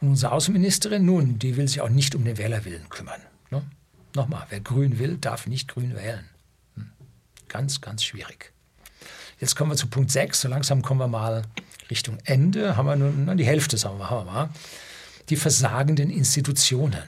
[0.00, 3.20] Und unsere Außenministerin nun, die will sich auch nicht um den Wählerwillen kümmern.
[3.50, 3.62] Ne?
[4.16, 6.28] Nochmal, wer grün will, darf nicht grün wählen.
[7.48, 8.52] Ganz, ganz schwierig.
[9.38, 10.40] Jetzt kommen wir zu Punkt 6.
[10.40, 11.42] So langsam kommen wir mal
[11.88, 12.76] Richtung Ende.
[12.76, 14.50] Haben wir nun die Hälfte, sagen wir mal.
[15.28, 17.02] Die versagenden Institutionen.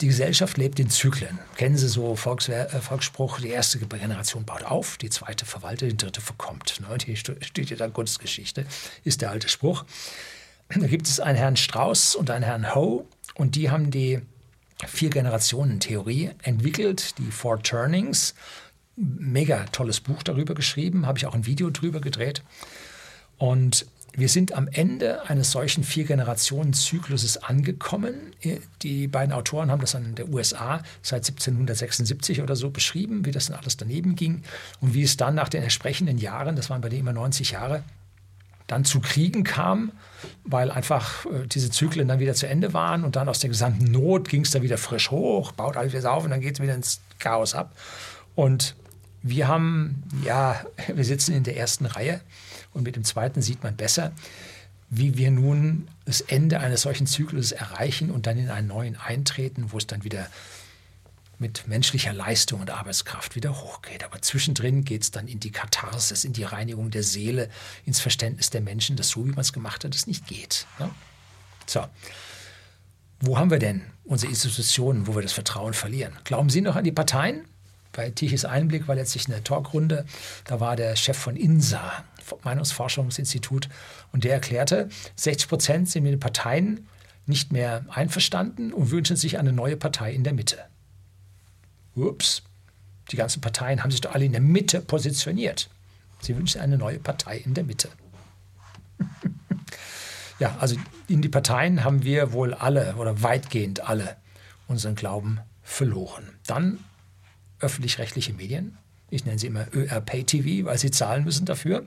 [0.00, 1.38] Die Gesellschaft lebt in Zyklen.
[1.56, 5.96] Kennen Sie so Volkswehr, äh, Volksspruch, die erste Generation baut auf, die zweite verwaltet, die
[5.96, 6.80] dritte verkommt.
[6.80, 6.96] Ne?
[6.98, 8.64] Die steht ja dann Kunstgeschichte,
[9.04, 9.84] ist der alte Spruch.
[10.68, 14.20] Da gibt es einen Herrn Strauß und einen Herrn Ho und die haben die
[14.86, 18.34] Vier-Generationen-Theorie entwickelt, die Four Turnings
[18.96, 22.42] mega tolles Buch darüber geschrieben, habe ich auch ein Video drüber gedreht.
[23.38, 23.86] Und
[24.20, 28.34] wir sind am Ende eines solchen Vier-Generationen-Zykluses angekommen.
[28.82, 33.46] Die beiden Autoren haben das in der USA seit 1776 oder so beschrieben, wie das
[33.46, 34.42] dann alles daneben ging
[34.80, 37.82] und wie es dann nach den entsprechenden Jahren, das waren bei denen immer 90 Jahre,
[38.66, 39.92] dann zu Kriegen kam,
[40.44, 43.90] weil einfach äh, diese Zyklen dann wieder zu Ende waren und dann aus der gesamten
[43.90, 46.62] Not ging es dann wieder frisch hoch, baut alles wieder auf und dann geht es
[46.62, 47.74] wieder ins Chaos ab.
[48.36, 48.76] Und
[49.22, 50.60] wir haben, ja,
[50.94, 52.20] wir sitzen in der ersten Reihe
[52.72, 54.12] und mit dem zweiten sieht man besser,
[54.90, 59.70] wie wir nun das Ende eines solchen Zyklus erreichen und dann in einen neuen eintreten,
[59.70, 60.26] wo es dann wieder
[61.38, 64.04] mit menschlicher Leistung und Arbeitskraft wieder hochgeht.
[64.04, 67.48] Aber zwischendrin geht es dann in die Katharsis, in die Reinigung der Seele,
[67.86, 70.66] ins Verständnis der Menschen, dass so, wie man es gemacht hat, es nicht geht.
[70.78, 70.90] Ne?
[71.66, 71.86] So,
[73.20, 76.12] wo haben wir denn unsere Institutionen, wo wir das Vertrauen verlieren?
[76.24, 77.46] Glauben Sie noch an die Parteien?
[77.92, 80.04] bei Tichys Einblick war letztlich eine Talkrunde.
[80.44, 82.04] Da war der Chef von INSA,
[82.42, 83.68] Meinungsforschungsinstitut,
[84.12, 86.86] und der erklärte, 60 Prozent sind mit den Parteien
[87.26, 90.58] nicht mehr einverstanden und wünschen sich eine neue Partei in der Mitte.
[91.94, 92.42] Ups,
[93.10, 95.68] die ganzen Parteien haben sich doch alle in der Mitte positioniert.
[96.20, 97.88] Sie wünschen eine neue Partei in der Mitte.
[100.38, 100.76] ja, also
[101.08, 104.16] in die Parteien haben wir wohl alle oder weitgehend alle
[104.68, 106.28] unseren Glauben verloren.
[106.46, 106.78] Dann
[107.58, 108.78] öffentlich-rechtliche Medien.
[109.10, 111.84] Ich nenne sie immer ÖRP-TV, weil sie zahlen müssen dafür.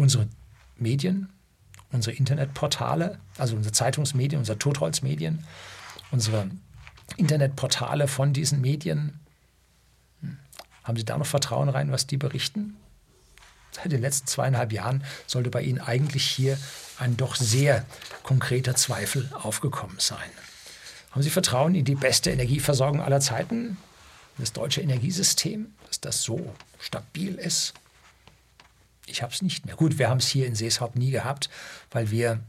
[0.00, 0.28] Unsere
[0.76, 1.28] Medien,
[1.92, 5.44] unsere Internetportale, also unsere Zeitungsmedien, unsere Totholzmedien,
[6.10, 6.50] unsere
[7.18, 9.20] Internetportale von diesen Medien.
[10.22, 10.38] Hm.
[10.84, 12.76] Haben Sie da noch Vertrauen rein, was die berichten?
[13.72, 16.56] Seit den letzten zweieinhalb Jahren sollte bei Ihnen eigentlich hier
[16.98, 17.84] ein doch sehr
[18.22, 20.30] konkreter Zweifel aufgekommen sein.
[21.10, 23.76] Haben Sie Vertrauen in die beste Energieversorgung aller Zeiten?
[24.38, 27.74] das deutsche Energiesystem, dass das so stabil ist.
[29.06, 29.76] Ich habe es nicht mehr.
[29.76, 31.50] Gut, wir haben es hier in Seeshaupt nie gehabt,
[31.90, 32.40] weil wir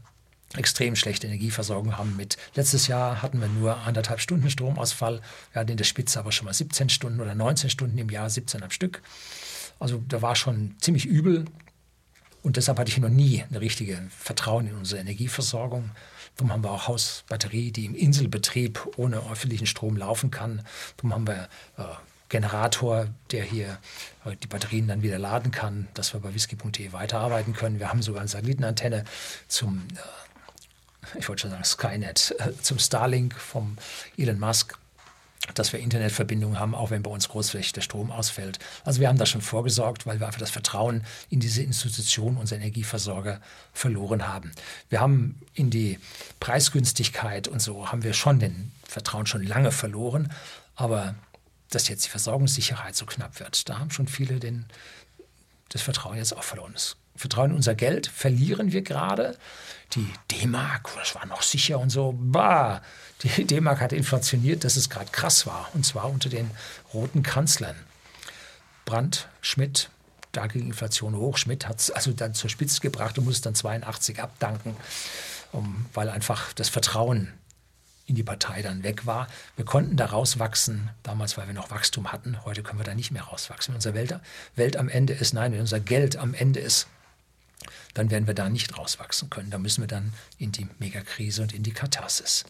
[0.56, 2.16] extrem schlechte Energieversorgung haben.
[2.16, 5.20] Mit letztes Jahr hatten wir nur anderthalb Stunden Stromausfall.
[5.52, 8.28] Wir hatten in der Spitze aber schon mal 17 Stunden oder 19 Stunden im Jahr,
[8.28, 9.02] 17 am Stück.
[9.78, 11.46] Also da war schon ziemlich übel.
[12.42, 15.90] Und deshalb hatte ich noch nie ein richtiges Vertrauen in unsere Energieversorgung.
[16.36, 20.62] Darum haben wir auch Hausbatterie, die im Inselbetrieb ohne öffentlichen Strom laufen kann.
[20.96, 21.48] Darum haben wir
[21.78, 21.84] äh,
[22.32, 23.78] Generator, der hier
[24.24, 27.78] äh, die Batterien dann wieder laden kann, dass wir bei whisky.de weiterarbeiten können.
[27.78, 29.04] Wir haben sogar eine Satellitenantenne
[29.48, 33.76] zum, äh, ich wollte schon sagen Skynet, äh, zum Starlink vom
[34.16, 34.78] Elon Musk
[35.56, 38.60] dass wir Internetverbindungen haben, auch wenn bei uns großflächig der Strom ausfällt.
[38.84, 42.54] Also wir haben da schon vorgesorgt, weil wir einfach das Vertrauen in diese Institution, unser
[42.54, 43.40] Energieversorger,
[43.72, 44.52] verloren haben.
[44.88, 45.98] Wir haben in die
[46.38, 50.32] Preisgünstigkeit und so haben wir schon den Vertrauen schon lange verloren,
[50.76, 51.16] aber
[51.74, 54.66] dass jetzt die Versorgungssicherheit so knapp wird, da haben schon viele den,
[55.68, 56.72] das Vertrauen jetzt auch verloren.
[56.74, 59.36] Das Vertrauen in unser Geld verlieren wir gerade.
[59.94, 62.14] Die D-Mark, das war noch sicher und so.
[62.16, 62.80] Bah,
[63.22, 65.68] die D-Mark hat inflationiert, dass es gerade krass war.
[65.74, 66.50] Und zwar unter den
[66.94, 67.76] roten Kanzlern.
[68.84, 69.90] Brandt, Schmidt,
[70.32, 71.36] da ging Inflation hoch.
[71.36, 74.76] Schmidt hat es also dann zur Spitze gebracht und muss dann 82 abdanken.
[75.52, 77.32] um, weil einfach das Vertrauen
[78.12, 79.26] in die Partei dann weg war.
[79.56, 82.44] Wir konnten da rauswachsen, damals, weil wir noch Wachstum hatten.
[82.44, 83.72] Heute können wir da nicht mehr rauswachsen.
[83.72, 84.20] Wenn unsere Welt,
[84.54, 86.88] Welt am Ende ist, nein, wenn unser Geld am Ende ist,
[87.94, 89.50] dann werden wir da nicht rauswachsen können.
[89.50, 92.44] Da müssen wir dann in die Megakrise und in die Katharsis.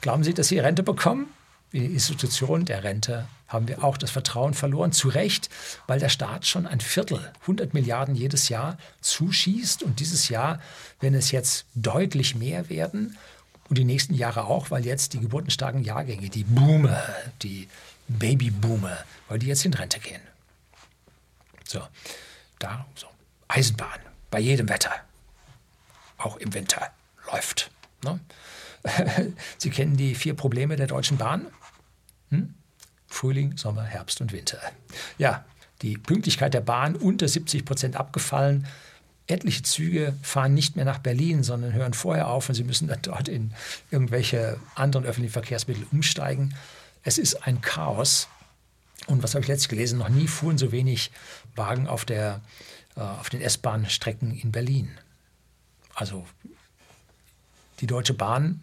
[0.00, 1.28] Glauben Sie, dass Sie Rente bekommen?
[1.70, 4.90] In die Institution der Rente haben wir auch das Vertrauen verloren.
[4.90, 5.48] Zu Recht,
[5.86, 9.84] weil der Staat schon ein Viertel, 100 Milliarden jedes Jahr zuschießt.
[9.84, 10.60] Und dieses Jahr
[10.98, 13.16] werden es jetzt deutlich mehr werden.
[13.72, 17.02] Und die nächsten Jahre auch, weil jetzt die geburtenstarken Jahrgänge, die Boomer,
[17.40, 17.68] die
[18.06, 18.98] Babyboomer,
[19.30, 20.20] weil die jetzt in Rente gehen.
[21.66, 21.80] So,
[22.58, 23.06] da, so.
[23.48, 23.98] Eisenbahn,
[24.30, 24.92] bei jedem Wetter,
[26.18, 26.90] auch im Winter,
[27.32, 27.70] läuft.
[28.04, 28.20] Ne?
[29.56, 31.46] Sie kennen die vier Probleme der Deutschen Bahn.
[32.28, 32.52] Hm?
[33.06, 34.60] Frühling, Sommer, Herbst und Winter.
[35.16, 35.46] Ja,
[35.80, 38.66] die Pünktlichkeit der Bahn unter 70 Prozent abgefallen.
[39.26, 43.02] Etliche Züge fahren nicht mehr nach Berlin, sondern hören vorher auf und sie müssen dann
[43.02, 43.54] dort in
[43.90, 46.54] irgendwelche anderen öffentlichen Verkehrsmittel umsteigen.
[47.04, 48.28] Es ist ein Chaos.
[49.06, 49.98] Und was habe ich letztlich gelesen?
[49.98, 51.10] Noch nie fuhren so wenig
[51.54, 52.40] Wagen auf, der,
[52.96, 54.90] äh, auf den S-Bahn-Strecken in Berlin.
[55.94, 56.26] Also
[57.80, 58.60] die Deutsche Bahn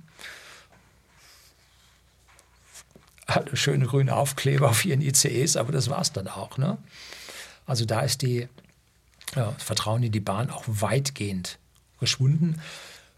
[3.27, 6.57] hatte schöne grüne Aufkleber auf ihren ICEs, aber das war es dann auch.
[6.57, 6.77] Ne?
[7.65, 8.47] Also da ist die
[9.35, 11.59] ja, Vertrauen in die Bahn auch weitgehend
[11.97, 12.61] verschwunden.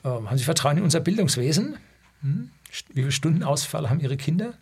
[0.04, 1.78] Ähm, haben Sie Vertrauen in unser Bildungswesen?
[2.22, 2.52] Hm?
[2.90, 4.54] Wie viele Stundenausfall haben Ihre Kinder?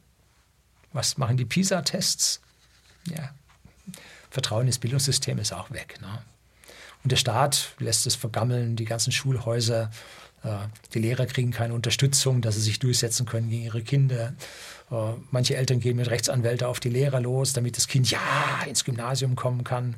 [0.93, 2.41] Was machen die PISA-Tests?
[3.05, 3.33] Ja.
[4.29, 5.97] Vertrauen ins Bildungssystem ist auch weg.
[6.01, 6.19] Ne?
[7.03, 9.89] Und der Staat lässt es vergammeln, die ganzen Schulhäuser.
[10.43, 10.57] Äh,
[10.93, 14.33] die Lehrer kriegen keine Unterstützung, dass sie sich durchsetzen können gegen ihre Kinder.
[14.91, 18.19] Äh, manche Eltern gehen mit Rechtsanwälten auf die Lehrer los, damit das Kind ja
[18.67, 19.95] ins Gymnasium kommen kann.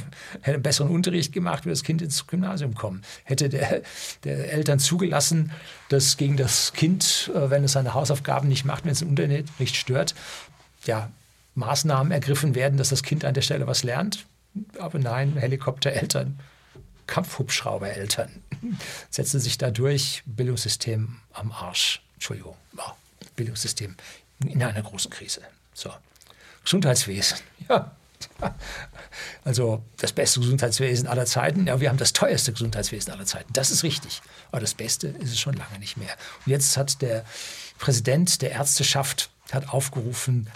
[0.40, 3.02] Hätte einen besseren Unterricht gemacht, würde das Kind ins Gymnasium kommen.
[3.24, 3.82] Hätte der,
[4.24, 5.52] der Eltern zugelassen,
[5.88, 9.76] dass gegen das Kind, äh, wenn es seine Hausaufgaben nicht macht, wenn es im Unterricht
[9.76, 10.14] stört,
[10.84, 11.10] ja,
[11.54, 14.26] Maßnahmen ergriffen werden, dass das Kind an der Stelle was lernt.
[14.78, 16.38] Aber nein, Helikoptereltern,
[17.06, 18.30] Kampfhubschraubereltern
[19.10, 22.02] setzen sich da durch, Bildungssystem am Arsch.
[22.14, 22.92] Entschuldigung, oh,
[23.36, 23.96] Bildungssystem
[24.44, 25.42] in einer großen Krise.
[25.74, 25.90] So.
[26.64, 27.38] Gesundheitswesen,
[27.68, 27.92] ja.
[29.44, 31.66] Also das beste Gesundheitswesen aller Zeiten.
[31.66, 33.52] Ja, wir haben das teuerste Gesundheitswesen aller Zeiten.
[33.52, 34.20] Das ist richtig.
[34.50, 36.14] Aber das Beste ist es schon lange nicht mehr.
[36.44, 37.24] Und jetzt hat der
[37.78, 40.48] Präsident der Ärzteschaft hat aufgerufen,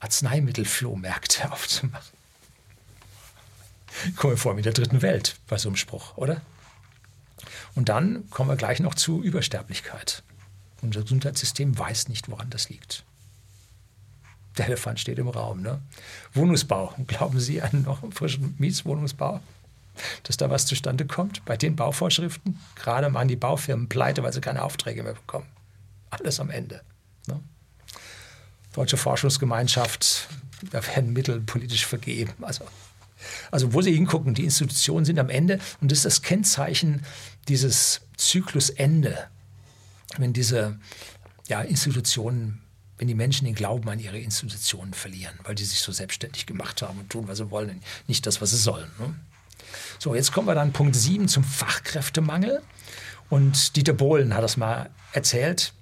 [0.00, 2.18] Arzneimittelflohmärkte aufzumachen.
[4.16, 6.40] Kommen wir vor mit der dritten Welt bei so einem Spruch, oder?
[7.74, 10.22] Und dann kommen wir gleich noch zu Übersterblichkeit.
[10.82, 13.04] Unser Gesundheitssystem weiß nicht, woran das liegt.
[14.58, 15.62] Der Elefant steht im Raum.
[15.62, 15.80] Ne?
[16.34, 16.94] Wohnungsbau.
[17.06, 19.40] Glauben Sie an noch einen frischen Mietswohnungsbau?
[20.24, 22.58] Dass da was zustande kommt bei den Bauvorschriften?
[22.74, 25.46] Gerade machen die Baufirmen pleite, weil sie keine Aufträge mehr bekommen.
[26.10, 26.82] Alles am Ende.
[27.26, 27.40] Ne?
[28.72, 30.28] Deutsche Forschungsgemeinschaft,
[30.70, 32.32] da werden Mittel politisch vergeben.
[32.42, 32.64] Also,
[33.50, 37.04] also wo Sie hingucken, die Institutionen sind am Ende und das ist das Kennzeichen
[37.48, 39.28] dieses Zyklusende
[40.18, 40.78] wenn diese
[41.48, 42.62] ja, Institutionen,
[43.00, 46.82] wenn die Menschen den Glauben an ihre Institutionen verlieren, weil die sich so selbstständig gemacht
[46.82, 48.90] haben und tun, was sie wollen, nicht das, was sie sollen.
[48.98, 49.14] Ne?
[49.98, 52.60] So, jetzt kommen wir dann Punkt 7 zum Fachkräftemangel.
[53.30, 55.72] Und Dieter Bohlen hat das mal erzählt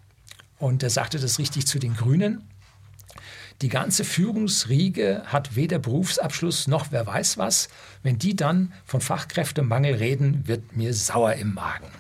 [0.61, 2.49] und er sagte das richtig zu den Grünen.
[3.63, 7.69] Die ganze Führungsriege hat weder Berufsabschluss noch wer weiß was.
[8.05, 11.91] Wenn die dann von Fachkräftemangel reden, wird mir sauer im Magen.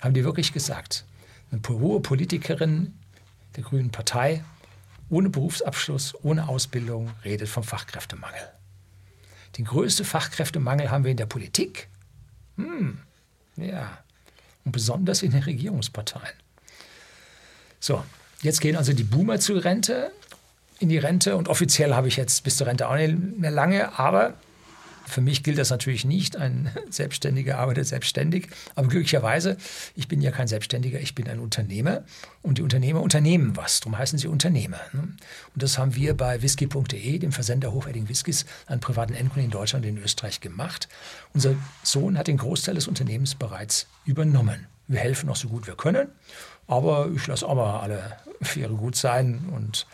[0.00, 1.04] Haben die wirklich gesagt
[1.52, 2.94] eine hohe Politikerin
[3.56, 4.44] der Grünen Partei,
[5.08, 8.40] ohne Berufsabschluss, ohne Ausbildung, redet vom Fachkräftemangel.
[9.56, 11.88] Den größten Fachkräftemangel haben wir in der Politik.
[12.56, 12.98] Hm,
[13.56, 13.98] ja.
[14.64, 16.34] Und besonders in den Regierungsparteien.
[17.80, 18.02] So,
[18.42, 20.10] jetzt gehen also die Boomer zur Rente,
[20.78, 21.36] in die Rente.
[21.36, 24.34] Und offiziell habe ich jetzt bis zur Rente auch nicht mehr lange, aber
[25.08, 26.36] für mich gilt das natürlich nicht.
[26.36, 28.48] Ein Selbstständiger arbeitet selbstständig.
[28.74, 29.56] Aber glücklicherweise,
[29.94, 32.04] ich bin ja kein Selbstständiger, ich bin ein Unternehmer.
[32.42, 33.80] Und die Unternehmer unternehmen was.
[33.80, 34.80] Darum heißen sie Unternehmer.
[34.92, 35.00] Ne?
[35.00, 39.84] Und das haben wir bei whisky.de, dem Versender hochwertigen Whiskys, an privaten Endkunden in Deutschland
[39.84, 40.88] und in Österreich gemacht.
[41.34, 44.66] Unser Sohn hat den Großteil des Unternehmens bereits übernommen.
[44.88, 46.08] Wir helfen auch so gut wir können.
[46.68, 49.86] Aber ich lasse auch mal alle Viere gut sein und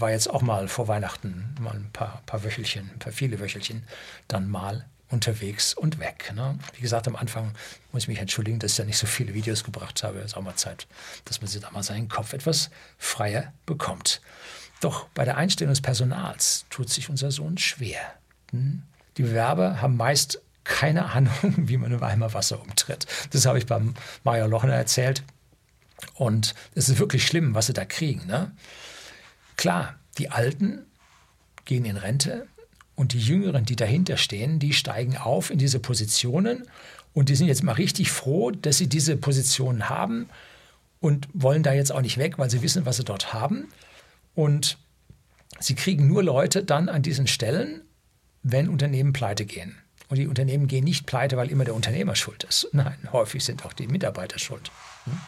[0.00, 3.84] war jetzt auch mal vor Weihnachten mal ein paar, paar Wöchelchen, ein paar viele Wöchelchen,
[4.28, 6.32] dann mal unterwegs und weg.
[6.34, 6.58] Ne?
[6.74, 7.52] Wie gesagt, am Anfang
[7.92, 10.18] muss ich mich entschuldigen, dass ich ja nicht so viele Videos gebracht habe.
[10.20, 10.86] Es ist auch mal Zeit,
[11.24, 14.20] dass man sich da mal seinen Kopf etwas freier bekommt.
[14.80, 18.14] Doch bei der Einstellung des Personals tut sich unser Sohn schwer.
[18.52, 18.82] Hm?
[19.16, 23.06] Die Bewerber haben meist keine Ahnung, wie man im Eimer Wasser umtritt.
[23.30, 23.94] Das habe ich beim
[24.24, 25.24] Mario Lochner erzählt.
[26.14, 28.26] Und es ist wirklich schlimm, was sie da kriegen.
[28.26, 28.52] Ne?
[29.60, 30.86] Klar, die Alten
[31.66, 32.46] gehen in Rente
[32.94, 36.66] und die Jüngeren, die dahinter stehen, die steigen auf in diese Positionen
[37.12, 40.30] und die sind jetzt mal richtig froh, dass sie diese Positionen haben
[41.00, 43.68] und wollen da jetzt auch nicht weg, weil sie wissen, was sie dort haben.
[44.34, 44.78] Und
[45.58, 47.82] sie kriegen nur Leute dann an diesen Stellen,
[48.42, 49.76] wenn Unternehmen pleite gehen.
[50.08, 52.66] Und die Unternehmen gehen nicht pleite, weil immer der Unternehmer schuld ist.
[52.72, 54.70] Nein, häufig sind auch die Mitarbeiter schuld.
[55.04, 55.20] Hm?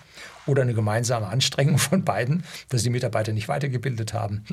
[0.46, 4.44] Oder eine gemeinsame Anstrengung von beiden, dass die Mitarbeiter nicht weitergebildet haben,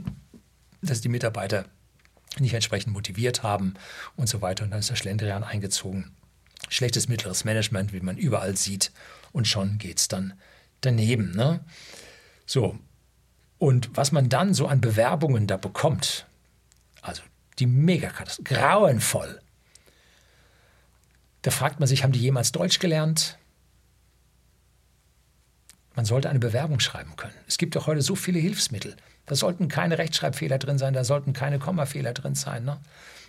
[0.82, 1.66] dass die Mitarbeiter
[2.38, 3.74] nicht entsprechend motiviert haben
[4.16, 4.64] und so weiter.
[4.64, 6.12] Und dann ist der Schlendrian eingezogen.
[6.70, 8.92] Schlechtes mittleres Management, wie man überall sieht.
[9.32, 10.34] Und schon geht es dann
[10.82, 11.32] daneben.
[11.32, 11.62] Ne?
[12.46, 12.78] So.
[13.58, 16.28] Und was man dann so an Bewerbungen da bekommt,
[17.02, 17.24] also
[17.58, 19.42] die Megakatastrophe, grauenvoll.
[21.42, 23.39] Da fragt man sich, haben die jemals Deutsch gelernt?
[26.00, 27.34] Man sollte eine Bewerbung schreiben können.
[27.46, 28.96] Es gibt doch heute so viele Hilfsmittel.
[29.26, 32.64] Da sollten keine Rechtschreibfehler drin sein, da sollten keine Kommafehler drin sein.
[32.64, 32.80] Ne?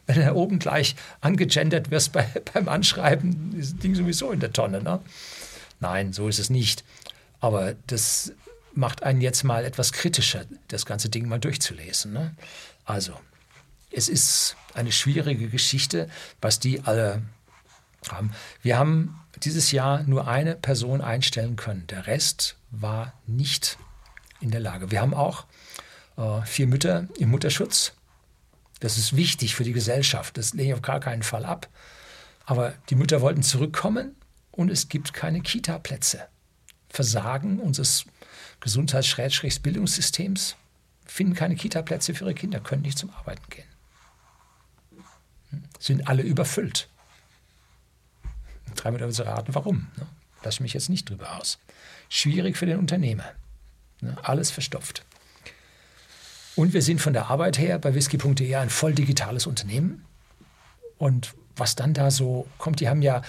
[0.06, 4.38] Wenn du da oben gleich angegendert wirst bei, beim Anschreiben, ist das Ding sowieso in
[4.38, 4.84] der Tonne.
[4.84, 5.00] Ne?
[5.80, 6.84] Nein, so ist es nicht.
[7.40, 8.34] Aber das
[8.72, 12.12] macht einen jetzt mal etwas kritischer, das ganze Ding mal durchzulesen.
[12.12, 12.36] Ne?
[12.84, 13.14] Also,
[13.90, 16.08] es ist eine schwierige Geschichte,
[16.40, 17.22] was die alle
[18.08, 18.30] haben.
[18.62, 21.88] Wir haben dieses Jahr nur eine Person einstellen können.
[21.88, 23.78] Der Rest war nicht
[24.40, 24.90] in der Lage.
[24.90, 25.46] Wir haben auch
[26.16, 27.92] äh, vier Mütter im Mutterschutz.
[28.80, 30.36] Das ist wichtig für die Gesellschaft.
[30.38, 31.68] Das lehne ich auf gar keinen Fall ab.
[32.46, 34.16] Aber die Mütter wollten zurückkommen
[34.50, 36.26] und es gibt keine Kita-Plätze.
[36.88, 38.04] Versagen unseres
[38.60, 40.56] Gesundheits-Bildungssystems
[41.06, 43.68] finden keine Kita-Plätze für ihre Kinder, können nicht zum Arbeiten gehen.
[45.50, 45.64] Hm?
[45.78, 46.88] Sind alle überfüllt.
[48.74, 49.88] Drei Minuten zu raten, warum.
[49.96, 50.06] Ne?
[50.42, 51.58] Lass mich jetzt nicht drüber aus.
[52.10, 53.24] Schwierig für den Unternehmer.
[54.02, 54.16] Ne?
[54.22, 55.06] Alles verstopft.
[56.56, 60.04] Und wir sind von der Arbeit her bei whisky.de ein voll digitales Unternehmen.
[60.98, 63.22] Und was dann da so kommt, die haben ja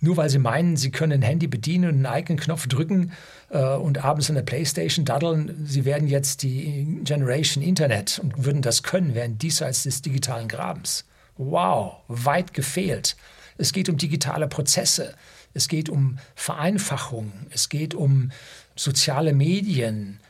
[0.00, 3.12] nur weil sie meinen, sie können ein Handy bedienen und einen Icon-Knopf drücken
[3.50, 8.62] äh, und abends an der Playstation daddeln, sie werden jetzt die Generation Internet und würden
[8.62, 11.04] das können, wären diesseits des digitalen Grabens.
[11.36, 13.16] Wow, weit gefehlt.
[13.56, 15.14] Es geht um digitale Prozesse.
[15.54, 17.32] Es geht um Vereinfachung.
[17.50, 18.30] Es geht um
[18.76, 20.20] soziale Medien.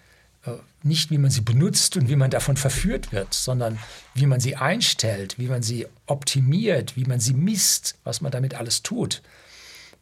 [0.45, 3.79] Äh, nicht, wie man sie benutzt und wie man davon verführt wird, sondern
[4.15, 8.55] wie man sie einstellt, wie man sie optimiert, wie man sie misst, was man damit
[8.55, 9.23] alles tut.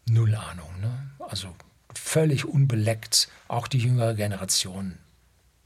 [0.05, 0.69] Null Ahnung.
[0.81, 1.11] Ne?
[1.19, 1.49] Also
[1.95, 4.99] völlig unbeleckt, auch die jüngere Generation.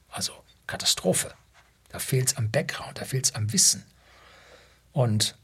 [0.08, 0.32] Also
[0.66, 1.34] Katastrophe.
[1.88, 3.84] Da fehlt es am Background, da fehlt es am Wissen.
[4.92, 5.36] Und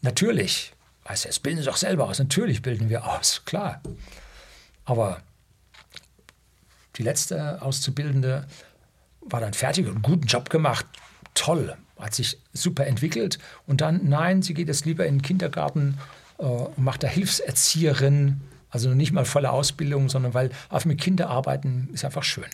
[0.00, 0.72] natürlich
[1.10, 2.20] Weißt du, jetzt bilden sie doch selber aus.
[2.20, 3.82] Natürlich bilden wir aus, klar.
[4.84, 5.20] Aber
[6.94, 8.46] die letzte Auszubildende
[9.20, 10.86] war dann fertig und einen guten Job gemacht.
[11.34, 13.40] Toll, hat sich super entwickelt.
[13.66, 15.98] Und dann, nein, sie geht jetzt lieber in den Kindergarten
[16.38, 18.42] äh, und macht da Hilfserzieherin.
[18.70, 22.46] Also nicht mal volle Ausbildung, sondern weil auf mit Kindern arbeiten ist einfach schön.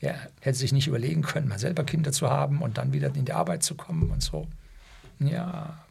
[0.00, 3.26] Ja, hätte sich nicht überlegen können, mal selber Kinder zu haben und dann wieder in
[3.26, 4.48] die Arbeit zu kommen und so.
[5.18, 5.84] Ja,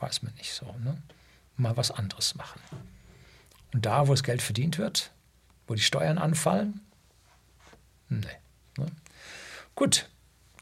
[0.00, 0.64] weiß man nicht so.
[0.82, 0.96] Ne?
[1.62, 2.60] Mal was anderes machen.
[3.72, 5.12] Und da, wo das Geld verdient wird,
[5.66, 6.80] wo die Steuern anfallen,
[8.08, 8.26] nee.
[8.76, 8.86] Ne?
[9.74, 10.08] Gut,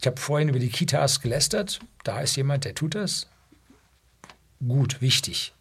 [0.01, 1.81] ich habe vorhin über die Kitas gelästert.
[2.05, 3.29] Da ist jemand, der tut das.
[4.61, 5.53] Gut, wichtig.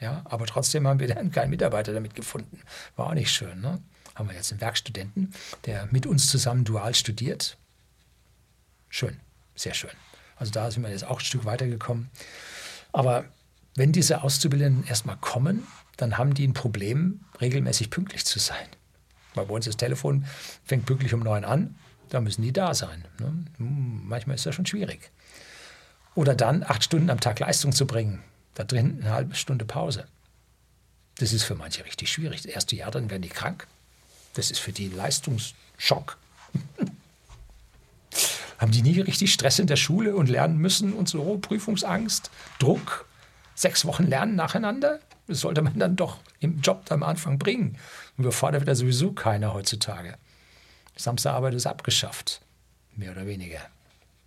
[0.00, 2.60] Ja, aber trotzdem haben wir dann keinen Mitarbeiter damit gefunden.
[2.96, 3.60] War auch nicht schön.
[3.60, 3.82] Ne?
[4.14, 5.32] Haben wir jetzt einen Werkstudenten,
[5.66, 7.56] der mit uns zusammen dual studiert.
[8.88, 9.18] Schön,
[9.54, 9.90] sehr schön.
[10.36, 12.10] Also da sind wir jetzt auch ein Stück weitergekommen.
[12.92, 13.24] Aber
[13.78, 18.66] wenn diese Auszubildenden erstmal kommen, dann haben die ein Problem, regelmäßig pünktlich zu sein.
[19.34, 20.26] Weil bei uns das Telefon
[20.64, 21.76] fängt pünktlich um neun an,
[22.08, 23.04] da müssen die da sein.
[23.20, 23.46] Ne?
[23.58, 25.10] Hm, manchmal ist das schon schwierig.
[26.14, 28.22] Oder dann acht Stunden am Tag Leistung zu bringen,
[28.54, 30.06] da drin eine halbe Stunde Pause.
[31.18, 32.42] Das ist für manche richtig schwierig.
[32.42, 33.66] Das erste Jahr, dann werden die krank.
[34.34, 36.16] Das ist für die ein Leistungsschock.
[38.58, 43.07] Haben die nie richtig Stress in der Schule und lernen müssen und so, Prüfungsangst, Druck
[43.60, 45.00] sechs Wochen lernen nacheinander?
[45.26, 47.76] Das sollte man dann doch im Job am Anfang bringen.
[48.16, 50.14] Und befordert wird da sowieso keiner heutzutage.
[50.96, 52.40] Samstagarbeit ist abgeschafft.
[52.96, 53.60] Mehr oder weniger.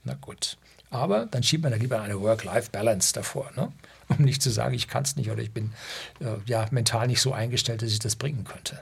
[0.04, 0.58] Na gut.
[0.90, 3.72] Aber dann schiebt man da lieber eine Work-Life-Balance davor, ne?
[4.10, 5.74] um nicht zu sagen, ich kann es nicht oder ich bin
[6.20, 8.80] äh, ja, mental nicht so eingestellt, dass ich das bringen könnte.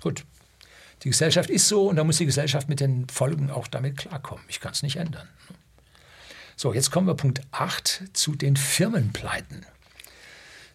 [0.00, 0.24] Gut.
[1.04, 4.44] Die Gesellschaft ist so und da muss die Gesellschaft mit den Folgen auch damit klarkommen.
[4.48, 5.28] Ich kann es nicht ändern.
[6.62, 9.64] So, jetzt kommen wir Punkt 8 zu den Firmenpleiten.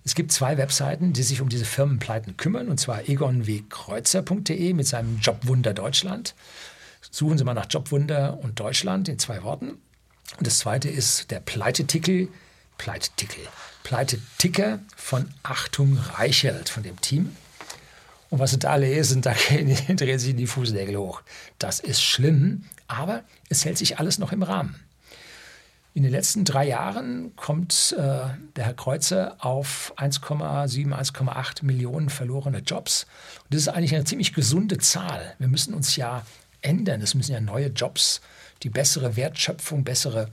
[0.03, 5.19] Es gibt zwei Webseiten, die sich um diese Firmenpleiten kümmern, und zwar egonwkreuzer.de mit seinem
[5.19, 6.33] Jobwunder Deutschland.
[7.11, 9.77] Suchen Sie mal nach Jobwunder und Deutschland in zwei Worten.
[10.39, 12.29] Und das zweite ist der Pleitetitel,
[12.79, 13.41] Pleitetitel,
[13.83, 17.35] Pleiteticker von Achtung Reichelt von dem Team.
[18.31, 21.21] Und was Sie da lesen, da drehen sich die Fußnägel hoch.
[21.59, 24.84] Das ist schlimm, aber es hält sich alles noch im Rahmen.
[25.95, 28.01] In den letzten drei Jahren kommt äh,
[28.57, 33.07] der Herr Kreuzer auf 1,7, 1,8 Millionen verlorene Jobs.
[33.43, 35.35] Und das ist eigentlich eine ziemlich gesunde Zahl.
[35.39, 36.25] Wir müssen uns ja
[36.61, 36.99] ändern.
[36.99, 38.19] Es müssen ja neue Jobs,
[38.61, 40.29] die bessere Wertschöpfung, bessere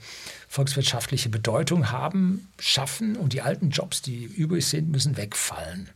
[0.48, 3.14] volkswirtschaftliche Bedeutung haben, schaffen.
[3.14, 5.90] Und die alten Jobs, die übrig sind, müssen wegfallen.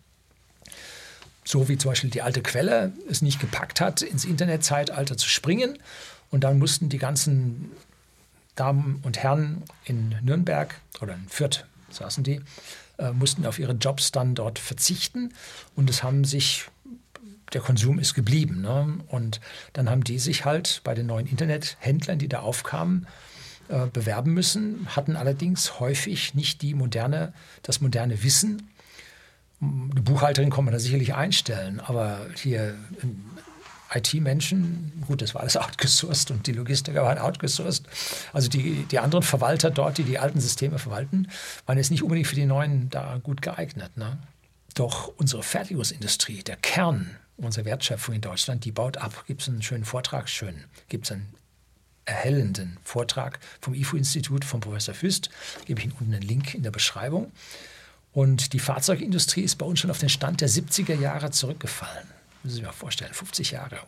[1.44, 5.76] So wie zum Beispiel die alte Quelle es nicht gepackt hat, ins Internetzeitalter zu springen.
[6.30, 7.72] Und dann mussten die ganzen
[8.56, 12.40] Damen und Herren in Nürnberg oder in Fürth saßen die,
[12.98, 15.32] äh, mussten auf ihre Jobs dann dort verzichten
[15.74, 16.66] und es haben sich
[17.52, 18.60] der Konsum ist geblieben.
[18.60, 18.98] Ne?
[19.08, 19.40] Und
[19.72, 23.06] dann haben die sich halt bei den neuen Internethändlern, die da aufkamen,
[23.68, 28.70] äh, bewerben müssen, hatten allerdings häufig nicht die moderne, das moderne Wissen.
[29.60, 32.74] Eine Buchhalterin kann man da sicherlich einstellen, aber hier
[33.94, 37.84] IT-Menschen, gut, das war alles outgesourced und die Logistiker waren outgesourced.
[38.32, 41.28] Also die, die anderen Verwalter dort, die die alten Systeme verwalten,
[41.66, 43.96] waren jetzt nicht unbedingt für die neuen da gut geeignet.
[43.96, 44.18] Ne?
[44.74, 49.24] Doch unsere Fertigungsindustrie, der Kern unserer Wertschöpfung in Deutschland, die baut ab.
[49.26, 51.28] Gibt es einen schönen Vortrag, schön, gibt es einen
[52.06, 55.28] erhellenden Vortrag vom IFO-Institut von Professor Füst,
[55.66, 57.32] gebe ich Ihnen unten einen Link in der Beschreibung.
[58.12, 62.15] Und die Fahrzeugindustrie ist bei uns schon auf den Stand der 70er Jahre zurückgefallen
[62.47, 63.81] müssen Sie sich mal vorstellen, 50 Jahre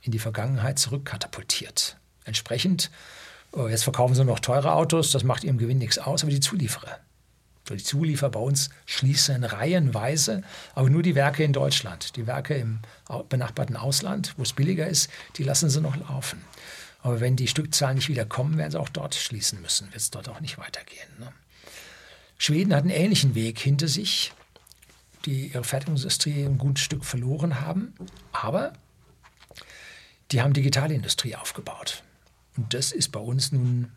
[0.00, 1.96] in die Vergangenheit zurückkatapultiert.
[2.24, 2.90] Entsprechend,
[3.52, 6.40] oh, jetzt verkaufen sie noch teure Autos, das macht ihrem Gewinn nichts aus, aber die
[6.40, 6.98] Zulieferer.
[7.68, 10.42] Die Zulieferer bei uns schließen reihenweise,
[10.74, 12.16] aber nur die Werke in Deutschland.
[12.16, 12.80] Die Werke im
[13.28, 16.42] benachbarten Ausland, wo es billiger ist, die lassen sie noch laufen.
[17.02, 19.86] Aber wenn die Stückzahlen nicht wieder kommen, werden sie auch dort schließen müssen.
[19.86, 21.08] Wird es dort auch nicht weitergehen.
[21.20, 21.32] Ne?
[22.38, 24.32] Schweden hat einen ähnlichen Weg hinter sich
[25.24, 27.94] die ihre Fertigungsindustrie ein gutes Stück verloren haben.
[28.32, 28.72] Aber
[30.30, 32.02] die haben Digitalindustrie aufgebaut.
[32.56, 33.92] Und das ist bei uns nun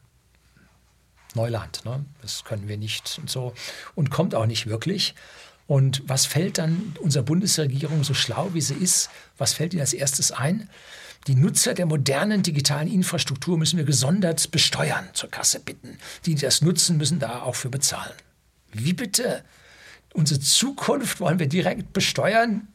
[1.34, 1.84] Neuland.
[1.85, 2.06] Ne?
[2.22, 3.53] Das können wir nicht und so.
[3.93, 5.15] Und kommt auch nicht wirklich.
[5.68, 9.93] Und was fällt dann unserer Bundesregierung, so schlau wie sie ist, was fällt ihr als
[9.93, 10.69] erstes ein?
[11.27, 15.97] Die Nutzer der modernen digitalen Infrastruktur müssen wir gesondert besteuern, zur Kasse bitten.
[16.26, 18.14] Die, die das nutzen, müssen da auch für bezahlen.
[18.72, 19.43] Wie bitte?
[20.15, 22.69] Unsere Zukunft wollen wir direkt besteuern.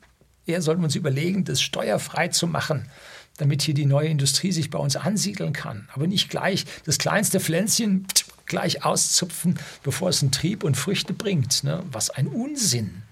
[0.44, 2.90] Eher sollten wir uns überlegen, das steuerfrei zu machen,
[3.38, 5.88] damit hier die neue Industrie sich bei uns ansiedeln kann.
[5.94, 8.06] Aber nicht gleich das kleinste Pflänzchen
[8.44, 11.64] gleich auszupfen, bevor es einen Trieb und Früchte bringt.
[11.64, 11.82] Ne?
[11.90, 13.04] Was ein Unsinn.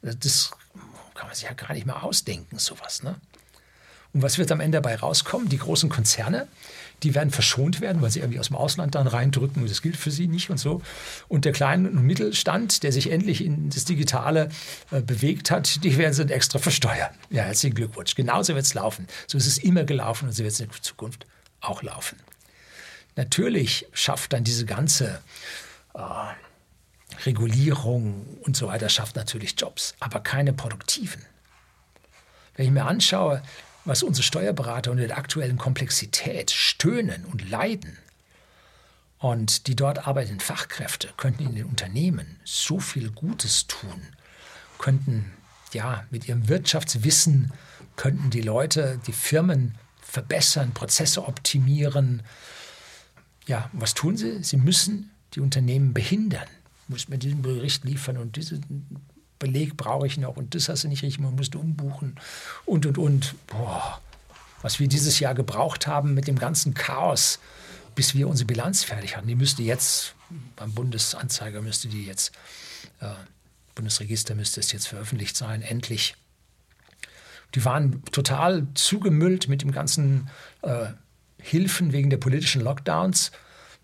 [0.00, 0.50] Das
[1.14, 3.04] kann man sich ja gar nicht mehr ausdenken, sowas.
[3.04, 3.14] Ne?
[4.12, 5.48] Und was wird am Ende dabei rauskommen?
[5.48, 6.48] Die großen Konzerne,
[7.02, 9.96] die werden verschont werden, weil sie irgendwie aus dem Ausland dann reindrücken und das gilt
[9.96, 10.82] für sie nicht und so.
[11.28, 14.50] Und der kleine und Mittelstand, der sich endlich in das Digitale
[14.90, 17.10] äh, bewegt hat, die werden sie extra versteuern.
[17.30, 18.14] Ja, herzlichen Glückwunsch.
[18.14, 19.06] Genauso wird es laufen.
[19.26, 21.26] So ist es immer gelaufen und so wird es in Zukunft
[21.60, 22.18] auch laufen.
[23.16, 25.20] Natürlich schafft dann diese ganze
[25.94, 26.00] äh,
[27.26, 31.22] Regulierung und so weiter, schafft natürlich Jobs, aber keine produktiven.
[32.54, 33.42] Wenn ich mir anschaue,
[33.84, 37.98] was unsere Steuerberater unter der aktuellen Komplexität stöhnen und leiden.
[39.18, 44.02] Und die dort arbeitenden Fachkräfte könnten in den Unternehmen so viel Gutes tun,
[44.78, 45.32] könnten
[45.72, 47.52] ja mit ihrem Wirtschaftswissen
[47.96, 52.22] könnten die Leute, die Firmen verbessern, Prozesse optimieren.
[53.46, 54.42] Ja, was tun sie?
[54.42, 56.48] Sie müssen die Unternehmen behindern.
[56.88, 59.02] Muss mir diesen Bericht liefern und diesen
[59.42, 62.14] Beleg brauche ich noch und das hast du nicht richtig, man musste umbuchen
[62.64, 63.34] und und und.
[63.48, 64.00] Boah,
[64.62, 67.40] was wir dieses Jahr gebraucht haben mit dem ganzen Chaos,
[67.96, 69.26] bis wir unsere Bilanz fertig hatten.
[69.26, 70.14] Die müsste jetzt,
[70.54, 72.30] beim Bundesanzeiger müsste die jetzt,
[73.00, 73.08] äh,
[73.74, 76.14] Bundesregister müsste es jetzt veröffentlicht sein, endlich.
[77.56, 80.30] Die waren total zugemüllt mit dem ganzen
[80.62, 80.86] äh,
[81.38, 83.32] Hilfen wegen der politischen Lockdowns.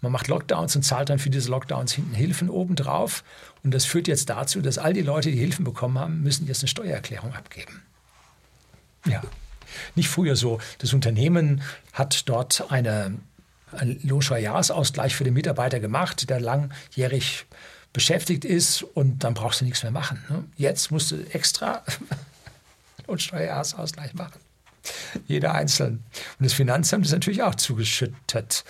[0.01, 3.25] Man macht Lockdowns und zahlt dann für diese Lockdowns hinten Hilfen obendrauf.
[3.65, 6.63] Und das führt jetzt dazu, dass all die Leute, die Hilfen bekommen haben, müssen jetzt
[6.63, 7.83] eine Steuererklärung abgeben.
[9.07, 9.23] Ja,
[9.95, 10.61] nicht früher so.
[10.79, 11.63] Das Unternehmen
[11.93, 13.19] hat dort eine,
[13.73, 17.47] einen Lohnsteuerjahresausgleich für den Mitarbeiter gemacht, der langjährig
[17.93, 20.23] beschäftigt ist und dann brauchst du nichts mehr machen.
[20.29, 20.45] Ne?
[20.57, 21.83] Jetzt musst du extra
[23.09, 24.41] Lohnsteuerjahresausgleich machen.
[25.27, 26.05] Jeder einzeln.
[26.39, 28.65] Und das Finanzamt ist natürlich auch zugeschüttet.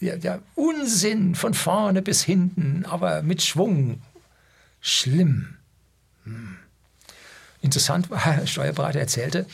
[0.00, 4.00] Ja, ja, Unsinn von vorne bis hinten, aber mit Schwung.
[4.80, 5.56] Schlimm.
[6.24, 6.56] Hm.
[7.60, 9.46] Interessant war, der Steuerberater erzählte,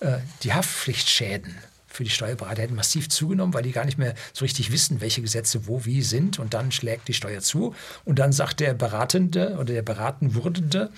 [0.00, 1.54] äh, die Haftpflichtschäden
[1.94, 5.22] für die Steuerberater hätten massiv zugenommen, weil die gar nicht mehr so richtig wissen, welche
[5.22, 6.40] Gesetze wo wie sind.
[6.40, 7.74] Und dann schlägt die Steuer zu.
[8.04, 10.90] Und dann sagt der Beratende oder der beraten Wurdende,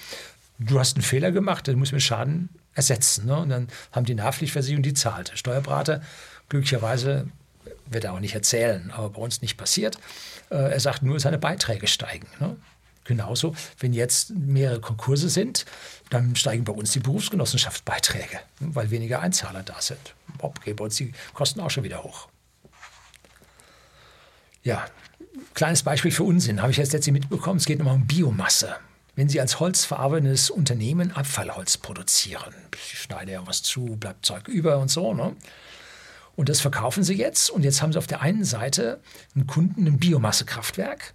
[0.58, 3.26] du hast einen Fehler gemacht, dann muss mir Schaden ersetzen.
[3.26, 3.36] Ne?
[3.36, 5.32] Und dann haben die Nachpflichtversicherung die zahlt.
[5.32, 6.00] Der Steuerberater,
[6.48, 7.28] glücklicherweise,
[7.88, 9.98] wird er auch nicht erzählen, aber bei uns nicht passiert.
[10.50, 12.26] Äh, er sagt nur, seine Beiträge steigen.
[12.40, 12.56] Ne?
[13.04, 15.64] Genauso, wenn jetzt mehrere Konkurse sind,
[16.10, 20.14] dann steigen bei uns die Berufsgenossenschaftsbeiträge, weil weniger Einzahler da sind.
[20.38, 22.28] Ob bei uns die Kosten auch schon wieder hoch.
[24.64, 24.84] Ja,
[25.54, 27.58] kleines Beispiel für Unsinn habe ich jetzt letztlich mitbekommen.
[27.58, 28.74] Es geht nochmal um Biomasse.
[29.14, 34.78] Wenn Sie als holzverarbeitendes Unternehmen Abfallholz produzieren, ich schneide ja was zu, bleibt Zeug über
[34.78, 35.34] und so, ne?
[36.36, 37.50] Und das verkaufen Sie jetzt.
[37.50, 39.00] Und jetzt haben Sie auf der einen Seite
[39.34, 41.14] einen Kunden, ein Biomassekraftwerk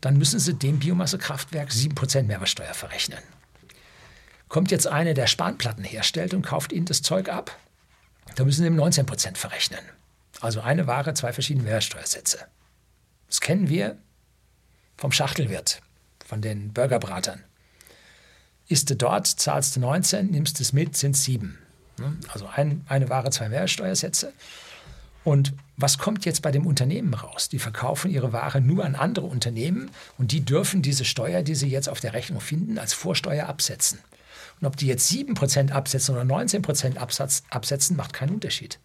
[0.00, 3.20] dann müssen Sie dem Biomassekraftwerk 7% Mehrwertsteuer verrechnen.
[4.48, 7.56] Kommt jetzt einer, der Spanplatten herstellt und kauft Ihnen das Zeug ab,
[8.36, 9.80] dann müssen Sie ihm 19% verrechnen.
[10.40, 12.38] Also eine Ware, zwei verschiedene Mehrwertsteuersätze.
[13.28, 13.98] Das kennen wir
[14.96, 15.82] vom Schachtelwirt,
[16.26, 17.44] von den Burgerbratern.
[18.68, 21.58] Ist du dort, zahlst du 19, nimmst es mit, sind es 7.
[22.32, 24.32] Also ein, eine Ware, zwei Mehrwertsteuersätze.
[25.22, 27.48] Und was kommt jetzt bei dem Unternehmen raus?
[27.48, 31.68] Die verkaufen ihre Ware nur an andere Unternehmen und die dürfen diese Steuer, die sie
[31.68, 33.98] jetzt auf der Rechnung finden, als Vorsteuer absetzen.
[34.60, 38.78] Und ob die jetzt 7% absetzen oder 19% Absatz, absetzen, macht keinen Unterschied.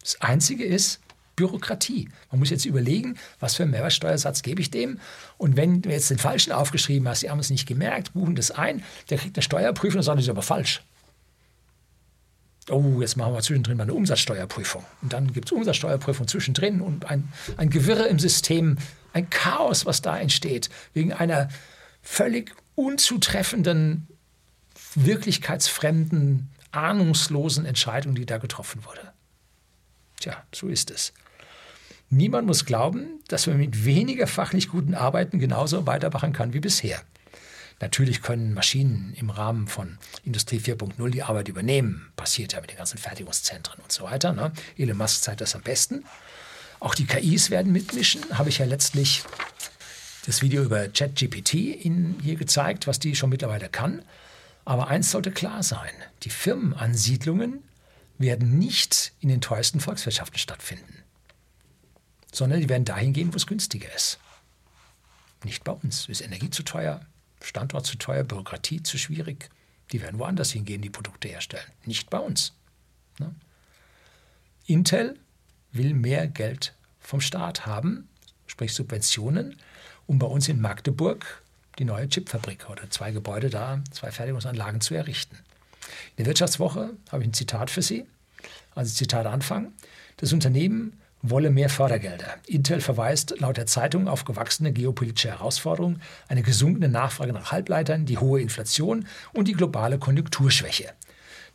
[0.00, 1.00] Das Einzige ist
[1.36, 2.08] Bürokratie.
[2.30, 5.00] Man muss jetzt überlegen, was für einen Mehrwertsteuersatz gebe ich dem.
[5.38, 8.50] Und wenn du jetzt den falschen aufgeschrieben hast, die haben es nicht gemerkt, buchen das
[8.52, 10.82] ein, der kriegt eine Steuerprüfung und sagt, das ist aber falsch
[12.70, 14.84] oh, jetzt machen wir zwischendrin mal eine Umsatzsteuerprüfung.
[15.02, 18.78] Und dann gibt es Umsatzsteuerprüfung zwischendrin und ein, ein Gewirre im System,
[19.12, 21.48] ein Chaos, was da entsteht, wegen einer
[22.02, 24.08] völlig unzutreffenden,
[24.94, 29.12] wirklichkeitsfremden, ahnungslosen Entscheidung, die da getroffen wurde.
[30.20, 31.12] Tja, so ist es.
[32.10, 37.00] Niemand muss glauben, dass man mit weniger fachlich guten Arbeiten genauso weitermachen kann wie bisher.
[37.80, 42.10] Natürlich können Maschinen im Rahmen von Industrie 4.0 die Arbeit übernehmen.
[42.16, 44.32] Passiert ja mit den ganzen Fertigungszentren und so weiter.
[44.32, 44.52] Ne?
[44.78, 46.04] Elon Musk zeigt das am besten.
[46.80, 48.22] Auch die KIs werden mitmischen.
[48.38, 49.24] Habe ich ja letztlich
[50.26, 54.02] das Video über ChatGPT Ihnen hier gezeigt, was die schon mittlerweile kann.
[54.64, 55.92] Aber eins sollte klar sein:
[56.22, 57.62] Die Firmenansiedlungen
[58.18, 61.02] werden nicht in den teuersten Volkswirtschaften stattfinden,
[62.32, 64.18] sondern die werden dahin gehen, wo es günstiger ist.
[65.42, 66.08] Nicht bei uns.
[66.08, 67.00] Ist Energie zu teuer,
[67.44, 69.50] Standort zu teuer, Bürokratie zu schwierig.
[69.92, 72.54] Die werden woanders hingehen, die Produkte herstellen, nicht bei uns.
[73.18, 73.34] Ne?
[74.66, 75.18] Intel
[75.72, 78.08] will mehr Geld vom Staat haben,
[78.46, 79.56] sprich Subventionen,
[80.06, 81.42] um bei uns in Magdeburg
[81.78, 85.36] die neue Chipfabrik oder zwei Gebäude da, zwei Fertigungsanlagen zu errichten.
[86.10, 88.06] In der Wirtschaftswoche habe ich ein Zitat für Sie.
[88.74, 89.72] Also Zitat Anfang.
[90.16, 91.00] Das Unternehmen
[91.30, 92.36] wolle mehr Fördergelder.
[92.46, 98.18] Intel verweist laut der Zeitung auf gewachsene geopolitische Herausforderungen, eine gesunkene Nachfrage nach Halbleitern, die
[98.18, 100.92] hohe Inflation und die globale Konjunkturschwäche.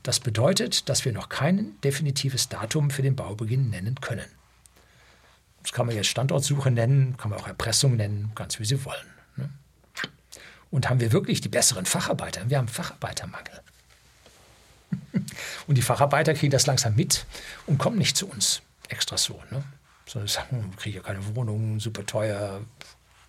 [0.02, 4.26] Das bedeutet, dass wir noch kein definitives Datum für den Baubeginn nennen können.
[5.62, 9.06] Das kann man jetzt Standortsuche nennen, kann man auch Erpressung nennen, ganz wie Sie wollen.
[9.36, 9.50] Ne?
[10.72, 12.50] Und haben wir wirklich die besseren Facharbeiter?
[12.50, 13.62] Wir haben Facharbeitermangel.
[15.68, 17.28] Und die Facharbeiter kriegen das langsam mit
[17.68, 19.42] und kommen nicht zu uns extra so.
[19.52, 19.64] Ne?
[20.06, 22.62] Sondern sagen, ich kriege ja keine Wohnung, super teuer,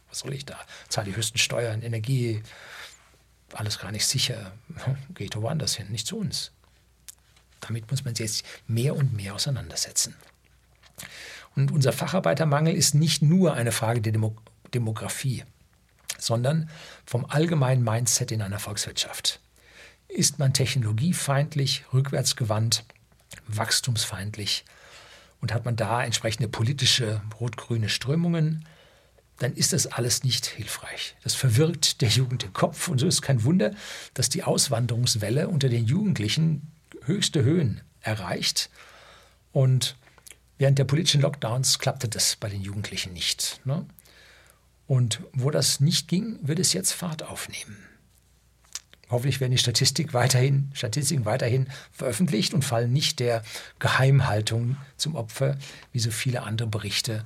[0.08, 0.58] was soll ich da?
[0.88, 2.42] Zahle die höchsten Steuern, Energie,
[3.52, 4.52] alles gar nicht sicher.
[5.14, 6.52] Geht woanders hin, nicht zu uns.
[7.60, 10.16] Damit muss man sich jetzt mehr und mehr auseinandersetzen.
[11.56, 14.36] Und unser Facharbeitermangel ist nicht nur eine Frage der Demo
[14.72, 15.42] Demografie,
[16.16, 16.70] sondern
[17.04, 19.40] vom allgemeinen Mindset in einer Volkswirtschaft.
[20.06, 22.84] Ist man technologiefeindlich, rückwärtsgewandt,
[23.48, 24.64] wachstumsfeindlich,
[25.40, 28.64] und hat man da entsprechende politische rot-grüne Strömungen,
[29.38, 31.16] dann ist das alles nicht hilfreich.
[31.22, 33.72] Das verwirrt der Jugend den Kopf und so ist kein Wunder,
[34.14, 36.70] dass die Auswanderungswelle unter den Jugendlichen
[37.04, 38.70] höchste Höhen erreicht.
[39.52, 39.96] Und
[40.58, 43.60] während der politischen Lockdowns klappte das bei den Jugendlichen nicht.
[43.64, 43.86] Ne?
[44.86, 47.76] Und wo das nicht ging, wird es jetzt Fahrt aufnehmen.
[49.10, 53.42] Hoffentlich werden die Statistik weiterhin, Statistiken weiterhin veröffentlicht und fallen nicht der
[53.78, 55.56] Geheimhaltung zum Opfer,
[55.92, 57.24] wie so viele andere Berichte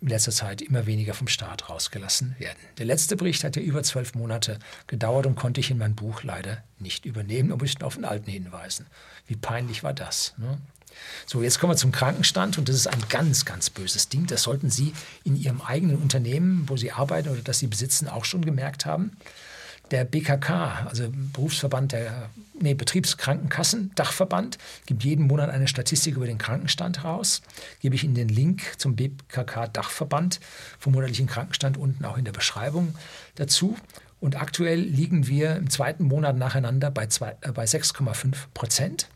[0.00, 2.58] in letzter Zeit immer weniger vom Staat rausgelassen werden.
[2.78, 4.58] Der letzte Bericht hat ja über zwölf Monate
[4.88, 8.28] gedauert und konnte ich in mein Buch leider nicht übernehmen, aber ich auf den alten
[8.28, 8.86] hinweisen.
[9.28, 10.34] Wie peinlich war das?
[10.38, 10.58] Ne?
[11.26, 14.26] So, jetzt kommen wir zum Krankenstand und das ist ein ganz, ganz böses Ding.
[14.26, 14.92] Das sollten Sie
[15.24, 19.16] in Ihrem eigenen Unternehmen, wo Sie arbeiten oder das Sie besitzen, auch schon gemerkt haben.
[19.90, 24.56] Der BKK, also Berufsverband der nee, Betriebskrankenkassen, Dachverband,
[24.86, 27.42] gibt jeden Monat eine Statistik über den Krankenstand raus.
[27.80, 30.40] Gebe ich Ihnen den Link zum BKK Dachverband
[30.78, 32.94] vom monatlichen Krankenstand unten auch in der Beschreibung
[33.34, 33.76] dazu.
[34.20, 37.04] Und aktuell liegen wir im zweiten Monat nacheinander bei,
[37.40, 39.08] äh, bei 6,5 Prozent.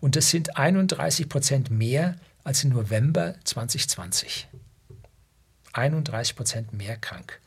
[0.00, 4.48] Und das sind 31 Prozent mehr als im November 2020.
[5.74, 7.40] 31 Prozent mehr krank.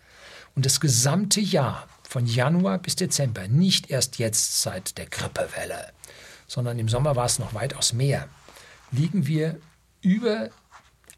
[0.55, 5.93] Und das gesamte Jahr, von Januar bis Dezember, nicht erst jetzt seit der Grippewelle,
[6.45, 8.27] sondern im Sommer war es noch weitaus mehr,
[8.91, 9.57] liegen wir
[10.01, 10.49] über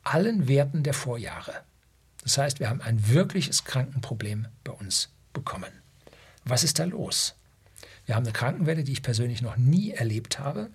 [0.03, 1.63] allen Werten der Vorjahre.
[2.21, 5.71] Das heißt, wir haben ein wirkliches Krankenproblem bei uns bekommen.
[6.45, 7.33] Was ist da los?
[8.05, 10.69] Wir haben eine Krankenwelle, die ich persönlich noch nie erlebt habe.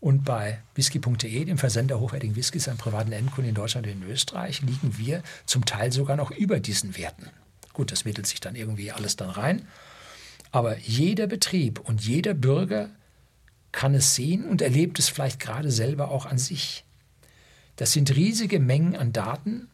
[0.00, 4.60] Und bei whisky.de, dem Versender hochwertigen Whiskys an privaten Endkunden in Deutschland und in Österreich,
[4.62, 7.30] liegen wir zum Teil sogar noch über diesen Werten.
[7.72, 9.66] Gut, das mittelt sich dann irgendwie alles dann rein.
[10.50, 12.90] Aber jeder Betrieb und jeder Bürger
[13.72, 16.84] kann es sehen und erlebt es vielleicht gerade selber auch an sich.
[17.76, 19.68] Das sind riesige Mengen an Daten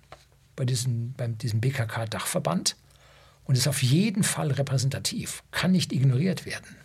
[0.55, 2.77] bei diesem, bei diesem BKK-Dachverband
[3.45, 6.77] und ist auf jeden Fall repräsentativ, kann nicht ignoriert werden.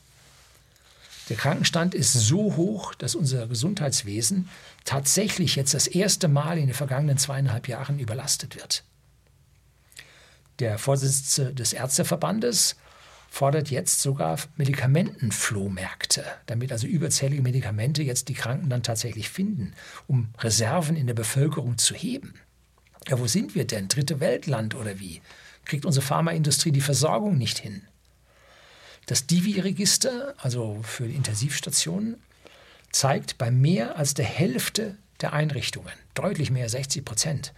[1.30, 4.49] Der Krankenstand ist so hoch, dass unser Gesundheitswesen
[4.84, 8.84] tatsächlich jetzt das erste Mal in den vergangenen zweieinhalb Jahren überlastet wird.
[10.64, 12.77] Der Vorsitzende des Ärzteverbandes
[13.30, 19.73] fordert jetzt sogar Medikamentenflohmärkte, damit also überzählige Medikamente jetzt die Kranken dann tatsächlich finden,
[20.07, 22.35] um Reserven in der Bevölkerung zu heben.
[23.10, 23.90] Ja, wo sind wir denn?
[23.90, 25.22] Dritte Weltland oder wie?
[25.65, 27.81] Kriegt unsere Pharmaindustrie die Versorgung nicht hin?
[29.07, 32.22] Das Divi-Register, also für Intensivstationen,
[32.94, 37.53] zeigt bei mehr als der Hälfte der Einrichtungen, deutlich mehr, 60 Prozent,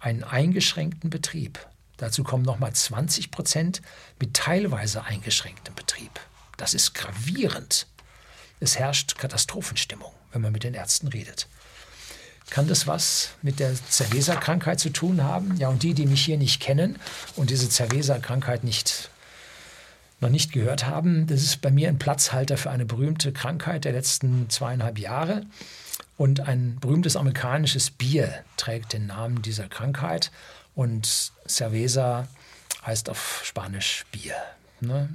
[0.00, 1.64] einen eingeschränkten Betrieb.
[1.98, 3.82] Dazu kommen nochmal 20 Prozent
[4.18, 6.18] mit teilweise eingeschränktem Betrieb.
[6.56, 7.86] Das ist gravierend.
[8.60, 11.46] Es herrscht Katastrophenstimmung, wenn man mit den Ärzten redet.
[12.50, 15.56] Kann das was mit der Cerveza-Krankheit zu tun haben?
[15.58, 16.96] Ja, und die, die mich hier nicht kennen
[17.36, 19.10] und diese Cerveza-Krankheit nicht,
[20.20, 23.92] noch nicht gehört haben, das ist bei mir ein Platzhalter für eine berühmte Krankheit der
[23.92, 25.44] letzten zweieinhalb Jahre.
[26.18, 30.32] Und ein berühmtes amerikanisches Bier trägt den Namen dieser Krankheit.
[30.74, 32.26] Und Cerveza
[32.84, 34.34] heißt auf Spanisch Bier.
[34.80, 35.08] Ne?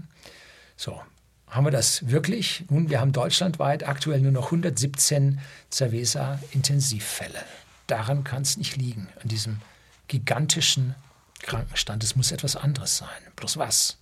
[0.78, 1.02] So,
[1.50, 2.64] haben wir das wirklich?
[2.70, 7.44] Nun, wir haben deutschlandweit aktuell nur noch 117 Cerveza-Intensivfälle.
[7.88, 9.60] Daran kann es nicht liegen, an diesem
[10.08, 10.96] gigantischen
[11.42, 12.02] Krankenstand.
[12.06, 13.10] Es muss etwas anderes sein.
[13.36, 13.98] Bloß was?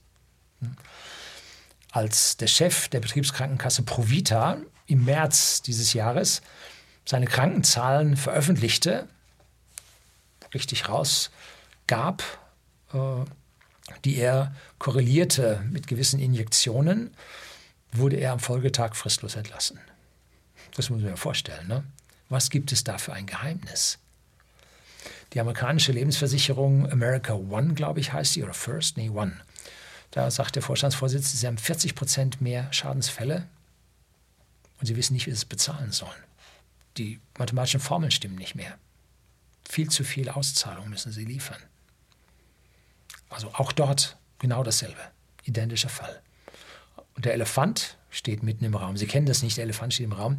[0.59, 0.75] Hm?
[1.91, 6.41] Als der Chef der Betriebskrankenkasse Provita im März dieses Jahres
[7.05, 9.07] seine Krankenzahlen veröffentlichte,
[10.53, 12.23] richtig rausgab,
[12.93, 12.97] äh,
[14.05, 17.13] die er korrelierte mit gewissen Injektionen,
[17.91, 19.79] wurde er am Folgetag fristlos entlassen.
[20.75, 21.67] Das muss man sich vorstellen.
[21.67, 21.83] Ne?
[22.29, 23.99] Was gibt es da für ein Geheimnis?
[25.33, 29.39] Die amerikanische Lebensversicherung America One, glaube ich, heißt sie, oder First, nee, One.
[30.11, 33.47] Da sagt der Vorstandsvorsitzende, sie haben 40 Prozent mehr Schadensfälle
[34.79, 36.11] und sie wissen nicht, wie sie es bezahlen sollen.
[36.97, 38.77] Die mathematischen Formeln stimmen nicht mehr.
[39.69, 41.61] Viel zu viel Auszahlung müssen sie liefern.
[43.29, 44.99] Also auch dort genau dasselbe,
[45.45, 46.21] identischer Fall.
[47.15, 48.97] Und der Elefant steht mitten im Raum.
[48.97, 50.37] Sie kennen das nicht, der Elefant steht im Raum.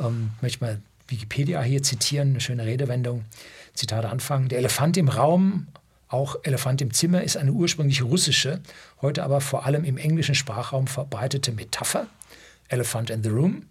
[0.00, 3.24] Ähm, möchte mal Wikipedia hier zitieren, eine schöne Redewendung.
[3.74, 4.48] Zitat Anfang.
[4.48, 5.68] Der Elefant im Raum,
[6.08, 8.60] auch Elefant im Zimmer, ist eine ursprünglich russische,
[9.02, 12.08] heute aber vor allem im englischen Sprachraum verbreitete Metapher.
[12.68, 13.66] Elephant in the Room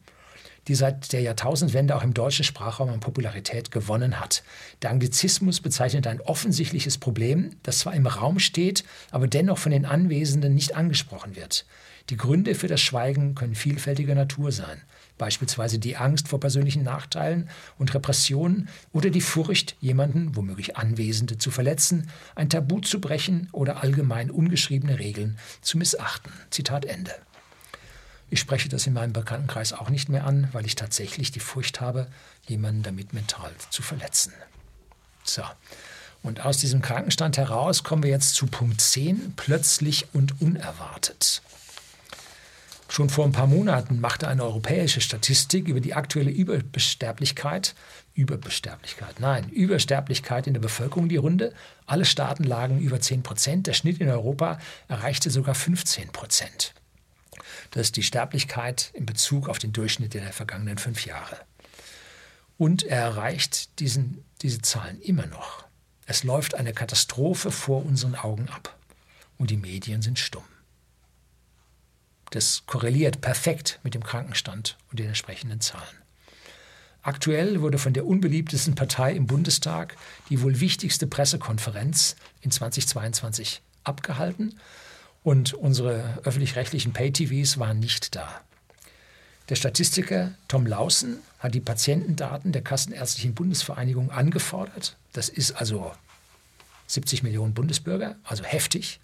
[0.68, 4.44] die seit der Jahrtausendwende auch im deutschen Sprachraum an Popularität gewonnen hat.
[4.82, 9.86] Der Anglizismus bezeichnet ein offensichtliches Problem, das zwar im Raum steht, aber dennoch von den
[9.86, 11.66] Anwesenden nicht angesprochen wird.
[12.10, 14.82] Die Gründe für das Schweigen können vielfältiger Natur sein,
[15.18, 21.50] beispielsweise die Angst vor persönlichen Nachteilen und Repressionen oder die Furcht, jemanden, womöglich Anwesende, zu
[21.50, 26.34] verletzen, ein Tabu zu brechen oder allgemein ungeschriebene Regeln zu missachten.
[26.50, 27.14] Zitat Ende.
[28.34, 31.82] Ich spreche das in meinem Bekanntenkreis auch nicht mehr an, weil ich tatsächlich die Furcht
[31.82, 32.08] habe,
[32.48, 34.34] jemanden damit mental zu verletzen.
[35.24, 35.44] So.
[36.24, 41.44] Und aus diesem Krankenstand heraus kommen wir jetzt zu Punkt 10, plötzlich und unerwartet.
[42.90, 47.76] Schon vor ein paar Monaten machte eine europäische Statistik über die aktuelle Übersterblichkeit,
[48.16, 51.54] Überbesterblichkeit, nein, Übersterblichkeit in der Bevölkerung die Runde.
[51.86, 54.58] Alle Staaten lagen über 10 Prozent, der Schnitt in Europa
[54.88, 56.74] erreichte sogar 15 Prozent.
[57.74, 61.40] Das ist die Sterblichkeit in Bezug auf den Durchschnitt der vergangenen fünf Jahre.
[62.60, 65.66] Und er erreicht diesen, diese Zahlen immer noch.
[66.06, 68.78] Es läuft eine Katastrophe vor unseren Augen ab.
[69.40, 70.44] Und die Medien sind stumm.
[72.30, 75.98] Das korreliert perfekt mit dem Krankenstand und den entsprechenden Zahlen.
[77.02, 79.96] Aktuell wurde von der unbeliebtesten Partei im Bundestag
[80.30, 84.60] die wohl wichtigste Pressekonferenz in 2022 abgehalten
[85.24, 88.42] und unsere öffentlich-rechtlichen Pay-TVs waren nicht da.
[89.50, 94.96] Der Statistiker Tom Lausen hat die Patientendaten der Kassenärztlichen Bundesvereinigung angefordert.
[95.12, 95.92] Das ist also
[96.88, 99.00] 70 Millionen Bundesbürger, also heftig.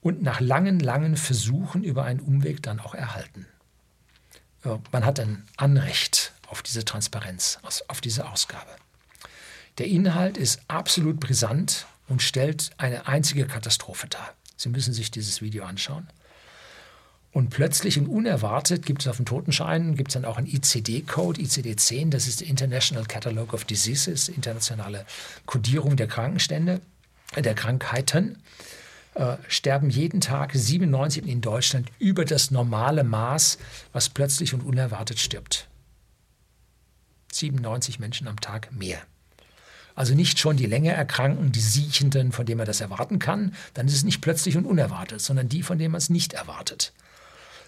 [0.00, 3.46] Und nach langen, langen Versuchen über einen Umweg dann auch erhalten.
[4.90, 7.58] Man hat ein Anrecht auf diese Transparenz,
[7.88, 8.70] auf diese Ausgabe.
[9.78, 14.34] Der Inhalt ist absolut brisant und stellt eine einzige Katastrophe dar.
[14.62, 16.06] Sie müssen sich dieses Video anschauen.
[17.32, 21.40] Und plötzlich und unerwartet gibt es auf dem Totenschein, gibt es dann auch einen ICD-Code,
[21.40, 25.06] ICD-10, das ist der International Catalog of Diseases, internationale
[25.46, 26.80] Kodierung der Krankenstände,
[27.36, 28.38] der Krankheiten.
[29.14, 33.58] Äh, sterben jeden Tag 97 in Deutschland über das normale Maß,
[33.92, 35.68] was plötzlich und unerwartet stirbt.
[37.32, 39.02] 97 Menschen am Tag mehr.
[39.94, 43.86] Also nicht schon die länger Erkrankten, die Siechenden, von denen man das erwarten kann, dann
[43.86, 46.92] ist es nicht plötzlich und unerwartet, sondern die, von denen man es nicht erwartet.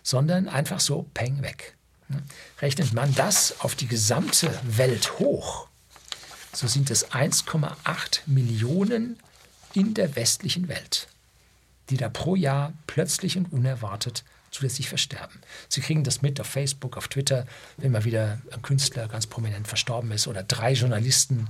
[0.03, 1.77] Sondern einfach so peng weg.
[2.61, 5.69] Rechnet man das auf die gesamte Welt hoch,
[6.53, 9.19] so sind es 1,8 Millionen
[9.73, 11.09] in der westlichen Welt,
[11.91, 15.41] die da pro Jahr plötzlich und unerwartet zusätzlich versterben.
[15.69, 17.47] Sie kriegen das mit auf Facebook, auf Twitter,
[17.77, 21.49] wenn mal wieder ein Künstler ganz prominent verstorben ist oder drei Journalisten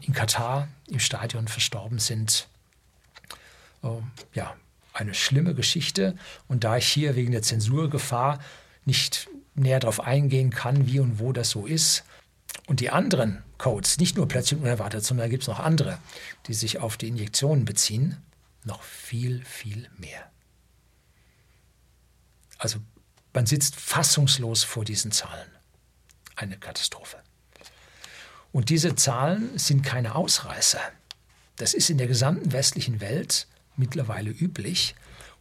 [0.00, 2.48] in Katar im Stadion verstorben sind.
[3.82, 4.54] Ähm, ja,
[4.92, 6.16] eine schlimme Geschichte.
[6.48, 8.40] Und da ich hier wegen der Zensurgefahr
[8.84, 12.04] nicht näher darauf eingehen kann, wie und wo das so ist,
[12.66, 15.98] und die anderen Codes, nicht nur plötzlich unerwartet, sondern da gibt es noch andere,
[16.46, 18.16] die sich auf die Injektionen beziehen,
[18.64, 20.30] noch viel, viel mehr.
[22.58, 22.78] Also
[23.34, 25.50] man sitzt fassungslos vor diesen Zahlen.
[26.36, 27.23] Eine Katastrophe.
[28.54, 30.80] Und diese Zahlen sind keine Ausreißer.
[31.56, 34.94] Das ist in der gesamten westlichen Welt mittlerweile üblich.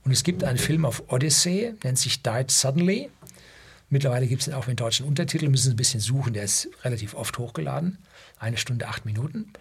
[0.03, 3.09] Und es gibt einen Film auf Odyssey, nennt sich Died Suddenly.
[3.89, 6.67] Mittlerweile gibt es ihn auch mit deutschen Untertiteln, müssen Sie ein bisschen suchen, der ist
[6.83, 7.99] relativ oft hochgeladen.
[8.37, 9.53] Eine Stunde, acht Minuten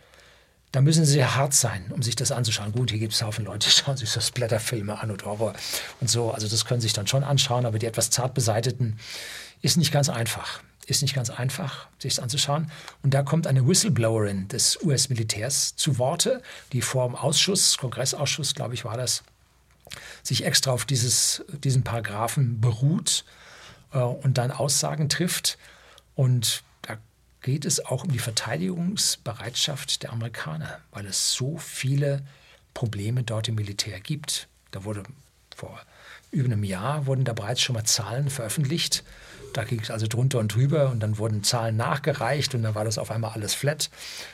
[0.72, 2.72] da müssen sie sehr hart sein, um sich das anzuschauen.
[2.72, 5.54] Gut, hier gibt es Haufen Leute, die schauen sich so Splatterfilme an und Horror
[6.00, 6.32] und so.
[6.32, 8.98] Also das können sie sich dann schon anschauen, aber die etwas zart beseiteten
[9.60, 10.62] ist nicht ganz einfach.
[10.86, 12.70] Ist nicht ganz einfach, sich das anzuschauen.
[13.02, 16.42] Und da kommt eine Whistleblowerin des US-Militärs zu Worte,
[16.72, 19.22] die vor dem Ausschuss, Kongressausschuss, glaube ich, war das,
[20.22, 23.24] sich extra auf dieses, diesen Paragraphen beruht
[23.92, 25.59] äh, und dann Aussagen trifft.
[26.14, 26.62] Und
[27.42, 32.22] geht es auch um die Verteidigungsbereitschaft der Amerikaner, weil es so viele
[32.72, 34.48] Probleme dort im Militär gibt.
[34.70, 35.02] Da wurde
[35.54, 35.78] vor
[36.30, 39.04] über einem Jahr wurden da bereits schon mal Zahlen veröffentlicht.
[39.52, 42.84] Da ging es also drunter und drüber und dann wurden Zahlen nachgereicht und dann war
[42.84, 43.90] das auf einmal alles flat.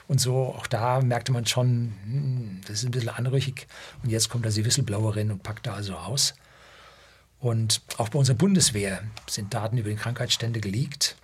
[0.07, 3.67] Und so, auch da merkte man schon, hm, das ist ein bisschen anrüchig.
[4.03, 6.35] Und jetzt kommt da die Whistleblowerin und packt da also aus.
[7.41, 11.17] Und auch bei unserer Bundeswehr sind Daten über die Krankheitsstände geleakt.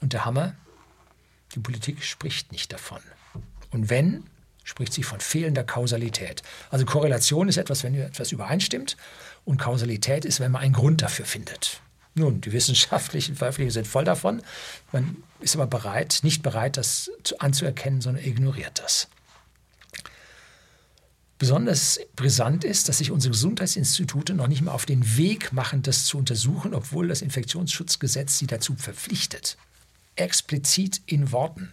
[0.00, 0.54] Und der Hammer,
[1.54, 3.00] die Politik spricht nicht davon.
[3.70, 4.24] Und wenn,
[4.64, 6.42] spricht sie von fehlender Kausalität.
[6.70, 8.96] Also Korrelation ist etwas, wenn etwas übereinstimmt
[9.44, 11.80] und Kausalität ist, wenn man einen Grund dafür findet.
[12.18, 14.42] Nun, die wissenschaftlichen Veröffentlichungen sind voll davon.
[14.92, 19.08] Man ist aber bereit, nicht bereit, das anzuerkennen, sondern ignoriert das.
[21.38, 26.04] Besonders brisant ist, dass sich unsere Gesundheitsinstitute noch nicht mal auf den Weg machen, das
[26.04, 29.56] zu untersuchen, obwohl das Infektionsschutzgesetz sie dazu verpflichtet
[30.18, 31.72] explizit in Worten.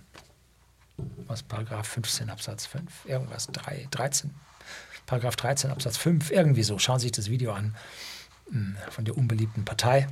[1.28, 4.32] Was Paragraph 15 Absatz 5, irgendwas 3, 13,
[5.06, 6.80] Paragraph 13 Absatz 5, irgendwie so.
[6.80, 7.76] Schauen Sie sich das Video an
[8.50, 10.08] hm, von der unbeliebten Partei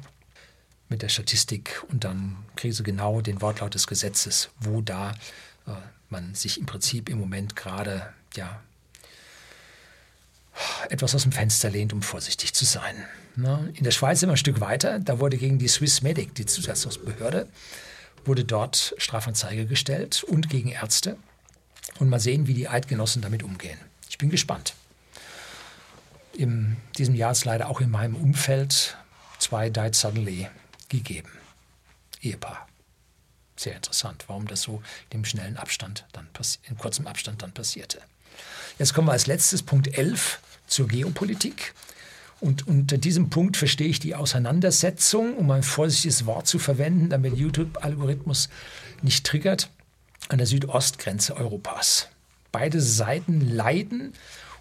[0.89, 5.11] mit der Statistik und dann kriegen Sie genau den Wortlaut des Gesetzes, wo da
[5.65, 5.71] äh,
[6.09, 8.61] man sich im Prinzip im Moment gerade ja,
[10.89, 12.95] etwas aus dem Fenster lehnt, um vorsichtig zu sein.
[13.35, 14.99] In der Schweiz wir ein Stück weiter.
[14.99, 17.47] Da wurde gegen die Swiss Medic, die Zulassungsbehörde,
[18.25, 21.17] wurde dort Strafanzeige gestellt und gegen Ärzte.
[21.99, 23.77] Und mal sehen, wie die Eidgenossen damit umgehen.
[24.09, 24.73] Ich bin gespannt.
[26.33, 28.97] In diesem Jahr ist leider auch in meinem Umfeld
[29.39, 30.47] zwei Died Suddenly
[30.93, 31.31] gegeben.
[32.21, 32.67] Ehepaar.
[33.55, 36.27] Sehr interessant, warum das so in schnellen Abstand dann
[36.67, 37.99] in kurzem Abstand dann passierte.
[38.79, 41.73] Jetzt kommen wir als letztes Punkt 11 zur Geopolitik.
[42.39, 47.37] Und unter diesem Punkt verstehe ich die Auseinandersetzung, um ein vorsichtiges Wort zu verwenden, damit
[47.37, 48.49] YouTube-Algorithmus
[49.01, 49.69] nicht triggert,
[50.29, 52.09] an der Südostgrenze Europas.
[52.51, 54.13] Beide Seiten leiden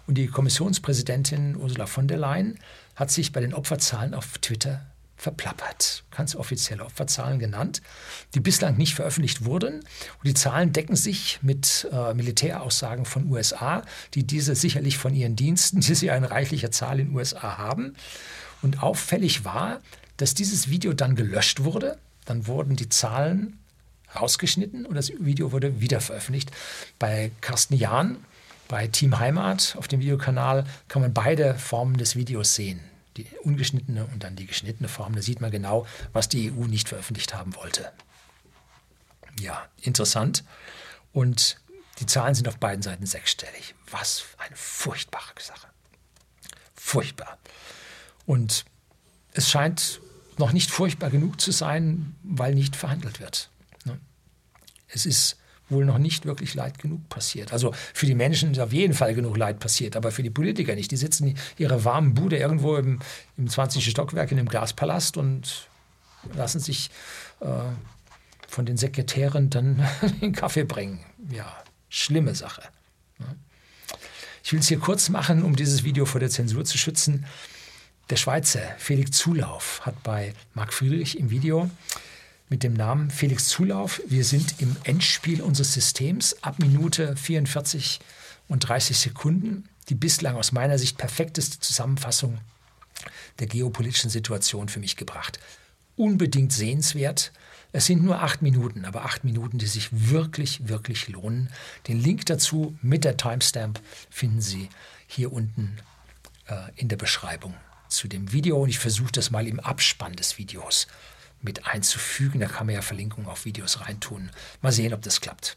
[0.07, 2.59] und die Kommissionspräsidentin Ursula von der Leyen
[2.95, 4.85] hat sich bei den Opferzahlen auf Twitter
[5.23, 6.03] verplappert.
[6.11, 7.81] Ganz offizielle Opferzahlen genannt,
[8.35, 9.75] die bislang nicht veröffentlicht wurden.
[9.75, 13.83] Und die Zahlen decken sich mit äh, Militäraussagen von USA,
[14.13, 17.95] die diese sicherlich von ihren Diensten, die sie in reichlicher Zahl in USA haben.
[18.61, 19.79] Und auffällig war,
[20.17, 21.97] dass dieses Video dann gelöscht wurde.
[22.25, 23.59] Dann wurden die Zahlen
[24.15, 26.51] rausgeschnitten und das Video wurde wieder veröffentlicht.
[26.99, 28.17] Bei Carsten Jahn,
[28.67, 34.05] bei Team Heimat auf dem Videokanal kann man beide Formen des Videos sehen die ungeschnittene
[34.05, 35.15] und dann die geschnittene Form.
[35.15, 37.91] Da sieht man genau, was die EU nicht veröffentlicht haben wollte.
[39.39, 40.43] Ja, interessant.
[41.11, 41.57] Und
[41.99, 43.75] die Zahlen sind auf beiden Seiten sechsstellig.
[43.91, 45.67] Was eine furchtbare Sache.
[46.75, 47.37] Furchtbar.
[48.25, 48.65] Und
[49.33, 50.01] es scheint
[50.37, 53.49] noch nicht furchtbar genug zu sein, weil nicht verhandelt wird.
[53.85, 53.99] Ne?
[54.87, 55.37] Es ist
[55.73, 57.51] wohl noch nicht wirklich Leid genug passiert.
[57.51, 60.75] Also für die Menschen ist auf jeden Fall genug Leid passiert, aber für die Politiker
[60.75, 60.91] nicht.
[60.91, 62.99] Die sitzen in ihrer warmen Bude irgendwo im,
[63.37, 63.83] im 20.
[63.89, 65.67] Stockwerk in einem Glaspalast und
[66.35, 66.89] lassen sich
[67.41, 67.47] äh,
[68.47, 69.85] von den Sekretären dann
[70.21, 70.99] den Kaffee bringen.
[71.29, 71.51] Ja,
[71.89, 72.63] schlimme Sache.
[74.43, 77.25] Ich will es hier kurz machen, um dieses Video vor der Zensur zu schützen.
[78.09, 81.69] Der Schweizer Felix Zulauf hat bei Marc Friedrich im Video
[82.49, 84.01] mit dem Namen Felix Zulauf.
[84.07, 87.99] Wir sind im Endspiel unseres Systems ab Minute 44
[88.47, 89.69] und 30 Sekunden.
[89.89, 92.37] Die bislang aus meiner Sicht perfekteste Zusammenfassung
[93.39, 95.39] der geopolitischen Situation für mich gebracht.
[95.95, 97.31] Unbedingt sehenswert.
[97.71, 101.49] Es sind nur acht Minuten, aber acht Minuten, die sich wirklich, wirklich lohnen.
[101.87, 104.69] Den Link dazu mit der Timestamp finden Sie
[105.07, 105.77] hier unten
[106.47, 107.55] äh, in der Beschreibung
[107.89, 108.61] zu dem Video.
[108.61, 110.87] Und ich versuche das mal im Abspann des Videos
[111.43, 112.39] mit einzufügen.
[112.39, 114.31] Da kann man ja Verlinkungen auf Videos reintun.
[114.61, 115.55] Mal sehen, ob das klappt.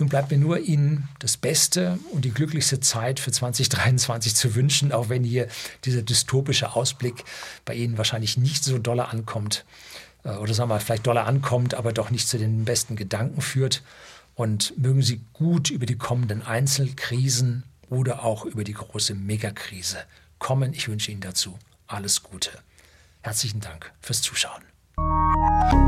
[0.00, 4.92] Nun bleibt mir nur Ihnen das Beste und die glücklichste Zeit für 2023 zu wünschen,
[4.92, 5.46] auch wenn hier
[5.84, 7.24] dieser dystopische Ausblick
[7.66, 9.66] bei Ihnen wahrscheinlich nicht so dolle ankommt.
[10.24, 13.42] Äh, oder sagen wir mal, vielleicht doller ankommt, aber doch nicht zu den besten Gedanken
[13.42, 13.82] führt.
[14.34, 19.98] Und mögen Sie gut über die kommenden Einzelkrisen oder auch über die große Megakrise
[20.38, 20.72] kommen.
[20.72, 22.50] Ich wünsche Ihnen dazu alles Gute.
[23.20, 24.69] Herzlichen Dank fürs Zuschauen.
[25.00, 25.79] Música